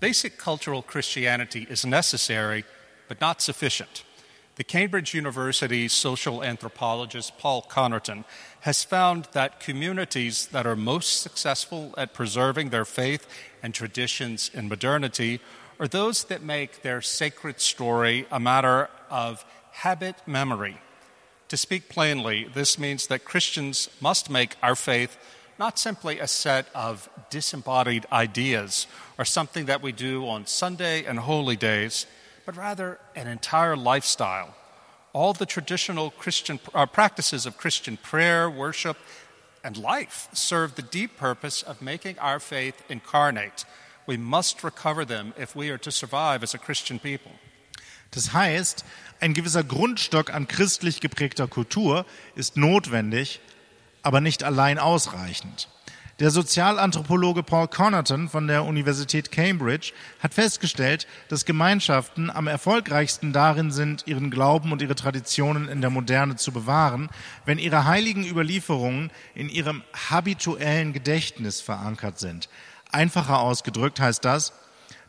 Basic 0.00 0.38
cultural 0.38 0.82
Christianity 0.82 1.64
is 1.64 1.84
necessary, 1.84 2.64
but 3.08 3.20
not 3.20 3.40
sufficient. 3.40 4.04
The 4.56 4.64
Cambridge 4.64 5.14
University 5.14 5.88
social 5.88 6.44
anthropologist 6.44 7.38
Paul 7.38 7.62
Connerton 7.62 8.24
has 8.60 8.84
found 8.84 9.26
that 9.32 9.58
communities 9.58 10.46
that 10.46 10.64
are 10.64 10.76
most 10.76 11.20
successful 11.20 11.92
at 11.98 12.14
preserving 12.14 12.70
their 12.70 12.84
faith 12.84 13.26
and 13.64 13.74
traditions 13.74 14.52
in 14.54 14.68
modernity 14.68 15.40
are 15.80 15.88
those 15.88 16.22
that 16.24 16.40
make 16.40 16.82
their 16.82 17.00
sacred 17.00 17.60
story 17.60 18.26
a 18.30 18.38
matter 18.38 18.88
of 19.10 19.44
habit 19.72 20.16
memory. 20.24 20.78
To 21.48 21.56
speak 21.56 21.88
plainly, 21.88 22.44
this 22.54 22.78
means 22.78 23.08
that 23.08 23.24
Christians 23.24 23.90
must 24.00 24.30
make 24.30 24.56
our 24.62 24.76
faith 24.76 25.18
not 25.58 25.80
simply 25.80 26.20
a 26.20 26.28
set 26.28 26.66
of 26.76 27.08
disembodied 27.28 28.06
ideas 28.12 28.86
or 29.18 29.24
something 29.24 29.66
that 29.66 29.82
we 29.82 29.90
do 29.90 30.28
on 30.28 30.46
Sunday 30.46 31.04
and 31.04 31.18
holy 31.18 31.56
days, 31.56 32.06
but 32.44 32.56
rather 32.56 32.98
an 33.14 33.26
entire 33.26 33.76
lifestyle. 33.76 34.54
All 35.12 35.32
the 35.32 35.46
traditional 35.46 36.10
Christian 36.10 36.58
uh, 36.74 36.86
practices 36.86 37.46
of 37.46 37.56
Christian 37.56 37.96
prayer, 37.96 38.50
worship, 38.50 38.96
and 39.62 39.76
life 39.76 40.28
serve 40.32 40.74
the 40.74 40.82
deep 40.82 41.16
purpose 41.16 41.62
of 41.62 41.80
making 41.80 42.18
our 42.18 42.40
faith 42.40 42.82
incarnate. 42.88 43.64
We 44.06 44.16
must 44.16 44.62
recover 44.62 45.04
them 45.04 45.32
if 45.38 45.56
we 45.56 45.70
are 45.70 45.78
to 45.78 45.90
survive 45.90 46.42
as 46.42 46.54
a 46.54 46.58
Christian 46.58 46.98
people. 46.98 47.32
Das 48.10 48.32
heißt, 48.32 48.84
ein 49.20 49.34
gewisser 49.34 49.64
Grundstock 49.64 50.32
an 50.32 50.46
christlich 50.46 51.00
geprägter 51.00 51.48
Kultur 51.48 52.04
ist 52.36 52.56
notwendig, 52.56 53.40
aber 54.02 54.20
nicht 54.20 54.44
allein 54.44 54.78
ausreichend. 54.78 55.68
Der 56.20 56.30
Sozialanthropologe 56.30 57.42
Paul 57.42 57.66
Connaughton 57.66 58.28
von 58.28 58.46
der 58.46 58.64
Universität 58.64 59.32
Cambridge 59.32 59.92
hat 60.20 60.32
festgestellt, 60.32 61.08
dass 61.28 61.44
Gemeinschaften 61.44 62.30
am 62.30 62.46
erfolgreichsten 62.46 63.32
darin 63.32 63.72
sind, 63.72 64.06
ihren 64.06 64.30
Glauben 64.30 64.70
und 64.70 64.80
ihre 64.80 64.94
Traditionen 64.94 65.66
in 65.66 65.80
der 65.80 65.90
Moderne 65.90 66.36
zu 66.36 66.52
bewahren, 66.52 67.10
wenn 67.46 67.58
ihre 67.58 67.86
heiligen 67.86 68.24
Überlieferungen 68.24 69.10
in 69.34 69.48
ihrem 69.48 69.82
habituellen 70.08 70.92
Gedächtnis 70.92 71.60
verankert 71.60 72.20
sind. 72.20 72.48
Einfacher 72.92 73.40
ausgedrückt 73.40 73.98
heißt 73.98 74.24
das, 74.24 74.52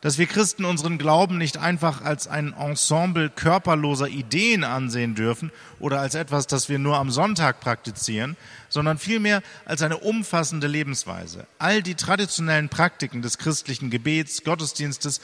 dass 0.05 0.19
wir 0.19 0.27
Christen 0.27 0.65
unseren 0.65 0.99
Glauben 0.99 1.39
nicht 1.39 1.57
einfach 1.57 2.03
als 2.03 2.27
ein 2.27 2.53
Ensemble 2.53 3.31
körperloser 3.31 4.07
Ideen 4.07 4.63
ansehen 4.63 5.15
dürfen 5.15 5.51
oder 5.79 5.99
als 5.99 6.13
etwas, 6.13 6.45
das 6.45 6.69
wir 6.69 6.77
nur 6.77 6.97
am 6.97 7.09
Sonntag 7.09 7.59
praktizieren, 7.59 8.37
sondern 8.69 8.99
vielmehr 8.99 9.41
als 9.65 9.81
eine 9.81 9.97
umfassende 9.97 10.67
Lebensweise. 10.67 11.47
All 11.57 11.81
die 11.81 11.95
traditionellen 11.95 12.69
Praktiken 12.69 13.23
des 13.23 13.39
christlichen 13.39 13.89
Gebets, 13.89 14.43
Gottesdienstes 14.43 15.21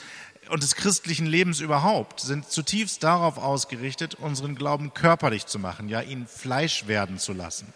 und 0.48 0.64
des 0.64 0.74
christlichen 0.74 1.26
Lebens 1.26 1.60
überhaupt 1.60 2.18
sind 2.18 2.50
zutiefst 2.50 3.04
darauf 3.04 3.38
ausgerichtet, 3.38 4.16
unseren 4.16 4.56
Glauben 4.56 4.94
körperlich 4.94 5.46
zu 5.46 5.60
machen, 5.60 5.90
ja 5.90 6.00
ihn 6.00 6.26
Fleisch 6.26 6.88
werden 6.88 7.18
zu 7.18 7.34
lassen. 7.34 7.72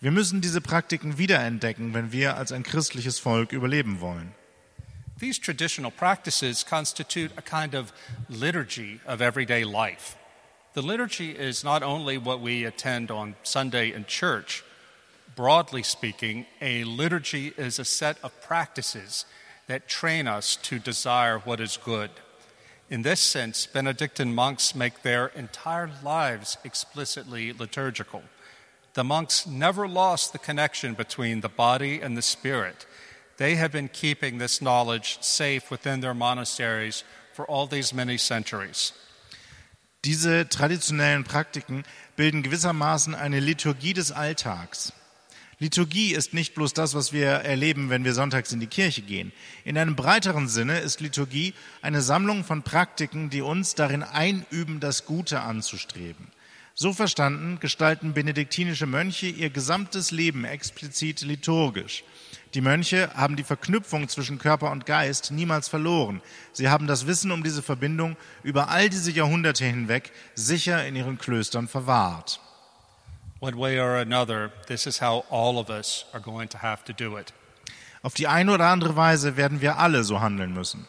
Wir 0.00 0.10
müssen 0.10 0.40
diese 0.40 0.60
Praktiken 0.60 1.18
wiederentdecken, 1.18 1.94
wenn 1.94 2.10
wir 2.10 2.36
als 2.36 2.50
ein 2.50 2.64
christliches 2.64 3.20
Volk 3.20 3.52
überleben 3.52 4.00
wollen. 4.00 4.34
These 5.22 5.38
traditional 5.38 5.92
practices 5.92 6.64
constitute 6.64 7.30
a 7.36 7.42
kind 7.42 7.76
of 7.76 7.92
liturgy 8.28 8.98
of 9.06 9.22
everyday 9.22 9.62
life. 9.62 10.16
The 10.74 10.82
liturgy 10.82 11.30
is 11.30 11.62
not 11.62 11.84
only 11.84 12.18
what 12.18 12.40
we 12.40 12.64
attend 12.64 13.08
on 13.12 13.36
Sunday 13.44 13.92
in 13.92 14.04
church. 14.06 14.64
Broadly 15.36 15.84
speaking, 15.84 16.46
a 16.60 16.82
liturgy 16.82 17.52
is 17.56 17.78
a 17.78 17.84
set 17.84 18.16
of 18.24 18.42
practices 18.42 19.24
that 19.68 19.86
train 19.86 20.26
us 20.26 20.56
to 20.56 20.80
desire 20.80 21.38
what 21.38 21.60
is 21.60 21.76
good. 21.76 22.10
In 22.90 23.02
this 23.02 23.20
sense, 23.20 23.64
Benedictine 23.64 24.34
monks 24.34 24.74
make 24.74 25.02
their 25.02 25.28
entire 25.28 25.88
lives 26.02 26.56
explicitly 26.64 27.52
liturgical. 27.52 28.24
The 28.94 29.04
monks 29.04 29.46
never 29.46 29.86
lost 29.86 30.32
the 30.32 30.40
connection 30.40 30.94
between 30.94 31.42
the 31.42 31.48
body 31.48 32.00
and 32.00 32.16
the 32.16 32.22
spirit 32.22 32.86
they 33.42 33.56
have 33.56 33.72
been 33.72 33.90
keeping 33.90 34.38
this 34.38 34.60
knowledge 34.60 35.18
safe 35.20 35.68
within 35.68 36.00
their 36.00 36.14
monasteries 36.14 37.02
for 37.32 37.44
all 37.50 37.66
these 37.66 37.92
many 37.92 38.16
centuries. 38.16 38.92
Diese 40.04 40.48
traditionellen 40.48 41.24
Praktiken 41.24 41.82
bilden 42.14 42.44
gewissermaßen 42.44 43.16
eine 43.16 43.40
Liturgie 43.40 43.94
des 43.94 44.12
Alltags. 44.12 44.92
Liturgie 45.58 46.14
ist 46.14 46.34
nicht 46.34 46.54
bloß 46.54 46.72
das, 46.72 46.94
was 46.94 47.12
wir 47.12 47.26
erleben, 47.26 47.90
wenn 47.90 48.04
wir 48.04 48.14
sonntags 48.14 48.52
in 48.52 48.60
die 48.60 48.68
Kirche 48.68 49.02
gehen. 49.02 49.32
In 49.64 49.76
einem 49.76 49.96
breiteren 49.96 50.48
Sinne 50.48 50.78
ist 50.78 51.00
Liturgie 51.00 51.54
eine 51.82 52.00
Sammlung 52.00 52.44
von 52.44 52.62
Praktiken, 52.62 53.28
die 53.28 53.42
uns 53.42 53.74
darin 53.74 54.04
einüben, 54.04 54.78
das 54.78 55.04
Gute 55.04 55.40
anzustreben. 55.40 56.28
So 56.74 56.92
verstanden 56.92 57.58
gestalten 57.60 58.12
benediktinische 58.12 58.86
Mönche 58.86 59.26
ihr 59.26 59.50
gesamtes 59.50 60.12
Leben 60.12 60.44
explizit 60.44 61.22
liturgisch. 61.22 62.04
Die 62.54 62.60
Mönche 62.60 63.10
haben 63.14 63.36
die 63.36 63.44
Verknüpfung 63.44 64.08
zwischen 64.08 64.38
Körper 64.38 64.70
und 64.70 64.84
Geist 64.84 65.30
niemals 65.30 65.68
verloren. 65.68 66.20
Sie 66.52 66.68
haben 66.68 66.86
das 66.86 67.06
Wissen 67.06 67.30
um 67.30 67.42
diese 67.42 67.62
Verbindung 67.62 68.16
über 68.42 68.68
all 68.68 68.90
diese 68.90 69.10
Jahrhunderte 69.10 69.64
hinweg 69.64 70.12
sicher 70.34 70.86
in 70.86 70.94
ihren 70.94 71.16
Klöstern 71.16 71.66
verwahrt. 71.66 72.40
One 73.40 73.58
way 73.58 73.80
or 73.80 73.96
another, 73.96 74.52
this 74.66 74.86
is 74.86 75.00
how 75.00 75.24
all 75.30 75.56
of 75.56 75.70
us 75.70 76.04
are 76.12 76.22
going 76.22 76.48
to 76.50 76.58
have 76.58 76.84
to 76.84 76.92
do 76.92 77.18
it. 77.18 77.32
Auf 78.02 78.14
die 78.14 78.26
eine 78.26 78.52
oder 78.52 78.66
andere 78.66 78.96
Weise 78.96 79.36
werden 79.36 79.60
wir 79.62 79.78
alle 79.78 80.04
so 80.04 80.20
handeln 80.20 80.52
müssen. 80.52 80.86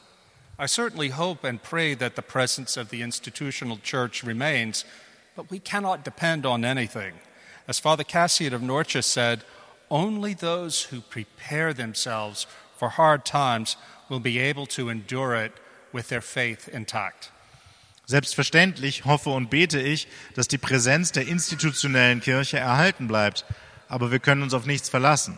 I 0.60 0.68
certainly 0.68 1.12
hope 1.12 1.48
and 1.48 1.64
pray 1.64 1.96
that 1.96 2.16
the 2.16 2.22
presence 2.22 2.78
of 2.78 2.90
the 2.90 3.02
institutional 3.02 3.80
church 3.82 4.24
remains, 4.24 4.86
but 5.36 5.50
we 5.50 5.60
cannot 5.60 6.04
depend 6.04 6.46
on 6.46 6.64
anything. 6.66 7.14
As 7.68 7.80
Father 7.80 8.04
Cassian 8.04 8.54
of 8.54 8.62
Norcia 8.62 9.02
said, 9.02 9.46
Only 9.94 10.34
those 10.34 10.88
who 10.90 11.02
prepare 11.02 11.72
themselves 11.72 12.48
for 12.80 12.90
hard 12.98 13.26
times 13.26 13.78
will 14.10 14.20
be 14.20 14.40
able 14.40 14.66
to 14.70 14.90
endure 14.90 15.36
it 15.36 15.52
with 15.94 16.08
their 16.08 16.24
faith 16.24 16.68
intact. 16.68 17.32
Selbstverständlich 18.08 19.06
hoffe 19.06 19.30
und 19.30 19.52
bete 19.52 19.80
ich, 19.80 20.08
dass 20.34 20.48
die 20.48 20.58
Präsenz 20.58 21.12
der 21.12 21.28
institutionellen 21.28 22.22
Kirche 22.22 22.58
erhalten 22.58 23.08
bleibt, 23.08 23.46
aber 23.88 24.12
wir 24.12 24.18
können 24.18 24.42
uns 24.42 24.56
auf 24.56 24.66
nichts 24.66 24.90
verlassen. 24.90 25.38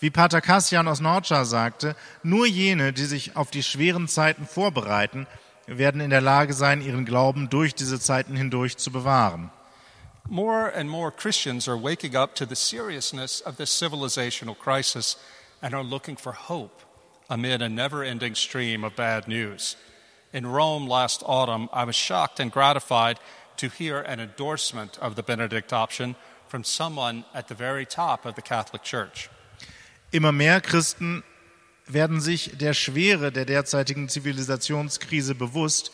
Wie 0.00 0.08
Pater 0.08 0.40
Kassian 0.40 0.88
aus 0.88 1.00
Nordscha 1.00 1.44
sagte, 1.44 1.94
nur 2.22 2.46
jene, 2.46 2.94
die 2.94 3.04
sich 3.04 3.36
auf 3.36 3.50
die 3.50 3.62
schweren 3.62 4.08
Zeiten 4.08 4.46
vorbereiten, 4.46 5.26
werden 5.66 6.00
in 6.00 6.08
der 6.08 6.22
Lage 6.22 6.54
sein, 6.54 6.80
ihren 6.80 7.04
Glauben 7.04 7.50
durch 7.50 7.74
diese 7.74 8.00
Zeiten 8.00 8.34
hindurch 8.34 8.78
zu 8.78 8.90
bewahren. 8.90 9.50
More 10.32 10.68
and 10.68 10.88
more 10.88 11.10
Christians 11.10 11.66
are 11.66 11.76
waking 11.76 12.14
up 12.14 12.36
to 12.36 12.46
the 12.46 12.54
seriousness 12.54 13.40
of 13.40 13.56
this 13.56 13.76
civilizational 13.76 14.56
crisis 14.56 15.16
and 15.60 15.74
are 15.74 15.82
looking 15.82 16.14
for 16.14 16.30
hope 16.30 16.82
amid 17.28 17.60
a 17.60 17.68
never 17.68 18.04
ending 18.04 18.36
stream 18.36 18.84
of 18.84 18.94
bad 18.94 19.26
news. 19.26 19.74
In 20.32 20.46
Rome 20.46 20.86
last 20.86 21.24
autumn, 21.26 21.68
I 21.72 21.82
was 21.82 21.96
shocked 21.96 22.38
and 22.38 22.52
gratified 22.52 23.18
to 23.56 23.68
hear 23.68 23.98
an 24.02 24.20
endorsement 24.20 24.96
of 24.98 25.16
the 25.16 25.24
Benedict 25.24 25.72
option 25.72 26.14
from 26.46 26.62
someone 26.62 27.24
at 27.34 27.48
the 27.48 27.54
very 27.56 27.84
top 27.84 28.24
of 28.24 28.36
the 28.36 28.42
Catholic 28.42 28.84
Church. 28.84 29.28
Immer 30.12 30.30
mehr 30.30 30.60
Christen 30.60 31.24
werden 31.88 32.20
sich 32.20 32.56
der 32.56 32.72
Schwere 32.72 33.32
der 33.32 33.46
derzeitigen 33.46 34.08
Zivilisationskrise 34.08 35.34
bewusst 35.34 35.90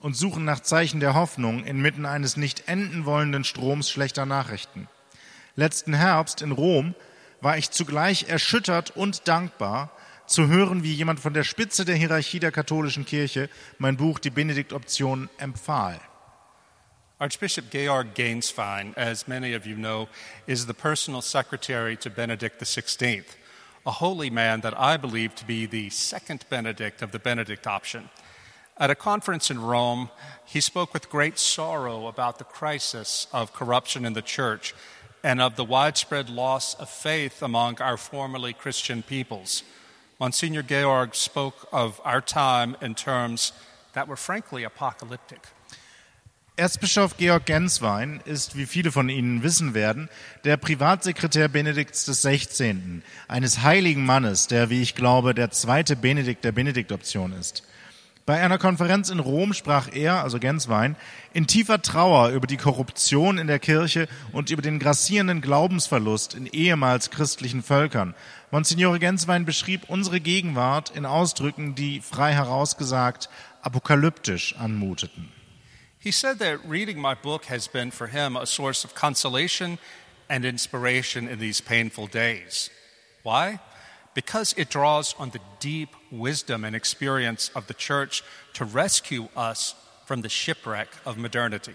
und 0.00 0.16
suchen 0.16 0.44
nach 0.44 0.60
Zeichen 0.60 1.00
der 1.00 1.14
Hoffnung 1.14 1.64
inmitten 1.64 2.06
eines 2.06 2.36
nicht 2.36 2.68
enden 2.68 3.04
wollenden 3.04 3.44
Stroms 3.44 3.90
schlechter 3.90 4.26
Nachrichten. 4.26 4.88
Letzten 5.56 5.94
Herbst 5.94 6.42
in 6.42 6.52
Rom 6.52 6.94
war 7.40 7.56
ich 7.56 7.70
zugleich 7.70 8.28
erschüttert 8.28 8.90
und 8.96 9.28
dankbar, 9.28 9.90
zu 10.26 10.46
hören, 10.46 10.84
wie 10.84 10.94
jemand 10.94 11.18
von 11.18 11.34
der 11.34 11.42
Spitze 11.42 11.84
der 11.84 11.96
Hierarchie 11.96 12.38
der 12.38 12.52
katholischen 12.52 13.04
Kirche 13.04 13.50
mein 13.78 13.96
Buch 13.96 14.20
Die 14.20 14.30
Benediktoption 14.30 15.28
empfahl. 15.38 16.00
Archbishop 17.18 17.70
Georg 17.70 18.14
Gainsfein, 18.14 18.96
as 18.96 19.28
many 19.28 19.54
of 19.54 19.66
you 19.66 19.74
know, 19.74 20.08
is 20.46 20.66
the 20.66 20.72
personal 20.72 21.20
secretary 21.20 21.96
to 21.96 22.08
Benedict 22.08 22.62
XVI, 22.62 23.24
a 23.84 23.90
holy 23.90 24.30
man 24.30 24.62
that 24.62 24.72
I 24.78 24.96
believe 24.96 25.34
to 25.34 25.44
be 25.44 25.66
the 25.66 25.90
second 25.90 26.48
Benedict 26.48 27.02
of 27.02 27.10
the 27.10 27.18
Benedict 27.18 27.66
option. 27.66 28.08
At 28.80 28.88
a 28.88 28.94
conference 28.94 29.50
in 29.50 29.60
Rome, 29.60 30.08
he 30.46 30.62
spoke 30.62 30.94
with 30.94 31.10
great 31.10 31.38
sorrow 31.38 32.06
about 32.06 32.38
the 32.38 32.44
crisis 32.44 33.26
of 33.30 33.52
corruption 33.52 34.06
in 34.06 34.14
the 34.14 34.22
church 34.22 34.74
and 35.22 35.38
of 35.38 35.56
the 35.56 35.66
widespread 35.66 36.30
loss 36.30 36.72
of 36.76 36.88
faith 36.88 37.42
among 37.42 37.82
our 37.82 37.98
formerly 37.98 38.54
Christian 38.54 39.02
peoples. 39.02 39.64
Monsignor 40.18 40.62
Georg 40.62 41.14
spoke 41.14 41.68
of 41.70 42.00
our 42.06 42.22
time 42.22 42.74
in 42.80 42.94
terms 42.94 43.52
that 43.92 44.08
were 44.08 44.16
frankly 44.16 44.64
apocalyptic. 44.64 45.48
Erzbischof 46.56 47.18
Georg 47.18 47.44
Genswein 47.44 48.22
ist, 48.24 48.56
wie 48.56 48.66
viele 48.66 48.92
von 48.92 49.10
Ihnen 49.10 49.42
wissen 49.42 49.74
werden, 49.74 50.08
der 50.44 50.56
Privatsekretär 50.56 51.48
Benedikts 51.48 52.06
16., 52.06 53.02
eines 53.28 53.62
heiligen 53.62 54.06
Mannes, 54.06 54.46
der, 54.46 54.70
wie 54.70 54.80
ich 54.80 54.94
glaube, 54.94 55.34
der 55.34 55.50
zweite 55.50 55.96
Benedikt 55.96 56.44
der 56.44 56.52
Benediktoption 56.52 57.32
ist. 57.32 57.62
Bei 58.26 58.40
einer 58.40 58.58
Konferenz 58.58 59.10
in 59.10 59.18
Rom 59.18 59.54
sprach 59.54 59.88
er, 59.92 60.22
also 60.22 60.38
Genswein, 60.38 60.94
in 61.32 61.46
tiefer 61.46 61.82
Trauer 61.82 62.28
über 62.30 62.46
die 62.46 62.58
Korruption 62.58 63.38
in 63.38 63.46
der 63.46 63.58
Kirche 63.58 64.08
und 64.32 64.50
über 64.50 64.62
den 64.62 64.78
grassierenden 64.78 65.40
Glaubensverlust 65.40 66.34
in 66.34 66.46
ehemals 66.46 67.10
christlichen 67.10 67.62
Völkern. 67.62 68.14
Monsignore 68.50 68.98
Genswein 68.98 69.44
beschrieb 69.44 69.82
unsere 69.88 70.20
Gegenwart 70.20 70.90
in 70.90 71.06
Ausdrücken, 71.06 71.74
die 71.74 72.00
frei 72.00 72.32
herausgesagt 72.32 73.28
apokalyptisch 73.62 74.54
anmuteten. 74.56 75.32
He 75.98 76.12
said 76.12 76.38
that 76.38 76.60
reading 76.66 76.98
my 76.98 77.14
book 77.14 77.50
has 77.50 77.68
been 77.68 77.90
for 77.92 78.06
him 78.06 78.36
a 78.36 78.46
source 78.46 78.84
of 78.84 78.94
consolation 78.94 79.78
and 80.28 80.44
inspiration 80.44 81.28
in 81.28 81.38
these 81.38 81.62
painful 81.62 82.06
days. 82.06 82.70
Why? 83.22 83.58
Because 84.14 84.54
it 84.56 84.70
draws 84.70 85.14
on 85.18 85.30
the 85.30 85.40
deep 85.60 85.90
wisdom 86.10 86.64
and 86.64 86.74
experience 86.74 87.50
of 87.54 87.66
the 87.66 87.74
church 87.74 88.22
to 88.54 88.64
rescue 88.64 89.28
us 89.36 89.74
from 90.06 90.22
the 90.22 90.28
shipwreck 90.28 90.88
of 91.04 91.16
modernity. 91.16 91.74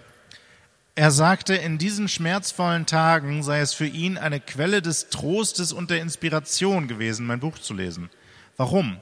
Er 0.98 1.12
sagte, 1.12 1.56
in 1.56 1.78
diesen 1.78 2.08
schmerzvollen 2.08 2.86
Tagen 2.86 3.44
sei 3.44 3.60
es 3.60 3.74
für 3.74 3.86
ihn 3.86 4.18
eine 4.18 4.40
Quelle 4.40 4.82
des 4.82 5.10
Trostes 5.10 5.74
und 5.74 5.90
der 5.90 6.02
Inspiration 6.02 6.88
gewesen, 6.88 7.26
mein 7.26 7.42
Buch 7.42 7.60
zu 7.60 7.74
lesen. 7.74 8.10
Warum? 8.56 8.98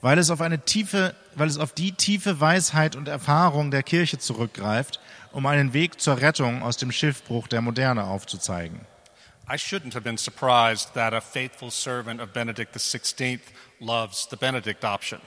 Weil 0.00 0.18
es 0.18 0.30
auf 0.30 0.40
eine 0.40 0.64
tiefe, 0.64 1.14
weil 1.34 1.48
es 1.48 1.58
auf 1.58 1.72
die 1.72 1.92
tiefe 1.92 2.40
Weisheit 2.40 2.96
und 2.96 3.08
Erfahrung 3.08 3.70
der 3.70 3.82
Kirche 3.82 4.18
zurückgreift, 4.18 4.98
um 5.32 5.44
einen 5.44 5.74
Weg 5.74 6.00
zur 6.00 6.22
Rettung 6.22 6.62
aus 6.62 6.78
dem 6.78 6.90
Schiffbruch 6.90 7.48
der 7.48 7.60
Moderne 7.60 8.04
aufzuzeigen. 8.04 8.80
I 9.48 9.54
shouldn't 9.54 9.94
have 9.94 10.02
been 10.02 10.16
surprised 10.16 10.94
that 10.94 11.14
a 11.14 11.20
faithful 11.20 11.70
servant 11.70 12.20
of 12.20 12.32
Benedict 12.32 12.74
XVI 12.74 13.38
loves 13.80 14.26
the 14.26 14.36
Benedict 14.36 14.84
option. 14.84 15.20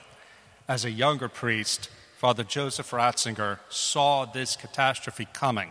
As 0.68 0.84
a 0.84 0.90
younger 0.90 1.30
priest, 1.30 1.88
Father 2.18 2.44
Joseph 2.44 2.90
Ratzinger 2.90 3.60
saw 3.70 4.26
this 4.26 4.56
catastrophe 4.56 5.26
coming. 5.32 5.70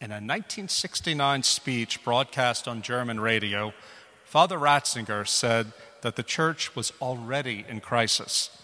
In 0.00 0.12
a 0.12 0.22
1969 0.22 1.42
speech 1.42 2.04
broadcast 2.04 2.68
on 2.68 2.82
German 2.82 3.18
radio, 3.18 3.74
Father 4.24 4.56
Ratzinger 4.56 5.26
said 5.26 5.72
that 6.02 6.14
the 6.14 6.22
church 6.22 6.76
was 6.76 6.92
already 7.02 7.64
in 7.68 7.80
crisis. 7.80 8.62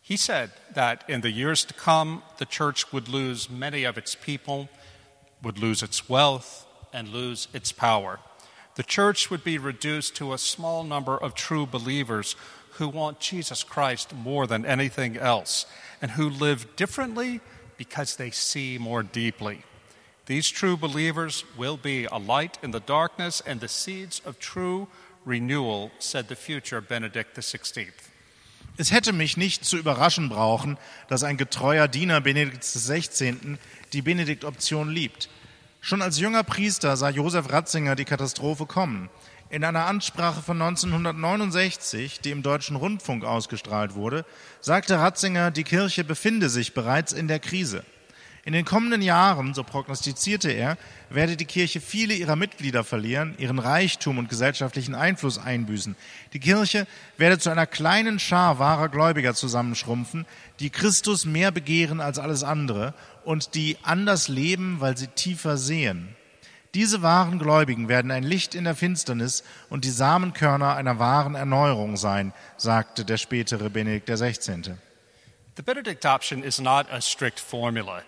He 0.00 0.16
said 0.16 0.52
that 0.72 1.02
in 1.08 1.22
the 1.22 1.32
years 1.32 1.64
to 1.64 1.74
come, 1.74 2.22
the 2.38 2.46
church 2.46 2.92
would 2.92 3.08
lose 3.08 3.50
many 3.50 3.82
of 3.82 3.98
its 3.98 4.14
people, 4.14 4.68
would 5.42 5.58
lose 5.58 5.82
its 5.82 6.08
wealth, 6.08 6.64
and 6.94 7.08
lose 7.08 7.48
its 7.52 7.72
power. 7.72 8.20
The 8.76 8.82
church 8.82 9.30
would 9.30 9.44
be 9.44 9.58
reduced 9.58 10.16
to 10.16 10.32
a 10.32 10.38
small 10.38 10.82
number 10.82 11.16
of 11.16 11.34
true 11.34 11.66
believers 11.66 12.36
who 12.78 12.88
want 12.88 13.20
Jesus 13.20 13.62
Christ 13.62 14.14
more 14.14 14.46
than 14.46 14.64
anything 14.64 15.16
else 15.16 15.66
and 16.00 16.12
who 16.12 16.28
live 16.28 16.74
differently 16.76 17.40
because 17.76 18.16
they 18.16 18.30
see 18.30 18.78
more 18.78 19.02
deeply. 19.02 19.62
These 20.26 20.48
true 20.48 20.76
believers 20.76 21.44
will 21.56 21.76
be 21.76 22.06
a 22.06 22.16
light 22.16 22.58
in 22.62 22.70
the 22.70 22.80
darkness 22.80 23.42
and 23.46 23.60
the 23.60 23.68
seeds 23.68 24.22
of 24.24 24.38
true 24.38 24.88
renewal, 25.24 25.90
said 25.98 26.28
the 26.28 26.36
future 26.36 26.80
Benedict 26.80 27.36
XVI. 27.36 27.92
Es 28.76 28.90
hätte 28.90 29.12
mich 29.12 29.36
nicht 29.36 29.64
zu 29.64 29.76
überraschen 29.76 30.28
brauchen, 30.28 30.78
dass 31.08 31.22
ein 31.22 31.36
getreuer 31.36 31.86
Diener 31.86 32.20
Benedikts 32.20 32.72
XVI. 32.72 33.58
die 33.92 34.02
Benediktoption 34.02 34.90
liebt. 34.90 35.28
Schon 35.86 36.00
als 36.00 36.18
junger 36.18 36.44
Priester 36.44 36.96
sah 36.96 37.10
Josef 37.10 37.52
Ratzinger 37.52 37.94
die 37.94 38.06
Katastrophe 38.06 38.64
kommen. 38.64 39.10
In 39.50 39.64
einer 39.64 39.84
Ansprache 39.84 40.40
von 40.40 40.62
1969, 40.62 42.20
die 42.20 42.30
im 42.30 42.42
Deutschen 42.42 42.76
Rundfunk 42.76 43.22
ausgestrahlt 43.22 43.94
wurde, 43.94 44.24
sagte 44.62 44.98
Ratzinger, 44.98 45.50
die 45.50 45.62
Kirche 45.62 46.02
befinde 46.02 46.48
sich 46.48 46.72
bereits 46.72 47.12
in 47.12 47.28
der 47.28 47.38
Krise. 47.38 47.84
In 48.46 48.54
den 48.54 48.64
kommenden 48.64 49.02
Jahren, 49.02 49.52
so 49.52 49.62
prognostizierte 49.62 50.50
er, 50.50 50.78
werde 51.08 51.36
die 51.36 51.44
Kirche 51.44 51.82
viele 51.82 52.14
ihrer 52.14 52.36
Mitglieder 52.36 52.82
verlieren, 52.82 53.34
ihren 53.36 53.58
Reichtum 53.58 54.16
und 54.16 54.30
gesellschaftlichen 54.30 54.94
Einfluss 54.94 55.38
einbüßen. 55.38 55.96
Die 56.32 56.40
Kirche 56.40 56.86
werde 57.18 57.38
zu 57.38 57.50
einer 57.50 57.66
kleinen 57.66 58.18
Schar 58.18 58.58
wahrer 58.58 58.88
Gläubiger 58.90 59.34
zusammenschrumpfen, 59.34 60.24
die 60.60 60.68
Christus 60.70 61.26
mehr 61.26 61.52
begehren 61.52 62.00
als 62.00 62.18
alles 62.18 62.42
andere 62.42 62.92
und 63.24 63.54
die 63.54 63.78
anders 63.82 64.28
leben, 64.28 64.80
weil 64.80 64.96
sie 64.96 65.08
tiefer 65.08 65.56
sehen. 65.56 66.16
Diese 66.74 67.02
wahren 67.02 67.38
Gläubigen 67.38 67.88
werden 67.88 68.10
ein 68.10 68.24
Licht 68.24 68.56
in 68.56 68.64
der 68.64 68.74
Finsternis 68.74 69.44
und 69.70 69.84
die 69.84 69.90
Samenkörner 69.90 70.74
einer 70.74 70.98
wahren 70.98 71.36
Erneuerung 71.36 71.96
sein, 71.96 72.32
sagte 72.56 73.04
der 73.04 73.16
spätere 73.16 73.70
Benedikt 73.70 74.08
XVI. 74.08 74.76
The 75.56 75.62
Benedict 75.62 76.04
option 76.04 76.42
is 76.42 76.60
not 76.60 76.90
a 76.90 77.00
strict 77.00 77.38
formula. 77.38 78.02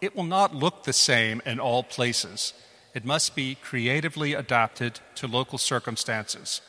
It 0.00 0.16
will 0.16 0.26
not 0.26 0.52
look 0.52 0.84
the 0.84 0.92
same 0.92 1.40
in 1.44 1.60
all 1.60 1.84
places. 1.84 2.54
It 2.92 3.04
must 3.04 3.36
be 3.36 3.56
creatively 3.62 4.34
adapted 4.34 5.00
to 5.14 5.28
local 5.28 5.58
circumstances. 5.58 6.60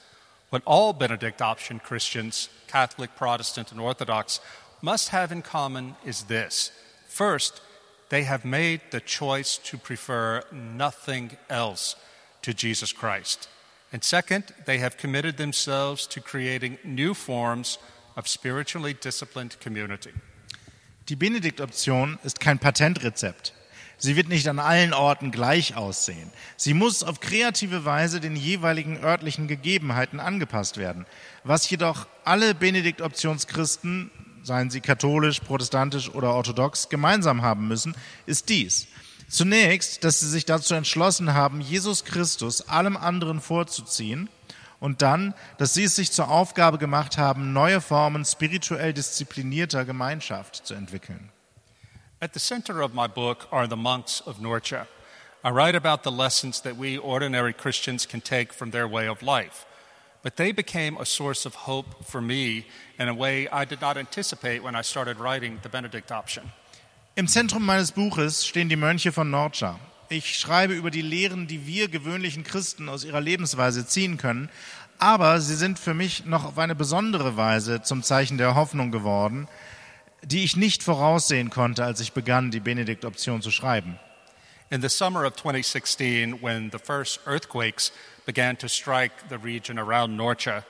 What 0.51 0.61
all 0.65 0.93
Benedict 0.93 1.41
option 1.41 1.79
Christians, 1.79 2.49
Catholic, 2.67 3.15
Protestant, 3.15 3.71
and 3.71 3.81
Orthodox, 3.81 4.39
must 4.81 5.09
have 5.09 5.31
in 5.31 5.41
common 5.41 5.95
is 6.05 6.23
this. 6.23 6.71
First, 7.07 7.61
they 8.09 8.23
have 8.23 8.45
made 8.45 8.81
the 8.91 8.99
choice 8.99 9.57
to 9.57 9.77
prefer 9.77 10.43
nothing 10.51 11.37
else 11.49 11.95
to 12.41 12.53
Jesus 12.53 12.91
Christ. 12.93 13.47
And 13.91 14.03
second, 14.03 14.53
they 14.65 14.79
have 14.79 14.97
committed 14.97 15.37
themselves 15.37 16.07
to 16.07 16.21
creating 16.21 16.77
new 16.83 17.13
forms 17.13 17.79
of 18.15 18.27
spiritually 18.27 18.93
disciplined 18.93 19.59
community. 19.59 20.11
Die 21.07 21.15
Benediktoption 21.15 22.19
ist 22.23 22.39
kein 22.39 22.59
Patentrezept. 22.59 23.53
Sie 23.97 24.15
wird 24.15 24.29
nicht 24.29 24.47
an 24.47 24.59
allen 24.59 24.93
Orten 24.93 25.31
gleich 25.31 25.75
aussehen. 25.75 26.31
Sie 26.55 26.73
muss 26.73 27.03
auf 27.03 27.19
kreative 27.19 27.83
Weise 27.83 28.21
den 28.21 28.35
jeweiligen 28.35 29.03
örtlichen 29.03 29.47
Gegebenheiten 29.47 30.21
angepasst 30.21 30.77
werden. 30.77 31.05
Was 31.43 31.69
jedoch 31.69 32.07
alle 32.23 32.55
Benediktoptionschristen, 32.55 34.11
seien 34.43 34.69
sie 34.69 34.81
katholisch, 34.81 35.39
protestantisch 35.39 36.09
oder 36.09 36.33
orthodox, 36.33 36.89
gemeinsam 36.89 37.41
haben 37.41 37.67
müssen, 37.67 37.95
ist 38.25 38.49
dies. 38.49 38.87
Zunächst, 39.27 40.03
dass 40.03 40.19
sie 40.19 40.27
sich 40.27 40.45
dazu 40.45 40.73
entschlossen 40.73 41.33
haben, 41.33 41.61
Jesus 41.61 42.03
Christus 42.03 42.67
allem 42.67 42.97
anderen 42.97 43.41
vorzuziehen 43.41 44.29
und 44.79 45.01
dann, 45.01 45.33
dass 45.57 45.73
sie 45.73 45.83
es 45.83 45.95
sich 45.95 46.11
zur 46.11 46.29
Aufgabe 46.29 46.77
gemacht 46.77 47.17
haben, 47.17 47.53
neue 47.53 47.81
Formen 47.81 48.25
spirituell 48.25 48.93
disziplinierter 48.93 49.85
Gemeinschaft 49.85 50.65
zu 50.65 50.73
entwickeln. 50.73 51.31
At 52.21 52.33
the 52.33 52.39
center 52.39 52.83
of 52.83 52.93
my 52.93 53.07
book 53.07 53.47
are 53.51 53.67
the 53.69 53.75
monks 53.75 54.21
of 54.25 54.39
Norcia. 54.39 54.87
I 55.43 55.51
write 55.51 55.77
about 55.77 56.03
the 56.03 56.11
lessons 56.11 56.61
that 56.63 56.77
we 56.77 56.97
ordinary 56.97 57.53
Christians 57.53 58.05
can 58.05 58.21
take 58.21 58.53
from 58.53 58.71
their 58.71 58.89
way 58.89 59.07
of 59.07 59.21
life. 59.21 59.65
But 60.21 60.35
they 60.35 60.51
became 60.51 60.97
a 60.99 61.05
source 61.05 61.45
of 61.45 61.55
hope 61.65 61.87
for 62.03 62.21
me 62.21 62.65
in 62.97 63.07
a 63.07 63.13
way 63.13 63.47
I 63.51 63.65
did 63.65 63.79
not 63.79 63.97
anticipate 63.97 64.61
when 64.61 64.75
I 64.75 64.83
started 64.83 65.17
writing 65.19 65.59
the 65.63 65.69
Benedict 65.69 66.11
option. 66.11 66.51
Im 67.15 67.27
Zentrum 67.27 67.65
meines 67.65 67.91
Buches 67.91 68.45
stehen 68.45 68.69
die 68.69 68.75
Mönche 68.75 69.11
von 69.11 69.29
Norcia. 69.29 69.79
Ich 70.09 70.37
schreibe 70.37 70.73
über 70.73 70.91
die 70.91 71.01
Lehren, 71.01 71.47
die 71.47 71.65
wir 71.65 71.87
gewöhnlichen 71.87 72.43
Christen 72.43 72.89
aus 72.89 73.03
ihrer 73.03 73.21
Lebensweise 73.21 73.85
ziehen 73.85 74.17
können, 74.17 74.49
aber 74.97 75.39
sie 75.39 75.55
sind 75.55 75.79
für 75.79 75.93
mich 75.93 76.25
noch 76.25 76.45
auf 76.45 76.57
eine 76.57 76.75
besondere 76.75 77.37
Weise 77.37 77.81
zum 77.81 78.03
Zeichen 78.03 78.37
der 78.37 78.55
Hoffnung 78.55 78.91
geworden, 78.91 79.47
die 80.23 80.43
ich 80.43 80.57
nicht 80.57 80.83
voraussehen 80.83 81.49
konnte, 81.49 81.85
als 81.85 82.01
ich 82.01 82.11
begann, 82.11 82.51
die 82.51 82.59
Benedikt-Option 82.59 83.41
zu 83.41 83.51
schreiben. 83.51 83.97
In 84.69 84.81
the 84.81 84.89
summer 84.89 85.25
of 85.25 85.35
2016, 85.35 86.41
when 86.41 86.69
the 86.71 86.77
first 86.77 87.21
earthquakes 87.25 87.91
began 88.29 88.55
to 88.55 88.69
strike 88.69 89.29
the 89.29 89.39
region 89.39 89.79
around 89.79 90.15
Norcia, 90.15 90.63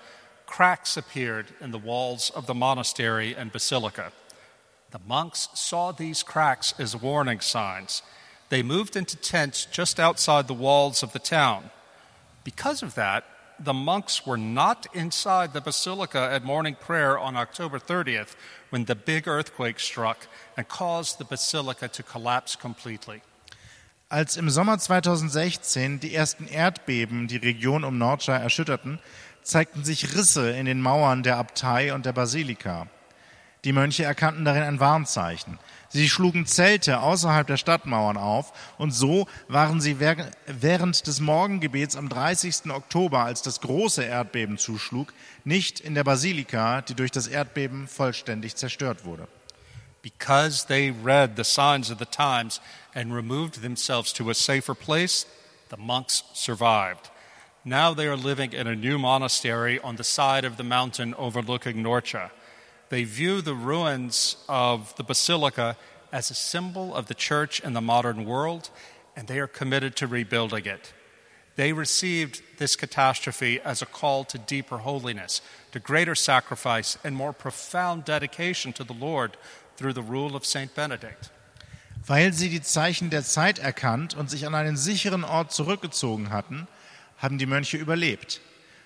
cracks 0.46 0.96
appeared 0.96 1.48
in 1.60 1.72
the 1.72 1.78
walls 1.78 2.30
of 2.34 2.46
the 2.46 2.54
monastery 2.54 3.36
and 3.36 3.52
basilica. 3.52 4.14
The 4.92 5.02
monks 5.06 5.50
saw 5.56 5.92
these 5.92 6.24
cracks 6.24 6.74
as 6.80 6.96
warning 6.96 7.42
signs 7.42 8.02
they 8.48 8.64
moved 8.64 8.96
into 8.96 9.18
tents 9.18 9.66
just 9.66 10.00
outside 10.00 10.48
the 10.48 10.54
walls 10.54 11.04
of 11.04 11.12
the 11.12 11.20
town. 11.20 11.70
Because 12.46 12.82
of 12.82 12.96
that, 12.96 13.26
the 13.60 13.74
monks 13.74 14.26
were 14.26 14.38
not 14.38 14.88
inside 14.94 15.52
the 15.52 15.60
basilica 15.60 16.30
at 16.32 16.46
morning 16.46 16.78
prayer 16.80 17.20
on 17.20 17.36
October 17.36 17.78
30th 17.78 18.38
when 18.70 18.86
the 18.86 18.96
big 18.96 19.28
earthquake 19.28 19.82
struck 19.82 20.28
and 20.56 20.70
caused 20.70 21.18
the 21.18 21.26
basilica 21.26 21.90
to 21.90 22.04
collapse 22.04 22.56
completely. 22.56 23.22
Als 24.12 24.38
im 24.38 24.50
Sommer 24.50 24.80
2016 24.80 26.00
die 26.00 26.16
ersten 26.16 26.48
Erdbeben 26.48 27.28
die 27.28 27.38
Region 27.38 27.84
um 27.84 28.00
Nordschei 28.00 28.38
erschütterten, 28.38 28.98
zeigten 29.44 29.86
sich 29.86 30.16
Risse 30.16 30.50
in 30.50 30.66
den 30.66 30.82
Mauern 30.82 31.22
der 31.22 31.38
Abtei 31.38 31.94
und 31.94 32.08
der 32.08 32.14
Basilika. 32.14 32.88
Die 33.66 33.72
Mönche 33.72 34.06
erkannten 34.06 34.46
darin 34.46 34.64
ein 34.64 34.80
Warnzeichen. 34.80 35.60
Sie 35.90 36.10
schlugen 36.10 36.48
Zelte 36.48 37.02
außerhalb 37.02 37.46
der 37.46 37.58
Stadtmauern 37.58 38.18
auf 38.18 38.52
und 38.80 38.90
so 38.90 39.28
waren 39.48 39.80
sie 39.80 40.00
während 40.00 41.06
des 41.06 41.20
Morgengebets 41.20 41.96
am 41.96 42.10
30. 42.10 42.72
Oktober, 42.72 43.26
als 43.26 43.44
das 43.44 43.62
große 43.62 44.04
Erdbeben 44.04 44.58
zuschlug, 44.58 45.14
nicht 45.44 45.80
in 45.80 45.94
der 45.94 46.04
Basilika, 46.04 46.82
die 46.82 46.96
durch 46.96 47.12
das 47.12 47.28
Erdbeben 47.28 47.88
vollständig 47.88 48.56
zerstört 48.56 49.06
wurde. 49.06 49.28
Because 50.02 50.66
they 50.66 50.96
read 51.04 51.34
the 51.36 51.44
signs 51.44 51.92
of 51.92 52.00
the 52.00 52.06
times 52.06 52.60
and 52.94 53.14
removed 53.14 53.62
themselves 53.62 54.12
to 54.14 54.30
a 54.30 54.34
safer 54.34 54.74
place, 54.74 55.26
the 55.70 55.78
monks 55.78 56.24
survived. 56.34 57.10
Now 57.66 57.94
they 57.94 58.08
are 58.08 58.16
living 58.16 58.54
in 58.54 58.68
a 58.68 58.76
new 58.76 58.98
monastery 58.98 59.80
on 59.80 59.98
the 59.98 60.04
side 60.04 60.46
of 60.46 60.58
the 60.58 60.64
mountain 60.64 61.14
overlooking 61.16 61.84
Norcia. 61.84 62.32
They 62.90 63.04
view 63.04 63.42
the 63.42 63.54
ruins 63.54 64.38
of 64.48 64.96
the 64.96 65.04
basilica 65.04 65.78
as 66.12 66.32
a 66.32 66.36
symbol 66.36 66.96
of 66.96 67.08
the 67.08 67.14
church 67.14 67.60
in 67.60 67.74
the 67.74 67.82
modern 67.82 68.26
world, 68.26 68.70
and 69.16 69.28
they 69.28 69.40
are 69.40 69.48
committed 69.48 69.96
to 69.98 70.08
rebuilding 70.08 70.66
it. 70.66 70.94
They 71.56 71.74
received 71.74 72.42
this 72.58 72.76
catastrophe 72.76 73.60
as 73.60 73.82
a 73.82 73.86
call 73.86 74.24
to 74.24 74.38
deeper 74.38 74.78
holiness, 74.78 75.42
to 75.74 75.80
greater 75.80 76.16
sacrifice, 76.16 76.98
and 77.04 77.16
more 77.16 77.34
profound 77.34 78.06
dedication 78.06 78.72
to 78.74 78.84
the 78.84 78.94
Lord 78.94 79.36
through 79.76 79.94
the 79.94 80.02
rule 80.02 80.36
of 80.36 80.46
Saint 80.46 80.74
Benedict. 80.74 81.30
Weil 82.06 82.34
sie 82.34 82.50
die 82.50 82.62
Zeichen 82.62 83.10
der 83.10 83.24
Zeit 83.24 83.60
erkannt 83.60 84.16
und 84.16 84.30
sich 84.30 84.48
an 84.48 84.56
einen 84.56 84.78
sicheren 84.78 85.24
Ort 85.24 85.52
zurückgezogen 85.52 86.32
hatten, 86.32 86.68
haben 87.18 87.38
die 87.38 87.46
Mönche 87.46 87.78
überlebt. 87.78 88.42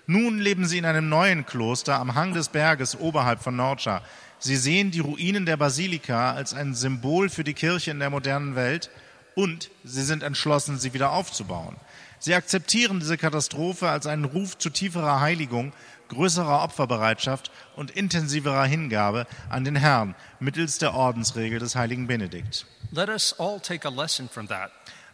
Nun 0.06 0.38
leben 0.38 0.66
sie 0.66 0.78
in 0.78 0.84
einem 0.84 1.08
neuen 1.08 1.46
Kloster 1.46 1.98
am 1.98 2.14
Hang 2.14 2.34
des 2.34 2.48
Berges 2.48 2.98
oberhalb 2.98 3.42
von 3.42 3.56
Norcia. 3.56 4.02
Sie 4.38 4.56
sehen 4.56 4.90
die 4.90 5.00
Ruinen 5.00 5.46
der 5.46 5.56
Basilika 5.56 6.32
als 6.32 6.52
ein 6.52 6.74
Symbol 6.74 7.30
für 7.30 7.44
die 7.44 7.54
Kirche 7.54 7.92
in 7.92 8.00
der 8.00 8.10
modernen 8.10 8.56
Welt 8.56 8.90
und 9.34 9.70
sie 9.84 10.02
sind 10.02 10.22
entschlossen, 10.22 10.78
sie 10.78 10.92
wieder 10.92 11.12
aufzubauen. 11.12 11.76
Sie 12.18 12.34
akzeptieren 12.34 13.00
diese 13.00 13.16
Katastrophe 13.16 13.88
als 13.88 14.06
einen 14.06 14.24
Ruf 14.24 14.58
zu 14.58 14.70
tieferer 14.70 15.20
Heiligung, 15.20 15.72
größerer 16.08 16.62
Opferbereitschaft 16.62 17.50
und 17.76 17.90
intensiverer 17.90 18.64
Hingabe 18.64 19.26
an 19.48 19.64
den 19.64 19.76
Herrn 19.76 20.14
mittels 20.40 20.78
der 20.78 20.94
Ordensregel 20.94 21.58
des 21.58 21.76
heiligen 21.76 22.06
Benedikt. 22.06 22.66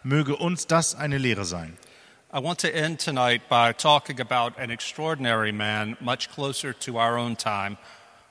Möge 0.02 0.36
uns 0.36 0.66
das 0.66 0.94
eine 0.94 1.18
Lehre 1.18 1.44
sein. 1.44 1.76
I 2.32 2.38
want 2.38 2.60
to 2.60 2.68
end 2.68 3.00
tonight 3.00 3.48
by 3.48 3.72
talking 3.72 4.20
about 4.20 4.56
an 4.56 4.70
extraordinary 4.70 5.50
man 5.50 5.96
much 6.00 6.30
closer 6.30 6.72
to 6.72 6.96
our 6.96 7.18
own 7.18 7.36
time 7.36 7.76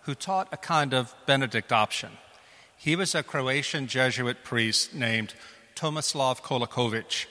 who 0.04 0.16
taught 0.16 0.48
a 0.54 0.58
kind 0.58 0.94
of 0.94 1.14
Benedict 1.26 1.74
option. 1.74 2.12
He 2.78 2.96
was 2.96 3.14
a 3.14 3.24
Croatian 3.24 3.88
Jesuit 3.88 4.38
priest 4.46 4.96
named 4.96 5.34
Tomislav 5.76 6.42
Kolakovic. 6.42 7.26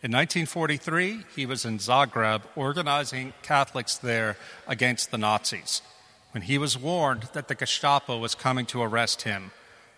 In 0.00 0.12
1943, 0.12 1.24
he 1.34 1.44
was 1.44 1.64
in 1.64 1.78
Zagreb 1.78 2.42
organizing 2.54 3.32
Catholics 3.42 3.98
there 3.98 4.36
against 4.68 5.10
the 5.10 5.18
Nazis. 5.18 5.82
When 6.30 6.42
he 6.42 6.56
was 6.56 6.80
warned 6.80 7.24
that 7.32 7.48
the 7.48 7.56
Gestapo 7.56 8.16
was 8.16 8.36
coming 8.36 8.64
to 8.66 8.80
arrest 8.80 9.22
him, 9.22 9.50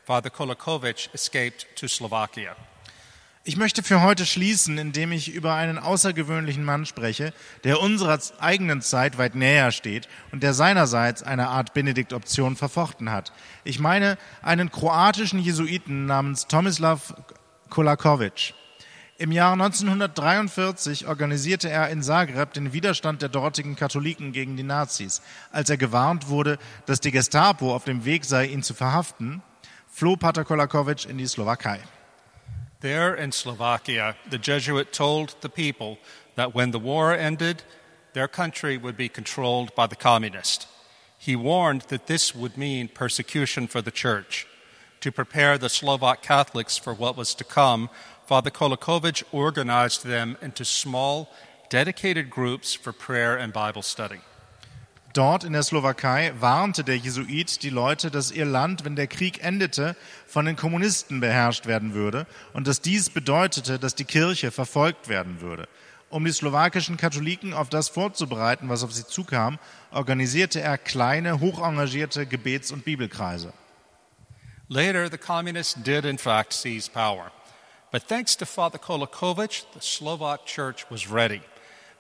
Father 0.07 0.31
Kolakovic 0.31 1.13
escaped 1.13 1.67
to 1.77 1.87
Slovakia. 1.87 2.57
Ich 3.45 3.59
möchte 3.59 3.83
für 3.83 4.01
heute 4.01 4.25
schließen, 4.25 4.79
indem 4.79 5.13
ich 5.13 5.35
über 5.35 5.55
einen 5.55 5.79
außergewöhnlichen 5.79 6.65
Mann 6.65 6.87
spreche, 6.87 7.35
der 7.65 7.81
unserer 7.81 8.19
eigenen 8.39 8.81
Zeit 8.81 9.19
weit 9.19 9.35
näher 9.35 9.71
steht 9.71 10.09
und 10.33 10.43
der 10.43 10.55
seinerseits 10.55 11.23
eine 11.23 11.49
Art 11.49 11.75
Benediktoption 11.75 12.57
verfochten 12.57 13.11
hat. 13.11 13.33
Ich 13.65 13.79
meine 13.79 14.17
einen 14.41 14.71
kroatischen 14.71 15.41
Jesuiten 15.41 16.07
namens 16.07 16.47
Tomislav 16.47 17.15
Kolakovic. 17.69 18.55
Im 19.21 19.33
Jahr 19.33 19.53
1943 19.53 21.07
organisierte 21.07 21.69
er 21.69 21.91
in 21.91 22.03
Zagreb 22.03 22.55
den 22.55 22.73
Widerstand 22.73 23.21
der 23.21 23.29
dortigen 23.29 23.77
Katholiken 23.77 24.33
gegen 24.33 24.57
die 24.57 24.63
Nazis. 24.63 25.21
Als 25.53 25.69
er 25.69 25.77
gewarnt 25.77 26.31
wurde, 26.31 26.59
dass 26.87 27.01
die 27.01 27.11
Gestapo 27.11 27.75
auf 27.75 27.85
dem 27.85 28.07
Weg 28.07 28.25
sei, 28.25 28.47
ihn 28.47 28.63
zu 28.63 28.73
verhaften, 28.73 29.43
floh 29.89 30.17
Pater 30.17 30.43
Kolakovic 30.43 31.05
in 31.05 31.19
die 31.19 31.27
Slowakei. 31.27 31.81
There 32.81 33.15
in 33.15 33.31
Slovakia, 33.31 34.15
the 34.31 34.39
Jesuit 34.39 34.91
told 34.91 35.37
the 35.43 35.51
people 35.51 35.99
that 36.37 36.55
when 36.55 36.73
the 36.73 36.83
war 36.83 37.13
ended, 37.13 37.63
their 38.15 38.27
country 38.27 38.79
would 38.83 38.97
be 38.97 39.11
controlled 39.11 39.75
by 39.75 39.87
the 39.87 39.97
communists. 39.97 40.67
He 41.19 41.37
warned 41.37 41.83
that 41.91 42.07
this 42.07 42.35
would 42.35 42.57
mean 42.57 42.89
persecution 42.89 43.69
for 43.69 43.83
the 43.83 43.93
church. 43.93 44.47
To 45.03 45.13
prepare 45.13 45.57
the 45.59 45.69
Slovak 45.69 46.23
Catholics 46.23 46.79
for 46.79 46.93
what 46.93 47.17
was 47.17 47.35
to 47.35 47.45
come, 47.45 47.89
Father 48.31 48.53
Kolakovic 48.53 49.25
organized 49.33 50.05
them 50.05 50.37
into 50.41 50.65
small, 50.65 51.27
dedicated 51.69 52.31
groups 52.31 52.73
for 52.73 52.93
prayer 52.93 53.37
and 53.37 53.53
Bible 53.53 53.83
study. 53.83 54.21
Dort 55.13 55.43
in 55.43 55.53
der 55.53 55.65
Slowakei 55.65 56.33
warnte 56.39 56.85
der 56.85 56.97
Jesuit 56.97 57.61
die 57.65 57.71
Leute, 57.71 58.13
dass 58.13 58.31
ihr 58.31 58.45
Land, 58.45 58.85
wenn 58.85 58.95
der 58.95 59.09
Krieg 59.09 59.43
endete, 59.43 59.97
von 60.29 60.45
den 60.45 60.55
Kommunisten 60.55 61.19
beherrscht 61.19 61.67
werden 61.67 61.93
würde 61.93 62.25
und 62.53 62.69
dass 62.69 62.81
dies 62.81 63.11
bedeutete, 63.11 63.81
dass 63.81 63.97
die 63.97 64.05
Kirche 64.05 64.53
verfolgt 64.53 65.09
werden 65.09 65.41
würde. 65.41 65.67
Um 66.09 66.25
die 66.25 66.31
slowakischen 66.31 66.97
Katholiken 66.97 67.53
auf 67.53 67.69
das 67.69 67.89
vorzubereiten, 67.89 68.69
was 68.69 68.85
auf 68.85 68.93
sie 68.93 69.05
zukam, 69.05 69.59
organisierte 69.91 70.61
er 70.61 70.79
kleine, 70.79 71.41
hochengagierte 71.41 72.27
Gebets- 72.27 72.71
und 72.71 72.85
Bibelkreise. 72.85 73.53
Later, 74.69 75.11
the 75.11 75.19
communists 75.19 75.75
did 75.75 76.05
in 76.05 76.17
fact 76.17 76.53
seize 76.53 76.89
power. 76.89 77.33
But 77.91 78.05
thanks 78.05 78.37
to 78.37 78.47
Father 78.47 78.79
Kolakovic, 78.79 79.65
the 79.73 79.81
Slovak 79.81 80.47
church 80.47 80.89
was 80.91 81.09
ready. 81.09 81.43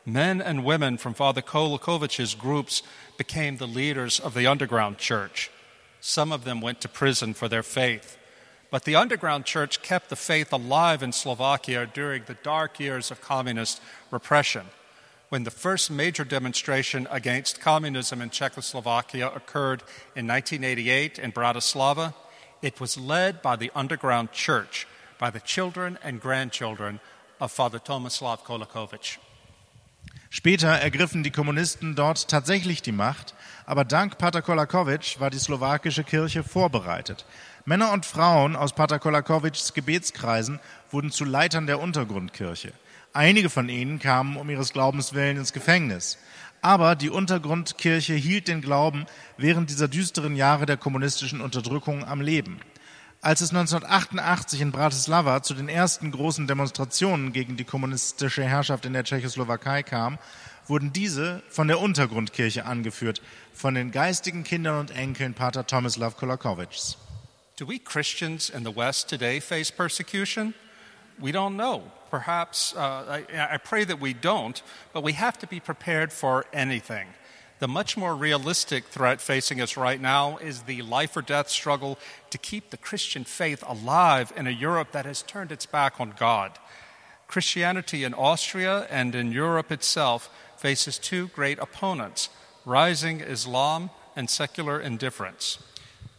Men 0.06 0.40
and 0.40 0.64
women 0.64 0.96
from 0.96 1.14
Father 1.14 1.42
Kolakovic's 1.42 2.34
groups 2.34 2.82
became 3.18 3.56
the 3.56 3.66
leaders 3.66 4.20
of 4.20 4.34
the 4.34 4.46
underground 4.46 4.98
church. 4.98 5.50
Some 6.00 6.32
of 6.32 6.44
them 6.44 6.60
went 6.60 6.80
to 6.80 6.88
prison 6.88 7.34
for 7.34 7.48
their 7.48 7.62
faith. 7.62 8.16
But 8.70 8.84
the 8.84 8.94
underground 8.94 9.44
church 9.44 9.82
kept 9.82 10.08
the 10.08 10.16
faith 10.16 10.52
alive 10.52 11.02
in 11.02 11.12
Slovakia 11.12 11.86
during 11.92 12.22
the 12.24 12.34
dark 12.34 12.78
years 12.78 13.10
of 13.10 13.20
communist 13.20 13.80
repression. 14.10 14.66
When 15.28 15.44
the 15.44 15.50
first 15.50 15.90
major 15.90 16.24
demonstration 16.24 17.06
against 17.10 17.60
communism 17.60 18.22
in 18.22 18.30
Czechoslovakia 18.30 19.28
occurred 19.28 19.82
in 20.16 20.26
1988 20.26 21.18
in 21.18 21.32
Bratislava, 21.32 22.14
it 22.62 22.80
was 22.80 22.96
led 22.96 23.42
by 23.42 23.56
the 23.56 23.70
underground 23.74 24.32
church, 24.32 24.86
by 25.20 25.30
the 25.30 25.40
children 25.44 25.98
and 26.02 26.20
grandchildren 26.20 26.98
of 27.38 27.52
Father 27.52 27.78
Tomislav 27.78 28.42
Kolakovic. 28.42 29.18
Später 30.30 30.68
ergriffen 30.68 31.22
die 31.22 31.30
Kommunisten 31.30 31.94
dort 31.94 32.28
tatsächlich 32.28 32.82
die 32.82 32.92
Macht, 32.92 33.34
aber 33.66 33.84
dank 33.84 34.16
Pater 34.16 34.42
Kolakovic 34.42 35.16
war 35.18 35.28
die 35.28 35.38
slowakische 35.38 36.04
Kirche 36.04 36.42
vorbereitet. 36.42 37.26
Männer 37.66 37.92
und 37.92 38.06
Frauen 38.06 38.56
aus 38.56 38.72
Pater 38.72 38.98
Kolakovics 38.98 39.74
Gebetskreisen 39.74 40.58
wurden 40.90 41.10
zu 41.10 41.24
Leitern 41.24 41.66
der 41.66 41.80
Untergrundkirche. 41.80 42.72
Einige 43.12 43.50
von 43.50 43.68
ihnen 43.68 43.98
kamen 43.98 44.36
um 44.36 44.48
ihres 44.48 44.72
Glaubens 44.72 45.12
willen 45.12 45.36
ins 45.36 45.52
Gefängnis. 45.52 46.16
Aber 46.62 46.94
die 46.94 47.10
Untergrundkirche 47.10 48.14
hielt 48.14 48.46
den 48.46 48.60
Glauben 48.60 49.06
während 49.36 49.68
dieser 49.68 49.88
düsteren 49.88 50.36
Jahre 50.36 50.64
der 50.64 50.76
kommunistischen 50.76 51.40
Unterdrückung 51.40 52.04
am 52.04 52.20
Leben. 52.20 52.60
Als 53.22 53.42
es 53.42 53.50
1988 53.50 54.62
in 54.62 54.72
Bratislava 54.72 55.42
zu 55.42 55.52
den 55.52 55.68
ersten 55.68 56.10
großen 56.10 56.46
Demonstrationen 56.46 57.34
gegen 57.34 57.58
die 57.58 57.64
kommunistische 57.64 58.42
Herrschaft 58.44 58.86
in 58.86 58.94
der 58.94 59.04
Tschechoslowakei 59.04 59.82
kam, 59.82 60.18
wurden 60.66 60.94
diese 60.94 61.42
von 61.50 61.68
der 61.68 61.80
Untergrundkirche 61.80 62.64
angeführt, 62.64 63.20
von 63.52 63.74
den 63.74 63.90
geistigen 63.90 64.42
Kindern 64.42 64.80
und 64.80 64.90
Enkeln 64.90 65.34
Pater 65.34 65.66
Tomislav 65.66 66.16
Kolakovics. 66.16 66.96
Do 67.58 67.68
we 67.68 67.78
Christians 67.78 68.48
in 68.48 68.64
the 68.64 68.74
West 68.74 69.10
today 69.10 69.38
face 69.38 69.70
persecution? 69.70 70.54
We 71.18 71.30
don't 71.30 71.56
know. 71.56 71.82
Perhaps, 72.10 72.74
uh, 72.74 72.78
I, 72.78 73.54
I 73.54 73.58
pray 73.58 73.84
that 73.84 74.00
we 74.00 74.14
don't, 74.14 74.62
but 74.94 75.04
we 75.04 75.12
have 75.12 75.38
to 75.40 75.46
be 75.46 75.60
prepared 75.60 76.10
for 76.10 76.46
anything. 76.54 77.06
The 77.60 77.68
much 77.68 77.94
more 77.94 78.16
realistic 78.16 78.86
threat 78.86 79.20
facing 79.20 79.60
us 79.60 79.76
right 79.76 80.00
now 80.00 80.38
is 80.38 80.62
the 80.62 80.80
life 80.80 81.14
or 81.14 81.20
death 81.20 81.50
struggle 81.50 81.98
to 82.30 82.38
keep 82.38 82.70
the 82.70 82.78
Christian 82.78 83.24
faith 83.24 83.62
alive 83.68 84.32
in 84.34 84.46
a 84.46 84.50
Europe 84.50 84.92
that 84.92 85.04
has 85.04 85.22
turned 85.22 85.52
its 85.52 85.66
back 85.66 86.00
on 86.00 86.14
God. 86.18 86.52
Christianity 87.28 88.02
in 88.02 88.14
Austria 88.14 88.86
and 88.90 89.14
in 89.14 89.30
Europe 89.30 89.70
itself 89.70 90.30
faces 90.56 90.98
two 90.98 91.28
great 91.28 91.58
opponents 91.58 92.30
rising 92.64 93.20
Islam 93.20 93.90
and 94.16 94.30
secular 94.30 94.80
indifference. 94.80 95.58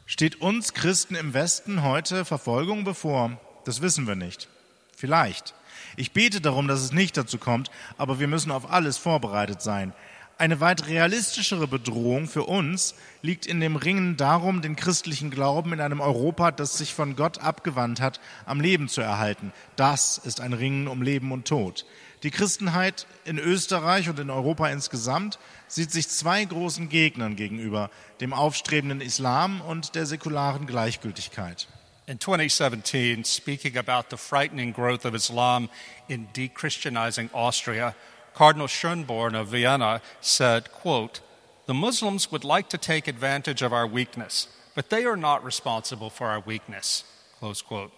Steht 0.06 0.42
uns 0.42 0.74
Christen 0.74 1.16
im 1.16 1.34
Westen 1.34 1.84
heute 1.84 2.24
Verfolgung 2.24 2.84
bevor? 2.84 3.38
Das 3.66 3.82
wissen 3.82 4.06
wir 4.06 4.16
nicht. 4.16 4.48
Vielleicht. 4.96 5.56
Ich 5.98 6.12
bete 6.12 6.40
darum, 6.40 6.68
dass 6.68 6.82
es 6.82 6.92
nicht 6.92 7.18
dazu 7.18 7.38
kommt, 7.38 7.72
aber 7.98 8.20
wir 8.20 8.28
müssen 8.28 8.52
auf 8.52 8.70
alles 8.70 8.98
vorbereitet 8.98 9.62
sein. 9.62 9.94
Eine 10.42 10.60
weit 10.60 10.88
realistischere 10.88 11.68
Bedrohung 11.68 12.28
für 12.28 12.46
uns 12.46 12.96
liegt 13.22 13.46
in 13.46 13.60
dem 13.60 13.76
Ringen 13.76 14.18
darum, 14.18 14.64
den 14.64 14.76
christlichen 14.76 15.30
Glauben 15.30 15.72
in 15.72 15.80
einem 15.80 16.02
Europa, 16.02 16.50
das 16.50 16.80
sich 16.80 16.96
von 16.96 17.16
Gott 17.16 17.38
abgewandt 17.38 18.02
hat, 18.02 18.20
am 18.48 18.60
Leben 18.60 18.90
zu 18.90 19.02
erhalten. 19.02 19.54
Das 19.76 20.18
ist 20.18 20.42
ein 20.42 20.54
Ringen 20.54 20.88
um 20.88 21.04
Leben 21.04 21.32
und 21.32 21.48
Tod. 21.48 21.86
Die 22.24 22.32
Christenheit 22.32 23.06
in 23.24 23.38
Österreich 23.38 24.10
und 24.10 24.18
in 24.18 24.32
Europa 24.32 24.68
insgesamt 24.70 25.38
sieht 25.68 25.92
sich 25.92 26.10
zwei 26.10 26.44
großen 26.44 26.90
Gegnern 26.90 27.36
gegenüber, 27.36 27.92
dem 28.20 28.34
aufstrebenden 28.34 29.00
Islam 29.00 29.62
und 29.62 29.94
der 29.94 30.08
säkularen 30.08 30.66
Gleichgültigkeit. 30.66 31.68
In 32.08 32.20
2017, 32.20 33.26
speaking 33.26 33.78
about 33.78 34.08
the 34.10 34.18
frightening 34.18 34.74
growth 34.74 35.06
of 35.06 35.14
Islam 35.14 35.70
in 36.08 36.28
dechristianizing 36.34 37.30
Austria, 37.32 37.94
Cardinal 38.34 38.68
Schönborn 38.68 39.36
of 39.36 39.50
Vienna 39.50 40.02
said, 40.20 40.72
quote, 40.72 41.22
The 41.68 41.74
Muslims 41.74 42.32
would 42.32 42.44
like 42.44 42.70
to 42.70 42.78
take 42.78 43.08
advantage 43.08 43.62
of 43.62 43.74
our 43.74 43.88
weakness, 43.88 44.48
but 44.76 44.90
they 44.90 45.06
are 45.06 45.18
not 45.18 45.44
responsible 45.44 46.10
for 46.10 46.28
our 46.28 46.40
weakness. 46.40 47.04
Close 47.40 47.62
quote. 47.62 47.92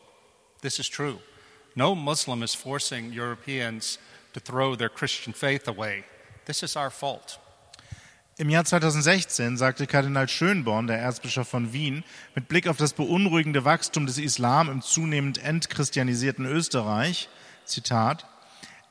This 0.62 0.80
is 0.80 0.88
true. 0.88 1.20
No 1.76 1.96
Muslim 1.96 2.44
is 2.44 2.56
forcing 2.56 3.12
Europeans 3.12 3.98
to 4.34 4.40
throw 4.40 4.76
their 4.76 4.90
Christian 4.90 5.34
faith 5.34 5.68
away. 5.68 6.06
This 6.46 6.64
is 6.64 6.76
our 6.76 6.90
fault. 6.90 7.40
Im 8.38 8.50
Jahr 8.50 8.66
2016 8.66 9.58
sagte 9.58 9.86
Kardinal 9.86 10.28
Schönborn, 10.28 10.88
der 10.88 10.98
Erzbischof 10.98 11.48
von 11.48 11.72
Wien, 11.72 12.04
mit 12.34 12.48
Blick 12.48 12.68
auf 12.68 12.78
das 12.78 12.94
beunruhigende 12.94 13.64
Wachstum 13.64 14.08
des 14.08 14.18
Islam 14.18 14.72
im 14.72 14.82
zunehmend 14.82 15.38
entchristianisierten 15.44 16.46
Österreich, 16.46 17.30
Zitat, 17.66 18.26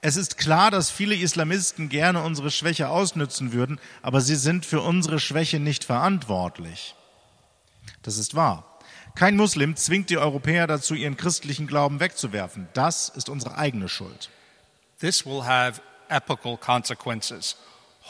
es 0.05 0.16
ist 0.16 0.36
klar, 0.36 0.72
dass 0.72 0.90
viele 0.90 1.14
Islamisten 1.14 1.88
gerne 1.88 2.24
unsere 2.24 2.50
Schwäche 2.50 2.88
ausnützen 2.88 3.53
würden, 3.53 3.78
aber 4.03 4.20
sie 4.20 4.34
sind 4.34 4.66
für 4.66 4.80
unsere 4.80 5.20
Schwäche 5.20 5.61
nicht 5.61 5.84
verantwortlich. 5.84 6.96
Das 8.03 8.18
ist 8.18 8.34
wahr. 8.34 8.80
Kein 9.14 9.36
Muslim 9.36 9.76
zwingt 9.76 10.11
die 10.11 10.18
Europäer 10.18 10.66
dazu, 10.66 10.94
ihren 10.94 11.16
christlichen 11.16 11.68
Glauben 11.68 12.00
wegzuwerfen. 12.00 12.66
Das 12.74 13.11
ist 13.11 13.28
unsere 13.28 13.57
eigene 13.57 13.88
Schuld. 13.88 14.28
This 14.98 15.24
will 15.24 15.44
have 15.44 15.80
epical 16.09 16.57
consequences. 16.57 17.57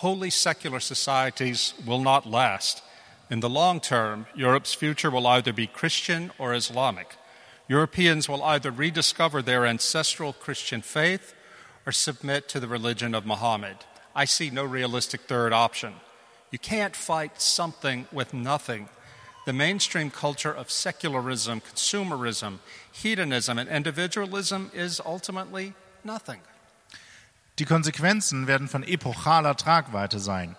Holy 0.01 0.31
secular 0.31 0.81
societies 0.81 1.75
will 1.85 2.01
not 2.01 2.25
last. 2.25 2.83
In 3.29 3.43
the 3.43 3.51
long 3.51 3.83
term, 3.83 4.25
Europe's 4.35 4.75
future 4.75 5.13
will 5.13 5.27
either 5.27 5.53
be 5.53 5.67
Christian 5.67 6.31
or 6.39 6.55
Islamic. 6.55 7.19
Europeans 7.69 8.31
will 8.31 8.43
either 8.43 8.71
rediscover 8.71 9.43
their 9.43 9.67
ancestral 9.67 10.33
Christian 10.33 10.81
faith 10.81 11.35
or 11.87 11.93
submit 11.93 12.49
to 12.49 12.61
the 12.61 12.69
religion 12.69 13.15
of 13.15 13.27
Muhammad. 13.27 13.77
I 14.15 14.25
see 14.27 14.51
no 14.51 14.65
realistic 14.65 15.23
third 15.23 15.53
option. 15.53 15.95
You 16.51 16.59
can't 16.59 16.95
fight 16.95 17.41
something 17.41 18.07
with 18.13 18.35
nothing. 18.35 18.89
The 19.47 19.53
mainstream 19.53 20.11
culture 20.11 20.53
of 20.53 20.71
secularism, 20.71 21.61
consumerism, 21.63 22.59
hedonism, 22.93 23.59
and 23.59 23.69
individualism 23.69 24.71
is 24.73 25.01
ultimately 25.05 25.75
nothing. 26.05 26.41
Die 27.59 27.65
Konsequenzen 27.65 28.47
werden 28.47 28.69
von 28.69 28.83
epochaler 28.83 29.57
Tragweite 29.57 30.19
sein. 30.19 30.57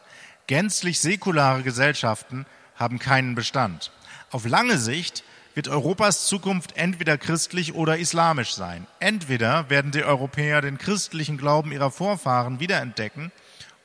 Gänzlich 0.47 0.99
säkulare 0.99 1.63
Gesellschaften 1.63 2.45
haben 2.76 2.99
keinen 2.99 3.36
Bestand. 3.36 3.91
Auf 4.32 4.45
lange 4.45 4.78
Sicht 4.78 5.24
wird 5.55 5.67
Europas 5.67 6.27
Zukunft 6.27 6.75
entweder 6.77 7.17
christlich 7.17 7.73
oder 7.75 7.97
islamisch 7.97 8.53
sein. 8.53 8.87
Entweder 8.99 9.69
werden 9.69 9.91
die 9.91 10.03
Europäer 10.03 10.61
den 10.61 10.77
christlichen 10.77 11.37
Glauben 11.37 11.71
ihrer 11.71 11.91
Vorfahren 11.91 12.59
wiederentdecken, 12.59 13.31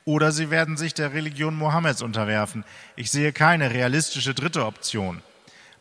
oder 0.05 0.31
sie 0.31 0.49
werden 0.49 0.75
sich 0.75 0.95
der 0.95 1.13
Religion 1.13 1.55
Mohammeds 1.55 2.01
unterwerfen. 2.01 2.63
Ich 2.95 3.11
sehe 3.11 3.31
keine 3.31 3.71
realistische 3.71 4.33
dritte 4.33 4.65
Option. 4.65 5.21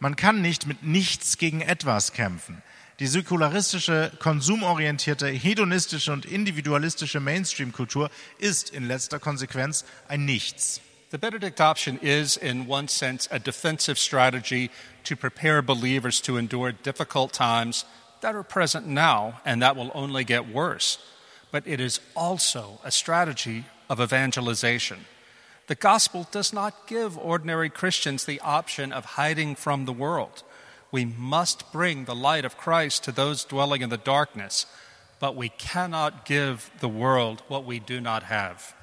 Man 0.01 0.17
kann 0.17 0.43
nicht 0.43 0.67
mit 0.67 0.83
nichts 0.83 1.39
gegen 1.39 1.63
etwas 1.63 2.13
kämpfen. 2.13 2.63
Die 3.01 3.07
säkularistische, 3.07 4.13
konsumorientierte, 4.19 5.29
hedonistische 5.29 6.13
und 6.13 6.27
individualistische 6.27 7.21
Mainstream-Kultur 7.21 8.11
ist 8.39 8.71
in 8.71 8.87
letzter 8.87 9.19
Konsequenz 9.19 9.85
ein 10.09 10.25
Nichts. 10.25 10.81
The 11.11 11.19
Benedict 11.19 11.59
option 11.59 11.99
is, 12.03 12.37
in 12.37 12.67
one 12.67 12.87
sense, 12.89 13.29
a 13.31 13.39
defensive 13.39 13.99
strategy 13.99 14.71
to 15.05 15.17
prepare 15.17 15.63
believers 15.63 16.21
to 16.23 16.37
endure 16.37 16.71
difficult 16.71 17.33
times 17.33 17.87
that 18.21 18.35
are 18.35 18.43
present 18.43 18.87
now 18.87 19.41
and 19.45 19.63
that 19.63 19.75
will 19.75 19.91
only 19.95 20.23
get 20.25 20.53
worse. 20.53 20.99
But 21.51 21.67
it 21.67 21.81
is 21.81 22.01
also 22.15 22.79
a 22.85 22.91
strategy 22.91 23.65
of 23.89 24.03
evangelization. 24.03 25.07
The 25.69 25.75
gospel 25.75 26.29
does 26.31 26.53
not 26.53 26.87
give 26.87 27.17
ordinary 27.17 27.71
Christians 27.71 28.27
the 28.27 28.41
option 28.41 28.93
of 28.93 29.05
hiding 29.05 29.55
from 29.55 29.87
the 29.87 29.95
world. 29.95 30.43
We 30.93 31.07
must 31.07 31.73
bring 31.73 32.05
the 32.05 32.15
light 32.15 32.45
of 32.45 32.59
Christ 32.59 33.05
to 33.05 33.13
those 33.13 33.45
dwelling 33.45 33.81
in 33.81 33.89
the 33.89 33.97
darkness, 33.97 34.67
but 35.21 35.37
we 35.37 35.49
cannot 35.49 36.27
give 36.27 36.71
the 36.81 36.89
world 36.89 37.43
what 37.49 37.65
we 37.65 37.79
do 37.79 37.99
not 37.99 38.25
have. 38.25 38.75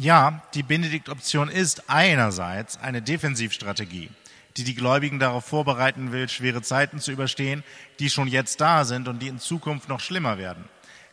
Ja, 0.00 0.42
die 0.54 0.62
Benedikt-Option 0.62 1.48
ist 1.48 1.90
einerseits 1.90 2.76
eine 2.76 3.02
Defensivstrategie, 3.02 4.10
die 4.56 4.62
die 4.62 4.76
Gläubigen 4.76 5.18
darauf 5.18 5.44
vorbereiten 5.44 6.12
will, 6.12 6.28
schwere 6.28 6.62
Zeiten 6.62 7.00
zu 7.00 7.10
überstehen, 7.10 7.64
die 7.98 8.08
schon 8.08 8.28
jetzt 8.28 8.60
da 8.60 8.84
sind 8.84 9.08
und 9.08 9.18
die 9.18 9.26
in 9.26 9.40
Zukunft 9.40 9.88
noch 9.88 9.98
schlimmer 9.98 10.38
werden. 10.38 10.62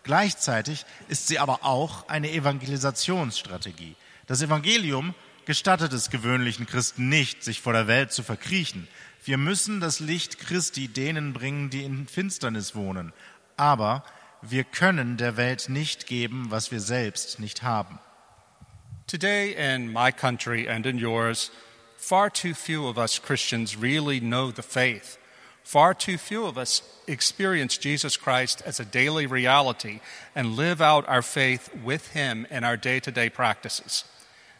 Gleichzeitig 0.03 0.85
ist 1.07 1.25
sie 1.25 1.39
aber 1.39 1.65
auch 1.65 2.09
eine 2.09 2.31
Evangelisationsstrategie. 2.31 3.95
Das 4.27 4.43
Evangelium 4.43 5.15
gestattet 5.45 5.91
es 5.91 6.11
gewöhnlichen 6.11 6.67
Christen 6.67 7.09
nicht, 7.09 7.43
sich 7.43 7.61
vor 7.61 7.73
der 7.73 7.87
Welt 7.87 8.11
zu 8.11 8.21
verkriechen. 8.21 8.87
Wir 9.23 9.39
müssen 9.39 9.79
das 9.79 9.99
Licht 9.99 10.37
Christi 10.37 10.89
denen 10.89 11.33
bringen, 11.33 11.71
die 11.71 11.83
in 11.83 12.07
Finsternis 12.07 12.75
wohnen. 12.75 13.13
Aber 13.57 14.03
wir 14.43 14.63
können 14.63 15.17
der 15.17 15.37
Welt 15.37 15.69
nicht 15.69 16.05
geben, 16.05 16.51
was 16.51 16.69
wir 16.69 16.81
selbst 16.81 17.39
nicht 17.39 17.63
haben. 17.63 17.97
Today, 19.07 19.55
in 19.55 19.93
my 19.93 20.09
country 20.09 20.67
and 20.67 20.83
in 20.87 20.97
yours, 20.97 21.51
far 21.95 22.27
too 22.27 22.55
few 22.55 22.87
of 22.87 22.97
us 22.97 23.19
Christians 23.19 23.77
really 23.77 24.19
know 24.19 24.49
the 24.49 24.63
faith. 24.63 25.19
Far 25.63 25.93
too 25.93 26.17
few 26.17 26.45
of 26.45 26.57
us 26.57 26.81
experience 27.07 27.77
Jesus 27.77 28.17
Christ 28.17 28.63
as 28.65 28.79
a 28.79 28.85
daily 28.85 29.27
reality 29.27 29.99
and 30.33 30.55
live 30.55 30.81
out 30.81 31.07
our 31.07 31.21
faith 31.21 31.69
with 31.83 32.13
Him 32.13 32.47
in 32.49 32.63
our 32.63 32.77
day 32.77 32.99
to 32.99 33.11
day 33.11 33.29
practices. 33.29 34.05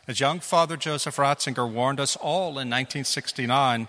As 0.07 0.19
young 0.19 0.39
Father 0.39 0.77
Joseph 0.77 1.17
Ratzinger 1.17 1.67
warned 1.67 1.99
us 1.99 2.15
all 2.15 2.49
in 2.49 2.69
1969, 2.69 3.87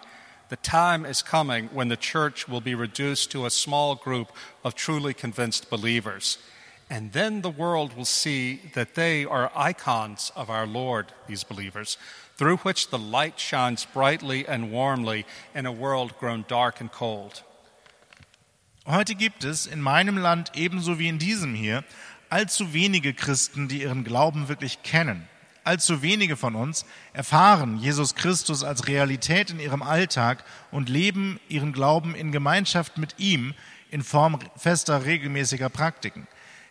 the 0.48 0.57
time 0.57 1.04
is 1.04 1.20
coming 1.20 1.66
when 1.66 1.88
the 1.88 1.98
church 1.98 2.48
will 2.48 2.62
be 2.62 2.74
reduced 2.74 3.30
to 3.32 3.44
a 3.44 3.50
small 3.50 3.94
group 3.94 4.32
of 4.64 4.74
truly 4.74 5.12
convinced 5.12 5.68
believers. 5.68 6.38
And 6.89 7.12
then 7.12 7.43
the 7.43 7.51
world 7.51 7.97
will 7.97 8.05
see 8.05 8.61
that 8.74 8.95
they 8.95 9.24
are 9.24 9.51
icons 9.57 10.30
of 10.37 10.49
our 10.49 10.66
Lord, 10.66 11.07
these 11.26 11.43
believers, 11.43 11.99
through 12.37 12.59
which 12.59 12.91
the 12.91 12.99
light 12.99 13.41
shines 13.41 13.84
brightly 13.84 14.47
and 14.47 14.70
warmly 14.70 15.26
in 15.55 15.66
a 15.66 15.72
world 15.72 16.16
grown 16.18 16.45
dark 16.47 16.80
and 16.80 16.93
cold. 16.93 17.43
Heute 18.87 19.16
gibt 19.16 19.43
es 19.43 19.66
in 19.66 19.82
meinem 19.82 20.16
Land 20.16 20.53
ebenso 20.55 21.01
wie 21.01 21.09
in 21.09 21.18
diesem 21.18 21.55
hier 21.57 21.82
allzu 22.30 22.72
wenige 22.72 23.14
Christen, 23.14 23.66
die 23.66 23.82
ihren 23.82 24.05
Glauben 24.05 24.49
wirklich 24.49 24.84
kennen. 24.84 25.28
Allzu 25.64 26.03
wenige 26.03 26.37
von 26.37 26.55
uns 26.55 26.87
erfahren 27.12 27.78
Jesus 27.78 28.14
Christus 28.14 28.62
als 28.62 28.87
Realität 28.87 29.51
in 29.51 29.59
ihrem 29.59 29.82
Alltag 29.82 30.45
und 30.70 30.89
leben 30.89 31.41
ihren 31.49 31.72
Glauben 31.72 32.14
in 32.14 32.30
Gemeinschaft 32.30 32.99
mit 32.99 33.18
ihm 33.18 33.55
in 33.91 34.05
Form 34.05 34.39
fester, 34.57 35.05
regelmäßiger 35.05 35.68
Praktiken. 35.68 36.28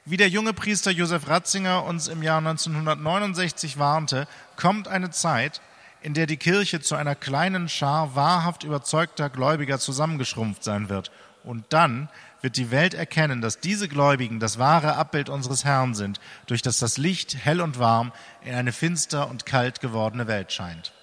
Wie 0.07 0.17
der 0.17 0.29
junge 0.29 0.53
Priester 0.53 0.91
Josef 0.91 1.27
Ratzinger 1.27 1.83
uns 1.83 2.07
im 2.07 2.21
Jahr 2.21 2.37
1969 2.37 3.79
warnte, 3.79 4.27
kommt 4.55 4.87
eine 4.87 5.09
Zeit, 5.09 5.61
in 6.03 6.13
der 6.13 6.27
die 6.27 6.37
Kirche 6.37 6.79
zu 6.79 6.93
einer 6.93 7.15
kleinen 7.15 7.67
Schar 7.67 8.13
wahrhaft 8.13 8.63
überzeugter 8.63 9.31
Gläubiger 9.31 9.79
zusammengeschrumpft 9.79 10.63
sein 10.63 10.89
wird. 10.89 11.09
Und 11.43 11.65
dann 11.69 12.07
wird 12.41 12.55
die 12.55 12.69
Welt 12.69 12.93
erkennen, 12.93 13.41
dass 13.41 13.59
diese 13.59 13.87
Gläubigen 13.87 14.39
das 14.39 14.59
wahre 14.59 14.95
Abbild 14.95 15.27
unseres 15.27 15.65
Herrn 15.65 15.95
sind, 15.95 16.19
durch 16.45 16.61
das 16.61 16.77
das 16.77 16.99
Licht 16.99 17.35
hell 17.43 17.59
und 17.59 17.79
warm 17.79 18.11
in 18.43 18.53
eine 18.53 18.73
finster 18.73 19.27
und 19.27 19.47
kalt 19.47 19.81
gewordene 19.81 20.27
Welt 20.27 20.51
scheint. 20.51 20.93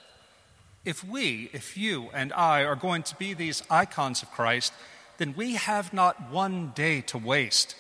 If 0.87 1.03
we, 1.03 1.49
if 1.53 1.77
you 1.77 2.09
and 2.13 2.31
I 2.31 2.65
are 2.65 2.77
going 2.77 3.03
to 3.03 3.17
be 3.19 3.35
these 3.35 3.65
icons 3.69 4.23
of 4.23 4.31
Christ, 4.31 4.73
then 5.19 5.35
we 5.37 5.59
have 5.59 5.93
not 5.93 6.15
one 6.31 6.71
day 6.77 7.03
to 7.03 7.19
waste. 7.19 7.75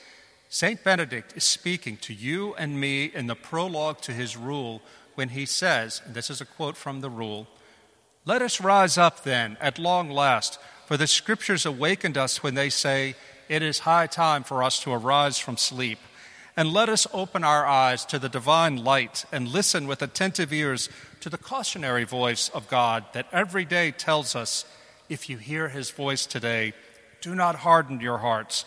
St. 0.54 0.84
Benedict 0.84 1.32
is 1.34 1.44
speaking 1.44 1.96
to 1.96 2.12
you 2.12 2.54
and 2.56 2.78
me 2.78 3.06
in 3.06 3.26
the 3.26 3.34
prologue 3.34 4.02
to 4.02 4.12
his 4.12 4.36
rule 4.36 4.82
when 5.14 5.30
he 5.30 5.46
says, 5.46 6.02
and 6.04 6.14
this 6.14 6.28
is 6.28 6.42
a 6.42 6.44
quote 6.44 6.76
from 6.76 7.00
the 7.00 7.08
rule, 7.08 7.46
Let 8.26 8.42
us 8.42 8.60
rise 8.60 8.98
up 8.98 9.24
then 9.24 9.56
at 9.62 9.78
long 9.78 10.10
last, 10.10 10.58
for 10.84 10.98
the 10.98 11.06
scriptures 11.06 11.64
awakened 11.64 12.18
us 12.18 12.42
when 12.42 12.54
they 12.54 12.68
say, 12.68 13.14
It 13.48 13.62
is 13.62 13.78
high 13.78 14.06
time 14.06 14.44
for 14.44 14.62
us 14.62 14.78
to 14.80 14.92
arise 14.92 15.38
from 15.38 15.56
sleep. 15.56 15.98
And 16.54 16.70
let 16.70 16.90
us 16.90 17.06
open 17.14 17.44
our 17.44 17.64
eyes 17.64 18.04
to 18.04 18.18
the 18.18 18.28
divine 18.28 18.76
light 18.76 19.24
and 19.32 19.48
listen 19.48 19.86
with 19.86 20.02
attentive 20.02 20.52
ears 20.52 20.90
to 21.20 21.30
the 21.30 21.38
cautionary 21.38 22.04
voice 22.04 22.50
of 22.50 22.68
God 22.68 23.06
that 23.14 23.26
every 23.32 23.64
day 23.64 23.90
tells 23.90 24.36
us, 24.36 24.66
If 25.08 25.30
you 25.30 25.38
hear 25.38 25.70
his 25.70 25.90
voice 25.90 26.26
today, 26.26 26.74
do 27.22 27.34
not 27.34 27.54
harden 27.54 28.00
your 28.00 28.18
hearts 28.18 28.66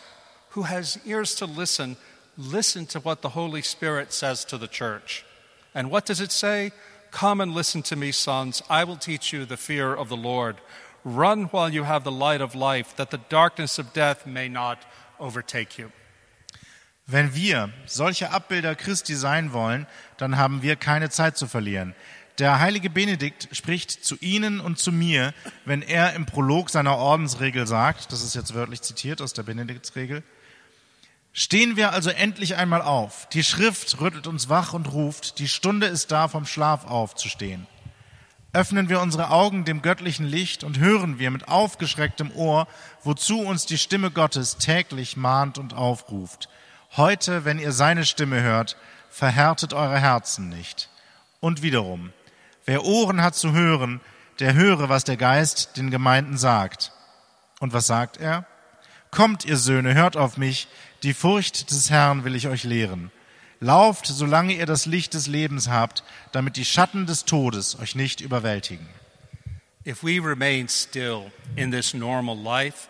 who 0.55 0.63
has 0.63 0.97
ears 1.05 1.35
to 1.35 1.45
listen, 1.45 1.97
listen 2.37 2.85
to 2.85 2.99
what 3.01 3.21
the 3.21 3.29
Holy 3.29 3.61
Spirit 3.61 4.13
says 4.13 4.45
to 4.45 4.57
the 4.57 4.67
church. 4.67 5.25
And 5.73 5.91
what 5.91 6.05
does 6.05 6.21
it 6.21 6.31
say? 6.31 6.71
Come 7.11 7.41
and 7.41 7.53
listen 7.53 7.83
to 7.83 7.95
me, 7.95 8.11
sons. 8.11 8.63
I 8.69 8.85
will 8.85 8.97
teach 8.97 9.33
you 9.33 9.45
the 9.45 9.57
fear 9.57 9.93
of 9.93 10.07
the 10.07 10.17
Lord. 10.17 10.55
Run 11.03 11.45
while 11.51 11.69
you 11.69 11.83
have 11.83 12.03
the 12.03 12.11
light 12.11 12.41
of 12.41 12.55
life, 12.55 12.95
that 12.95 13.11
the 13.11 13.19
darkness 13.29 13.77
of 13.77 13.93
death 13.93 14.25
may 14.25 14.47
not 14.47 14.79
overtake 15.19 15.77
you. 15.77 15.91
Wenn 17.07 17.35
wir 17.35 17.69
solche 17.85 18.31
Abbilder 18.31 18.75
Christi 18.75 19.13
sein 19.13 19.53
wollen, 19.53 19.85
dann 20.17 20.37
haben 20.37 20.63
wir 20.63 20.75
keine 20.75 21.09
Zeit 21.09 21.37
zu 21.37 21.47
verlieren. 21.47 21.93
Der 22.39 22.59
heilige 22.59 22.89
Benedikt 22.89 23.47
spricht 23.51 23.91
zu 23.91 24.17
Ihnen 24.21 24.59
und 24.59 24.79
zu 24.79 24.91
mir, 24.91 25.33
wenn 25.65 25.81
er 25.81 26.13
im 26.13 26.25
Prolog 26.25 26.69
seiner 26.69 26.97
Ordensregel 26.97 27.67
sagt, 27.67 28.11
das 28.11 28.23
ist 28.23 28.35
jetzt 28.35 28.55
wörtlich 28.55 28.81
zitiert 28.81 29.21
aus 29.21 29.33
der 29.33 29.43
Benediktsregel, 29.43 30.23
Stehen 31.37 31.75
wir 31.75 31.91
also 31.91 32.11
endlich 32.11 32.55
einmal 32.55 32.81
auf. 32.81 33.27
Die 33.27 33.43
Schrift 33.43 33.99
rüttelt 33.99 34.25
uns 34.25 34.47
wach 34.47 34.71
und 34.71 34.93
ruft, 34.93 35.37
die 35.39 35.49
Stunde 35.49 35.85
ist 35.85 36.09
da, 36.13 36.29
vom 36.29 36.45
Schlaf 36.45 36.85
aufzustehen. 36.85 37.67
Öffnen 38.53 38.87
wir 38.87 39.01
unsere 39.01 39.31
Augen 39.31 39.65
dem 39.65 39.81
göttlichen 39.81 40.25
Licht 40.25 40.63
und 40.63 40.79
hören 40.79 41.19
wir 41.19 41.29
mit 41.31 41.49
aufgeschrecktem 41.49 42.31
Ohr, 42.31 42.69
wozu 43.03 43.41
uns 43.41 43.65
die 43.65 43.77
Stimme 43.77 44.11
Gottes 44.11 44.55
täglich 44.55 45.17
mahnt 45.17 45.57
und 45.57 45.73
aufruft. 45.73 46.47
Heute, 46.95 47.43
wenn 47.43 47.59
ihr 47.59 47.73
seine 47.73 48.05
Stimme 48.05 48.41
hört, 48.41 48.77
verhärtet 49.09 49.73
eure 49.73 49.99
Herzen 49.99 50.47
nicht. 50.47 50.89
Und 51.41 51.61
wiederum, 51.61 52.13
wer 52.63 52.85
Ohren 52.85 53.21
hat 53.21 53.35
zu 53.35 53.51
hören, 53.51 53.99
der 54.39 54.53
höre, 54.53 54.87
was 54.87 55.03
der 55.03 55.17
Geist 55.17 55.75
den 55.75 55.91
Gemeinden 55.91 56.37
sagt. 56.37 56.93
Und 57.59 57.73
was 57.73 57.87
sagt 57.87 58.15
er? 58.15 58.45
Kommt, 59.11 59.45
ihr 59.45 59.55
Söhne, 59.55 59.93
hört 59.93 60.17
auf 60.17 60.35
mich, 60.37 60.67
die 61.05 61.13
Furcht 61.13 61.69
des 61.69 61.91
Herrn 61.91 62.23
will 62.23 62.35
ich 62.35 62.47
euch 62.47 62.63
lehren. 62.63 63.11
Lauft, 63.59 64.07
solange 64.07 64.53
ihr 64.53 64.65
das 64.65 64.87
Licht 64.87 65.13
des 65.13 65.27
Lebens 65.27 65.69
habt, 65.69 66.03
damit 66.31 66.57
die 66.57 66.65
Schatten 66.65 67.05
des 67.05 67.25
Todes 67.25 67.79
euch 67.79 67.95
nicht 67.95 68.21
überwältigen. 68.21 68.87
If 69.85 70.03
we 70.03 70.19
remain 70.19 70.67
still 70.67 71.31
in 71.55 71.71
this 71.71 71.93
normal 71.93 72.35
life, 72.35 72.89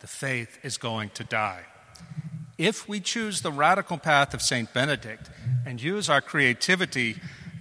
the 0.00 0.08
faith 0.08 0.58
is 0.64 0.78
going 0.78 1.10
to 1.14 1.22
die. 1.22 1.60
If 2.58 2.88
we 2.88 3.00
choose 3.00 3.42
the 3.42 3.52
radical 3.56 3.96
path 3.96 4.34
of 4.34 4.42
St. 4.42 4.72
Benedict 4.72 5.30
and 5.64 5.80
use 5.80 6.10
our 6.10 6.20
creativity 6.20 7.20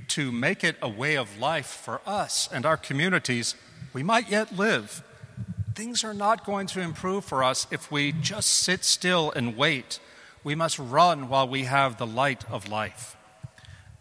to 0.10 0.32
make 0.32 0.64
it 0.64 0.78
a 0.82 0.90
way 0.90 1.16
of 1.16 1.38
life 1.40 1.68
for 1.68 2.02
us 2.08 2.50
and 2.52 2.66
our 2.66 2.78
communities, 2.78 3.56
we 3.94 4.02
might 4.02 4.30
yet 4.30 4.52
live. 4.58 5.04
Things 5.74 6.04
are 6.04 6.14
not 6.14 6.44
going 6.44 6.68
to 6.68 6.82
improve 6.82 7.24
for 7.24 7.44
us 7.44 7.68
if 7.72 7.92
we 7.92 8.14
just 8.22 8.64
sit 8.64 8.84
still 8.84 9.32
and 9.36 9.58
wait. 9.58 10.00
We 10.44 10.56
must 10.56 10.80
run 10.80 11.30
while 11.30 11.48
we 11.48 11.66
have 11.66 11.98
the 11.98 12.06
light 12.06 12.44
of 12.52 12.68
life. 12.68 13.16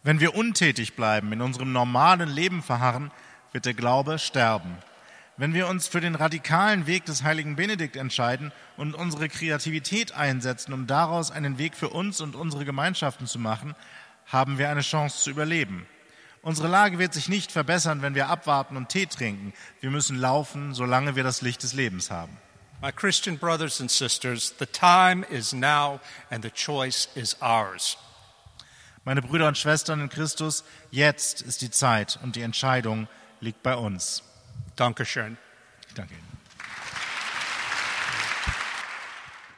Wenn 0.03 0.19
wir 0.19 0.35
untätig 0.35 0.97
bleiben, 0.97 1.33
in 1.33 1.43
unserem 1.43 1.73
normalen 1.73 2.29
Leben 2.29 2.63
verharren, 2.63 3.11
wird 3.53 3.67
der 3.67 3.75
Glaube 3.75 4.19
sterben. 4.19 4.79
Wenn 5.37 5.55
wir 5.55 5.69
uns 5.69 5.87
für 5.87 6.01
den 6.01 6.17
radikalen 6.17 6.87
Weg 6.87 7.05
des 7.05 7.23
heiligen 7.23 7.57
Benedikt 7.57 7.97
entscheiden 7.97 8.53
und 8.77 8.95
unsere 8.95 9.29
Kreativität 9.29 10.13
einsetzen, 10.13 10.73
um 10.73 10.87
daraus 10.87 11.31
einen 11.31 11.59
Weg 11.59 11.75
für 11.75 11.91
uns 11.91 12.21
und 12.21 12.35
unsere 12.35 12.65
Gemeinschaften 12.65 13.27
zu 13.27 13.39
machen, 13.39 13.75
haben 14.27 14.59
wir 14.59 14.71
eine 14.71 14.83
Chance 14.83 15.23
zu 15.23 15.31
überleben. 15.31 15.87
Unsere 16.43 16.69
Lage 16.69 16.99
wird 16.99 17.13
sich 17.13 17.29
nicht 17.29 17.53
verbessern, 17.53 18.01
wenn 18.01 18.15
wir 18.15 18.29
abwarten 18.29 18.77
und 18.77 18.89
Tee 18.89 19.07
trinken. 19.07 19.53
Wir 19.81 19.91
müssen 19.91 20.17
laufen, 20.17 20.73
solange 20.73 21.15
wir 21.15 21.23
das 21.23 21.43
Licht 21.43 21.63
des 21.63 21.75
Lebens 21.75 22.11
haben. 22.11 22.37
My 22.81 22.91
Christian 22.91 23.37
brothers 23.37 23.79
and 23.81 23.91
sisters, 23.91 24.55
the 24.59 24.65
time 24.65 25.23
is 25.29 25.53
now 25.53 26.01
and 26.31 26.43
the 26.43 26.51
choice 26.51 27.09
is 27.15 27.37
ours. 27.43 27.99
Meine 29.05 29.21
Brüder 29.21 29.49
und 29.49 29.59
Schwestern 29.59 30.01
in 30.01 30.09
Christus, 30.09 30.65
jetzt 30.91 31.43
ist 31.43 31.61
die 31.61 31.71
Zeit 31.71 32.19
und 32.23 32.37
die 32.37 32.43
Entscheidung 32.43 33.07
liegt 33.41 33.63
bei 33.63 33.75
uns. 33.75 34.23
Dankeschön. 34.77 35.37
Ich 35.89 35.95
danke 35.95 36.15
Ihnen. 36.15 36.31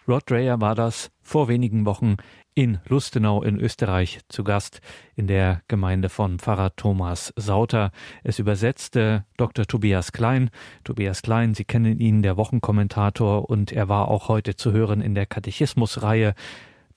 Rod 0.08 0.28
Dreyer 0.28 0.60
war 0.60 0.74
das 0.74 1.12
vor 1.22 1.46
wenigen 1.46 1.86
Wochen 1.86 2.16
in 2.54 2.78
Lustenau 2.86 3.42
in 3.42 3.58
Österreich 3.58 4.20
zu 4.28 4.44
Gast 4.44 4.80
in 5.16 5.26
der 5.26 5.62
Gemeinde 5.68 6.08
von 6.08 6.38
Pfarrer 6.38 6.76
Thomas 6.76 7.32
Sauter. 7.36 7.92
Es 8.22 8.38
übersetzte 8.38 9.24
Dr. 9.36 9.66
Tobias 9.66 10.12
Klein. 10.12 10.50
Tobias 10.84 11.22
Klein, 11.22 11.54
Sie 11.54 11.64
kennen 11.64 11.98
ihn, 11.98 12.22
der 12.22 12.36
Wochenkommentator, 12.36 13.48
und 13.48 13.72
er 13.72 13.88
war 13.88 14.08
auch 14.08 14.28
heute 14.28 14.56
zu 14.56 14.72
hören 14.72 15.00
in 15.00 15.14
der 15.14 15.26
Katechismusreihe 15.26 16.34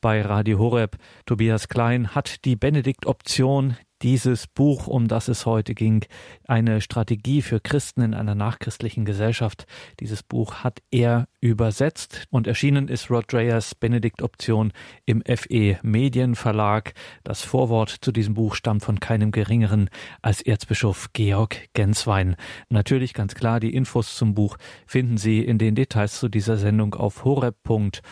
bei 0.01 0.21
Radio 0.21 0.59
Horeb. 0.59 0.97
Tobias 1.25 1.67
Klein 1.67 2.13
hat 2.13 2.43
die 2.45 2.55
Benedikt-Option, 2.55 3.77
dieses 4.05 4.45
Buch, 4.45 4.85
um 4.85 5.07
das 5.07 5.29
es 5.29 5.47
heute 5.47 5.73
ging, 5.73 6.05
eine 6.47 6.79
Strategie 6.79 7.41
für 7.41 7.59
Christen 7.59 8.01
in 8.01 8.13
einer 8.13 8.35
nachchristlichen 8.35 9.03
Gesellschaft. 9.03 9.65
Dieses 9.99 10.21
Buch 10.21 10.63
hat 10.63 10.83
er 10.91 11.27
übersetzt 11.41 12.25
und 12.29 12.45
erschienen 12.45 12.87
ist 12.87 13.09
Rod 13.09 13.33
Dreyers 13.33 13.73
Benedikt-Option 13.73 14.73
im 15.07 15.23
FE 15.25 15.79
Medienverlag. 15.81 16.93
Das 17.23 17.41
Vorwort 17.41 17.89
zu 17.89 18.11
diesem 18.11 18.35
Buch 18.35 18.53
stammt 18.53 18.83
von 18.83 18.99
keinem 18.99 19.31
geringeren 19.31 19.89
als 20.21 20.43
Erzbischof 20.43 21.09
Georg 21.13 21.69
Genswein. 21.73 22.35
Natürlich 22.69 23.15
ganz 23.15 23.33
klar, 23.33 23.59
die 23.59 23.73
Infos 23.73 24.15
zum 24.15 24.35
Buch 24.35 24.57
finden 24.85 25.17
Sie 25.17 25.39
in 25.39 25.57
den 25.57 25.73
Details 25.73 26.19
zu 26.19 26.29
dieser 26.29 26.57
Sendung 26.57 26.93
auf 26.93 27.23
horeb.org, 27.23 28.03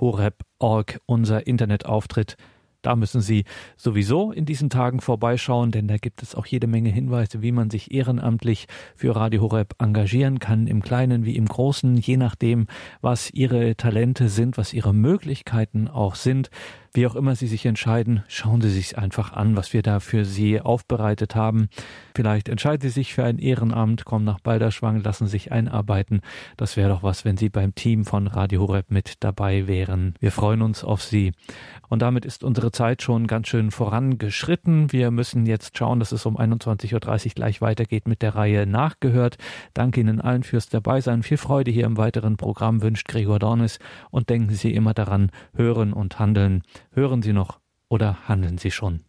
horeb.org, 0.00 1.00
unser 1.06 1.44
Internetauftritt 1.44 2.36
da 2.86 2.94
müssen 2.94 3.20
Sie 3.20 3.44
sowieso 3.76 4.30
in 4.30 4.44
diesen 4.44 4.70
Tagen 4.70 5.00
vorbeischauen, 5.00 5.72
denn 5.72 5.88
da 5.88 5.96
gibt 5.96 6.22
es 6.22 6.36
auch 6.36 6.46
jede 6.46 6.68
Menge 6.68 6.88
Hinweise, 6.88 7.42
wie 7.42 7.50
man 7.50 7.68
sich 7.68 7.92
ehrenamtlich 7.92 8.68
für 8.94 9.16
Radio 9.16 9.42
Horeb 9.42 9.74
engagieren 9.80 10.38
kann, 10.38 10.68
im 10.68 10.82
Kleinen 10.82 11.24
wie 11.24 11.34
im 11.34 11.46
Großen, 11.46 11.96
je 11.96 12.16
nachdem, 12.16 12.68
was 13.00 13.30
Ihre 13.32 13.74
Talente 13.74 14.28
sind, 14.28 14.56
was 14.56 14.72
Ihre 14.72 14.94
Möglichkeiten 14.94 15.88
auch 15.88 16.14
sind. 16.14 16.50
Wie 16.96 17.06
auch 17.06 17.14
immer 17.14 17.36
Sie 17.36 17.46
sich 17.46 17.66
entscheiden, 17.66 18.22
schauen 18.26 18.62
Sie 18.62 18.70
sich 18.70 18.96
einfach 18.96 19.34
an, 19.34 19.54
was 19.54 19.74
wir 19.74 19.82
da 19.82 20.00
für 20.00 20.24
Sie 20.24 20.62
aufbereitet 20.62 21.34
haben. 21.34 21.68
Vielleicht 22.14 22.48
entscheiden 22.48 22.80
Sie 22.80 22.88
sich 22.88 23.12
für 23.12 23.22
ein 23.22 23.36
Ehrenamt, 23.38 24.06
kommen 24.06 24.24
nach 24.24 24.40
Balderschwang, 24.40 25.02
lassen 25.02 25.26
sich 25.26 25.52
einarbeiten. 25.52 26.22
Das 26.56 26.78
wäre 26.78 26.88
doch 26.88 27.02
was, 27.02 27.26
wenn 27.26 27.36
Sie 27.36 27.50
beim 27.50 27.74
Team 27.74 28.06
von 28.06 28.26
Radio 28.26 28.62
Horeb 28.62 28.86
mit 28.90 29.22
dabei 29.22 29.66
wären. 29.66 30.14
Wir 30.20 30.32
freuen 30.32 30.62
uns 30.62 30.84
auf 30.84 31.02
Sie. 31.02 31.32
Und 31.90 32.00
damit 32.00 32.24
ist 32.24 32.42
unsere 32.42 32.72
Zeit 32.72 33.02
schon 33.02 33.26
ganz 33.26 33.48
schön 33.48 33.72
vorangeschritten. 33.72 34.90
Wir 34.90 35.10
müssen 35.10 35.44
jetzt 35.44 35.76
schauen, 35.76 36.00
dass 36.00 36.12
es 36.12 36.24
um 36.24 36.38
21.30 36.38 36.94
Uhr 36.94 37.30
gleich 37.34 37.60
weitergeht 37.60 38.08
mit 38.08 38.22
der 38.22 38.34
Reihe 38.36 38.66
Nachgehört. 38.66 39.36
Danke 39.74 40.00
Ihnen 40.00 40.22
allen 40.22 40.44
fürs 40.44 40.70
Dabeisein. 40.70 41.22
Viel 41.22 41.36
Freude 41.36 41.70
hier 41.70 41.84
im 41.84 41.98
weiteren 41.98 42.38
Programm 42.38 42.80
wünscht 42.80 43.06
Gregor 43.06 43.38
Dornis. 43.38 43.80
Und 44.10 44.30
denken 44.30 44.54
Sie 44.54 44.72
immer 44.72 44.94
daran, 44.94 45.30
hören 45.54 45.92
und 45.92 46.18
handeln. 46.18 46.62
Hören 46.96 47.20
Sie 47.20 47.34
noch 47.34 47.60
oder 47.90 48.26
handeln 48.26 48.56
Sie 48.56 48.70
schon? 48.70 49.04